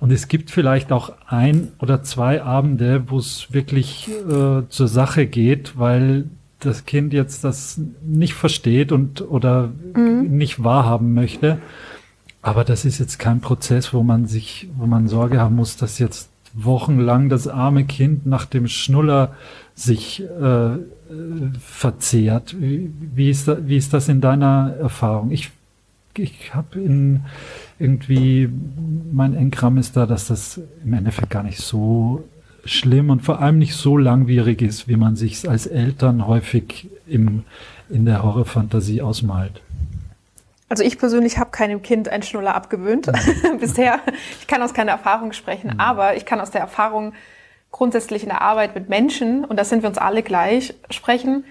[0.00, 5.26] und es gibt vielleicht auch ein oder zwei Abende, wo es wirklich äh, zur Sache
[5.26, 6.24] geht, weil
[6.60, 10.36] das Kind jetzt das nicht versteht und oder mhm.
[10.36, 11.58] nicht wahrhaben möchte.
[12.42, 15.98] Aber das ist jetzt kein Prozess, wo man sich, wo man Sorge haben muss, dass
[15.98, 19.34] jetzt wochenlang das arme Kind nach dem Schnuller
[19.74, 20.78] sich äh,
[21.60, 22.56] verzehrt.
[22.60, 25.30] Wie, wie, ist da, wie ist das in deiner Erfahrung?
[25.30, 25.50] Ich,
[26.16, 27.20] ich habe in
[27.78, 28.48] irgendwie,
[29.12, 32.24] mein Engramm ist da, dass das im Endeffekt gar nicht so
[32.64, 37.44] schlimm und vor allem nicht so langwierig ist, wie man sich als Eltern häufig im,
[37.88, 39.62] in der Horrorfantasie ausmalt.
[40.68, 43.58] Also ich persönlich habe keinem Kind einen Schnuller abgewöhnt mhm.
[43.60, 44.00] bisher.
[44.40, 45.80] Ich kann aus keiner Erfahrung sprechen, mhm.
[45.80, 47.12] aber ich kann aus der Erfahrung
[47.72, 51.44] grundsätzlich in der Arbeit mit Menschen, und da sind wir uns alle gleich, sprechen,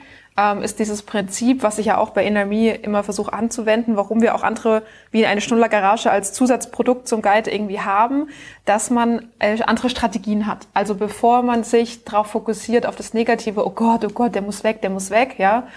[0.62, 4.44] ist dieses Prinzip, was ich ja auch bei NRME immer versuche anzuwenden, warum wir auch
[4.44, 8.30] andere wie eine Schnullergarage als Zusatzprodukt zum Guide irgendwie haben,
[8.64, 10.68] dass man äh, andere Strategien hat.
[10.74, 14.64] Also bevor man sich darauf fokussiert, auf das Negative, oh Gott, oh Gott, der muss
[14.64, 15.68] weg, der muss weg, ja,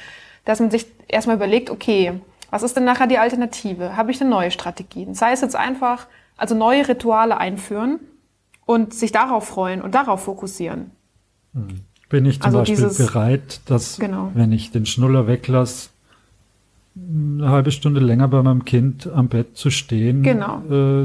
[0.44, 3.96] dass man sich erstmal überlegt, okay, was ist denn nachher die Alternative?
[3.96, 5.14] Habe ich denn neue Strategien?
[5.14, 7.98] Sei es jetzt einfach, also neue Rituale einführen
[8.64, 10.92] und sich darauf freuen und darauf fokussieren.
[11.54, 11.80] Hm.
[12.12, 14.30] Bin ich zum also Beispiel dieses, bereit, dass, genau.
[14.34, 15.88] wenn ich den Schnuller weglasse,
[16.94, 20.62] eine halbe Stunde länger bei meinem Kind am Bett zu stehen, genau.
[20.70, 21.04] äh,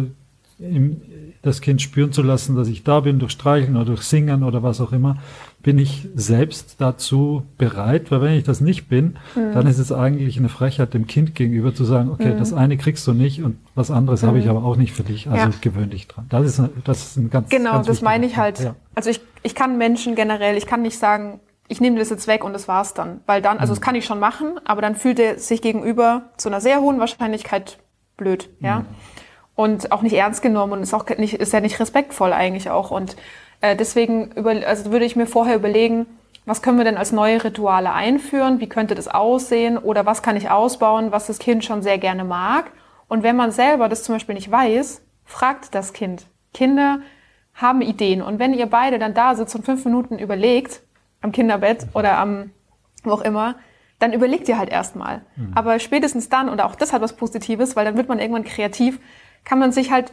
[0.59, 1.01] im,
[1.47, 4.61] das Kind spüren zu lassen, dass ich da bin, durch Streicheln oder durch Singen oder
[4.61, 5.17] was auch immer,
[5.63, 9.53] bin ich selbst dazu bereit, weil wenn ich das nicht bin, mhm.
[9.53, 12.37] dann ist es eigentlich eine Frechheit dem Kind gegenüber zu sagen, okay, mhm.
[12.37, 14.27] das eine kriegst du nicht und was anderes mhm.
[14.27, 14.51] habe ich mhm.
[14.51, 15.51] aber auch nicht für dich, also ja.
[15.59, 16.25] gewöhn dich dran.
[16.29, 18.59] Das ist, das ist ein ganz Genau, ganz das meine ich halt.
[18.59, 18.75] Ja.
[18.95, 22.43] Also ich, ich kann Menschen generell, ich kann nicht sagen, ich nehme das jetzt weg
[22.43, 23.83] und das war's dann, weil dann, also das mhm.
[23.83, 27.77] kann ich schon machen, aber dann fühlt er sich gegenüber zu einer sehr hohen Wahrscheinlichkeit
[28.15, 28.85] blöd, ja.
[29.57, 32.91] Und auch nicht ernst genommen und ist auch nicht, ist ja nicht respektvoll eigentlich auch.
[32.91, 33.17] Und
[33.59, 36.05] äh, deswegen über, also würde ich mir vorher überlegen,
[36.45, 38.61] was können wir denn als neue Rituale einführen?
[38.61, 39.77] Wie könnte das aussehen?
[39.77, 42.71] Oder was kann ich ausbauen, was das Kind schon sehr gerne mag?
[43.09, 46.27] Und wenn man selber das zum Beispiel nicht weiß, fragt das Kind.
[46.53, 46.99] Kinder
[47.53, 48.21] haben Ideen.
[48.21, 50.81] Und wenn ihr beide dann da sitzt und fünf Minuten überlegt,
[51.21, 52.51] am Kinderbett oder am,
[53.03, 53.55] wo auch immer,
[53.99, 55.23] dann überlegt ihr halt erstmal.
[55.35, 55.51] Mhm.
[55.55, 58.99] Aber spätestens dann, und auch das hat was Positives, weil dann wird man irgendwann kreativ,
[59.47, 60.11] kann man sich halt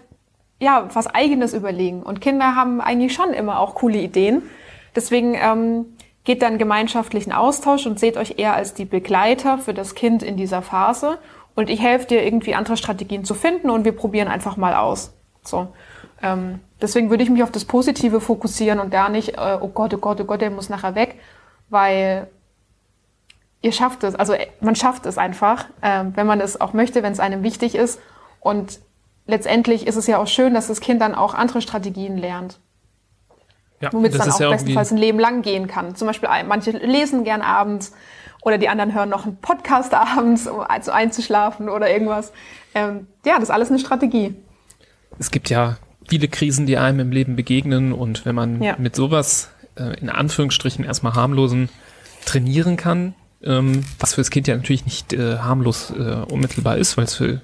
[0.61, 2.05] ja was Eigenes überlegen.
[2.05, 4.43] Und Kinder haben eigentlich schon immer auch coole Ideen.
[4.95, 5.87] Deswegen ähm,
[6.22, 10.37] geht dann gemeinschaftlichen Austausch und seht euch eher als die Begleiter für das Kind in
[10.37, 11.18] dieser Phase.
[11.57, 15.12] Und ich helfe dir irgendwie andere Strategien zu finden und wir probieren einfach mal aus.
[15.43, 15.66] So.
[16.22, 19.93] Ähm, deswegen würde ich mich auf das Positive fokussieren und gar nicht, äh, oh Gott,
[19.95, 21.16] oh Gott, oh Gott, der muss nachher weg,
[21.70, 22.28] weil
[23.62, 24.14] ihr schafft es.
[24.14, 27.74] Also man schafft es einfach, äh, wenn man es auch möchte, wenn es einem wichtig
[27.74, 28.01] ist.
[28.39, 28.78] Und
[29.27, 32.59] letztendlich ist es ja auch schön, dass das Kind dann auch andere Strategien lernt.
[33.81, 35.95] Ja, womit es dann auch ja bestenfalls ein Leben lang gehen kann.
[35.97, 37.93] Zum Beispiel, manche lesen gern abends
[38.43, 42.33] oder die anderen hören noch einen Podcast abends, um also einzuschlafen oder irgendwas.
[42.75, 44.35] Ähm, ja, das ist alles eine Strategie.
[45.18, 45.77] Es gibt ja
[46.09, 48.77] viele Krisen, die einem im Leben begegnen und wenn man ja.
[48.79, 51.68] mit sowas äh, in Anführungsstrichen erstmal harmlosen
[52.25, 56.97] trainieren kann, ähm, was für das Kind ja natürlich nicht äh, harmlos äh, unmittelbar ist,
[56.97, 57.41] weil es für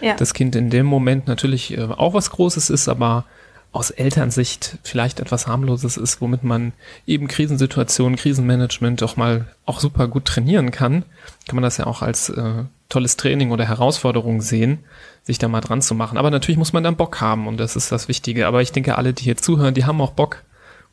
[0.00, 0.14] ja.
[0.14, 3.24] das Kind in dem Moment natürlich äh, auch was Großes ist, aber
[3.72, 6.72] aus Elternsicht vielleicht etwas harmloses ist, womit man
[7.06, 11.04] eben Krisensituationen, Krisenmanagement doch mal auch super gut trainieren kann,
[11.46, 14.80] kann man das ja auch als äh, tolles Training oder Herausforderung sehen,
[15.22, 16.18] sich da mal dran zu machen.
[16.18, 18.48] Aber natürlich muss man dann Bock haben und das ist das Wichtige.
[18.48, 20.42] Aber ich denke, alle, die hier zuhören, die haben auch Bock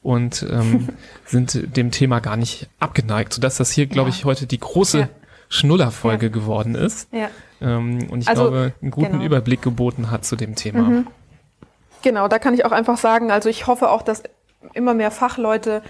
[0.03, 0.89] und ähm,
[1.25, 4.15] sind dem Thema gar nicht abgeneigt, sodass das hier, glaube ja.
[4.15, 5.09] ich, heute die große ja.
[5.49, 6.31] Schnullerfolge ja.
[6.31, 7.11] geworden ist.
[7.13, 7.29] Ja.
[7.61, 9.23] Ähm, und ich also, glaube, einen guten genau.
[9.23, 10.83] Überblick geboten hat zu dem Thema.
[10.83, 11.07] Mhm.
[12.03, 14.23] Genau, da kann ich auch einfach sagen, also ich hoffe auch, dass
[14.73, 15.81] immer mehr Fachleute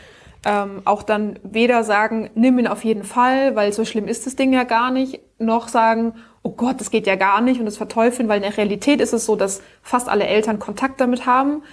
[0.45, 4.35] ähm, auch dann weder sagen, nimm ihn auf jeden Fall, weil so schlimm ist das
[4.35, 6.13] Ding ja gar nicht, noch sagen,
[6.43, 9.13] oh Gott, das geht ja gar nicht und das verteufeln, weil in der Realität ist
[9.13, 11.63] es so, dass fast alle Eltern Kontakt damit haben.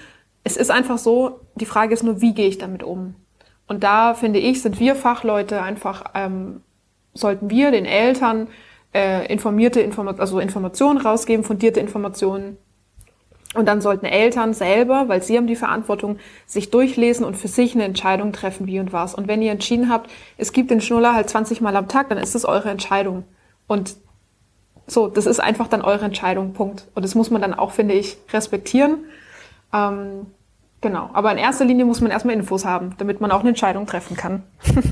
[0.42, 3.14] Es ist einfach so, die Frage ist nur, wie gehe ich damit um?
[3.66, 6.60] Und da finde ich, sind wir Fachleute einfach, ähm,
[7.14, 8.48] sollten wir den Eltern
[8.92, 12.58] äh, informierte Informa also Informationen rausgeben, fundierte Informationen.
[13.54, 17.74] Und dann sollten Eltern selber, weil sie haben die Verantwortung, sich durchlesen und für sich
[17.74, 19.14] eine Entscheidung treffen, wie und was.
[19.14, 22.18] Und wenn ihr entschieden habt, es gibt den Schnuller halt 20 Mal am Tag, dann
[22.18, 23.24] ist das eure Entscheidung.
[23.68, 23.96] Und
[24.86, 26.88] so, das ist einfach dann eure Entscheidung, Punkt.
[26.94, 29.04] Und das muss man dann auch, finde ich, respektieren.
[29.72, 30.26] Ähm,
[30.80, 31.10] genau.
[31.12, 34.16] Aber in erster Linie muss man erstmal Infos haben, damit man auch eine Entscheidung treffen
[34.16, 34.42] kann.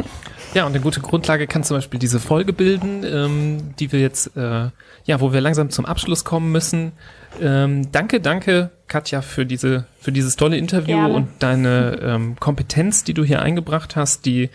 [0.54, 4.36] Ja, und eine gute Grundlage kann zum Beispiel diese Folge bilden, ähm, die wir jetzt,
[4.36, 4.68] äh,
[5.06, 6.92] ja, wo wir langsam zum Abschluss kommen müssen.
[7.40, 11.14] Ähm, danke, danke, Katja, für diese, für dieses tolle Interview Gerne.
[11.14, 14.50] und deine ähm, Kompetenz, die du hier eingebracht hast, die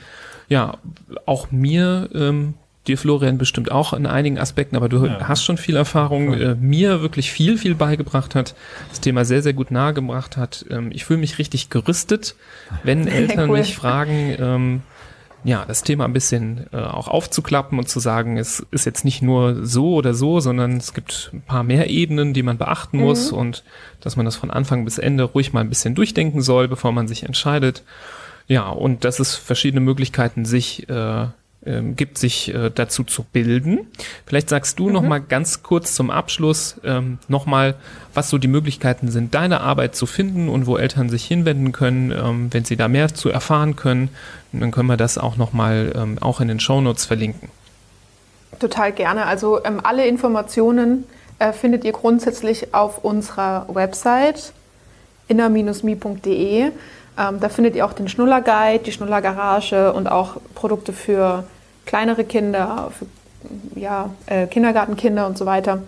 [0.49, 0.77] ja
[1.25, 2.53] auch mir, ähm,
[2.85, 5.27] dir Florian bestimmt auch in einigen Aspekten, aber du Ja.
[5.27, 8.53] hast schon viel Erfahrung, äh, mir wirklich viel, viel beigebracht hat,
[8.89, 10.63] das Thema sehr, sehr gut nahegebracht hat.
[10.69, 12.35] Ähm, ich fühle mich richtig gerüstet,
[12.83, 13.57] wenn Eltern Cool.
[13.57, 14.81] mich fragen, ähm,
[15.43, 19.21] ja, das Thema ein bisschen äh, auch aufzuklappen und zu sagen, es ist jetzt nicht
[19.21, 23.31] nur so oder so, sondern es gibt ein paar mehr Ebenen, die man beachten muss
[23.31, 23.63] und
[24.01, 27.07] dass man das von Anfang bis Ende ruhig mal ein bisschen durchdenken soll, bevor man
[27.07, 27.83] sich entscheidet.
[28.47, 31.27] Ja, und dass es verschiedene Möglichkeiten sich äh,
[31.65, 33.87] ähm, gibt, sich äh, dazu zu bilden.
[34.25, 37.75] Vielleicht sagst du noch mal ganz kurz zum Abschluss ähm, noch mal,
[38.13, 42.11] was so die Möglichkeiten sind, deine Arbeit zu finden und wo Eltern sich hinwenden können,
[42.11, 44.09] ähm, wenn sie da mehr zu erfahren können.
[44.53, 47.49] Und dann können wir das auch noch mal ähm, auch in den Shownotes verlinken.
[48.59, 49.25] Total gerne.
[49.25, 51.03] Also ähm, alle Informationen
[51.39, 54.53] äh, findet ihr grundsätzlich auf unserer Website
[55.27, 56.71] inner-mi.de.
[57.17, 61.43] Ähm, da findet ihr auch den Schnuller-Guide, die Schnuller-Garage und auch Produkte für
[61.85, 63.05] kleinere Kinder, für
[63.79, 65.79] ja, äh, Kindergartenkinder und so weiter.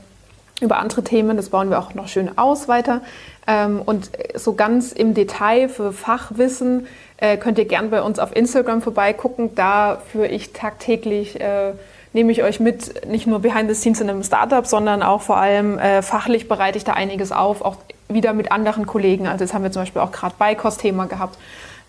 [0.62, 3.02] Über andere Themen, das bauen wir auch noch schön aus weiter.
[3.48, 6.88] Ähm, und so ganz im Detail für Fachwissen
[7.18, 9.56] äh, könnt ihr gern bei uns auf Instagram vorbeigucken.
[9.56, 11.74] Da führe ich tagtäglich, äh,
[12.14, 15.38] nehme ich euch mit, nicht nur behind the scenes in einem Startup, sondern auch vor
[15.38, 17.78] allem äh, fachlich bereite ich da einiges auf, auch
[18.10, 19.28] wieder mit anderen Kollegen.
[19.28, 21.38] Also jetzt haben wir zum Beispiel auch gerade Beikost-Thema gehabt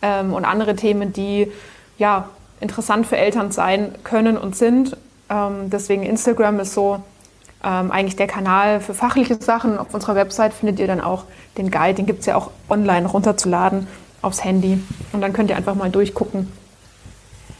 [0.03, 1.51] ähm, und andere Themen, die
[1.99, 2.29] ja
[2.61, 4.97] interessant für Eltern sein können und sind.
[5.31, 7.03] Ähm, deswegen Instagram ist so
[7.65, 9.79] ähm, eigentlich der Kanal für fachliche Sachen.
[9.79, 11.25] Auf unserer Website findet ihr dann auch
[11.57, 13.87] den Guide, den gibt es ja auch online runterzuladen
[14.23, 14.83] aufs Handy.
[15.13, 16.49] Und dann könnt ihr einfach mal durchgucken.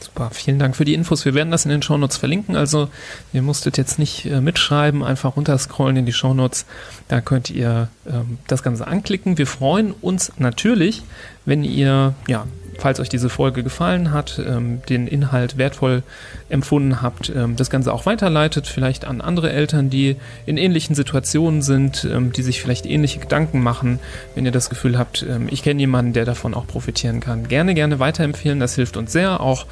[0.01, 1.25] Super, vielen Dank für die Infos.
[1.25, 2.55] Wir werden das in den Shownotes verlinken.
[2.55, 2.89] Also
[3.33, 6.65] ihr musstet jetzt nicht äh, mitschreiben, einfach runterscrollen in die Shownotes.
[7.07, 9.37] Da könnt ihr ähm, das Ganze anklicken.
[9.37, 11.03] Wir freuen uns natürlich,
[11.45, 12.47] wenn ihr, ja,
[12.81, 16.03] falls euch diese Folge gefallen hat, ähm, den Inhalt wertvoll
[16.49, 21.61] empfunden habt, ähm, das Ganze auch weiterleitet, vielleicht an andere Eltern, die in ähnlichen Situationen
[21.61, 23.99] sind, ähm, die sich vielleicht ähnliche Gedanken machen.
[24.35, 27.75] Wenn ihr das Gefühl habt, ähm, ich kenne jemanden, der davon auch profitieren kann, gerne,
[27.75, 28.59] gerne weiterempfehlen.
[28.59, 29.39] Das hilft uns sehr.
[29.39, 29.65] Auch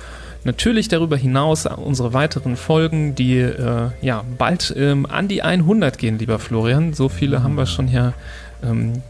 [0.44, 6.20] natürlich darüber hinaus unsere weiteren Folgen, die äh, ja bald ähm, an die 100 gehen,
[6.20, 6.94] lieber Florian.
[6.94, 8.14] So viele haben wir schon hier
[8.64, 9.02] ähm,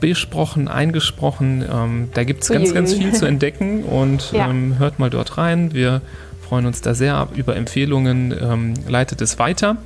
[0.00, 1.64] besprochen, eingesprochen.
[1.70, 4.48] Ähm, da gibt es ganz, ganz viel zu entdecken und Ja.
[4.50, 5.72] ähm, hört mal dort rein.
[5.74, 6.00] Wir
[6.46, 9.76] freuen uns da sehr über Empfehlungen, ähm, leitet es weiter.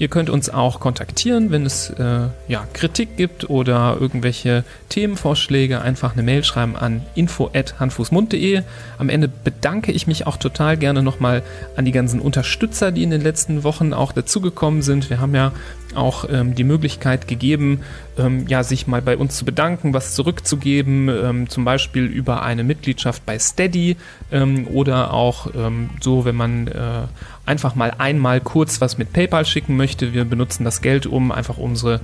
[0.00, 5.82] Ihr könnt uns auch kontaktieren, wenn es äh, ja, Kritik gibt oder irgendwelche Themenvorschläge.
[5.82, 8.62] Einfach eine Mail schreiben an info.handfußmund.de.
[8.98, 11.42] Am Ende bedanke ich mich auch total gerne nochmal
[11.76, 15.10] an die ganzen Unterstützer, die in den letzten Wochen auch dazugekommen sind.
[15.10, 15.50] Wir haben ja
[15.98, 17.80] auch ähm, die Möglichkeit gegeben,
[18.16, 22.64] ähm, ja, sich mal bei uns zu bedanken, was zurückzugeben, ähm, zum Beispiel über eine
[22.64, 23.96] Mitgliedschaft bei Steady
[24.32, 27.02] ähm, oder auch ähm, so, wenn man äh,
[27.44, 30.12] einfach mal einmal kurz was mit PayPal schicken möchte.
[30.14, 32.00] Wir benutzen das Geld, um einfach unsere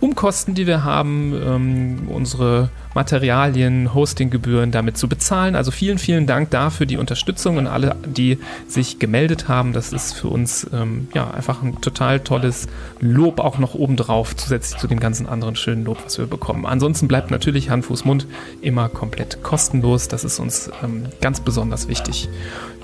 [0.00, 5.54] Umkosten, die wir haben, ähm, unsere Materialien, Hostinggebühren damit zu bezahlen.
[5.54, 9.72] Also vielen, vielen Dank dafür die Unterstützung und alle, die sich gemeldet haben.
[9.72, 12.66] Das ist für uns ähm, ja einfach ein total tolles
[12.98, 16.66] Lob auch noch obendrauf, zusätzlich zu dem ganzen anderen schönen Lob, was wir bekommen.
[16.66, 18.26] Ansonsten bleibt natürlich Hand, Fuß, Mund
[18.60, 20.08] immer komplett kostenlos.
[20.08, 22.28] Das ist uns ähm, ganz besonders wichtig.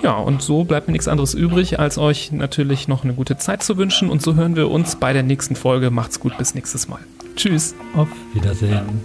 [0.03, 3.63] Ja, und so bleibt mir nichts anderes übrig, als euch natürlich noch eine gute Zeit
[3.63, 4.09] zu wünschen.
[4.09, 5.89] Und so hören wir uns bei der nächsten Folge.
[5.89, 6.99] Macht's gut, bis nächstes Mal.
[7.37, 7.75] Tschüss.
[7.95, 8.99] Auf Wiedersehen.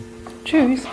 [0.45, 0.87] Tschüss.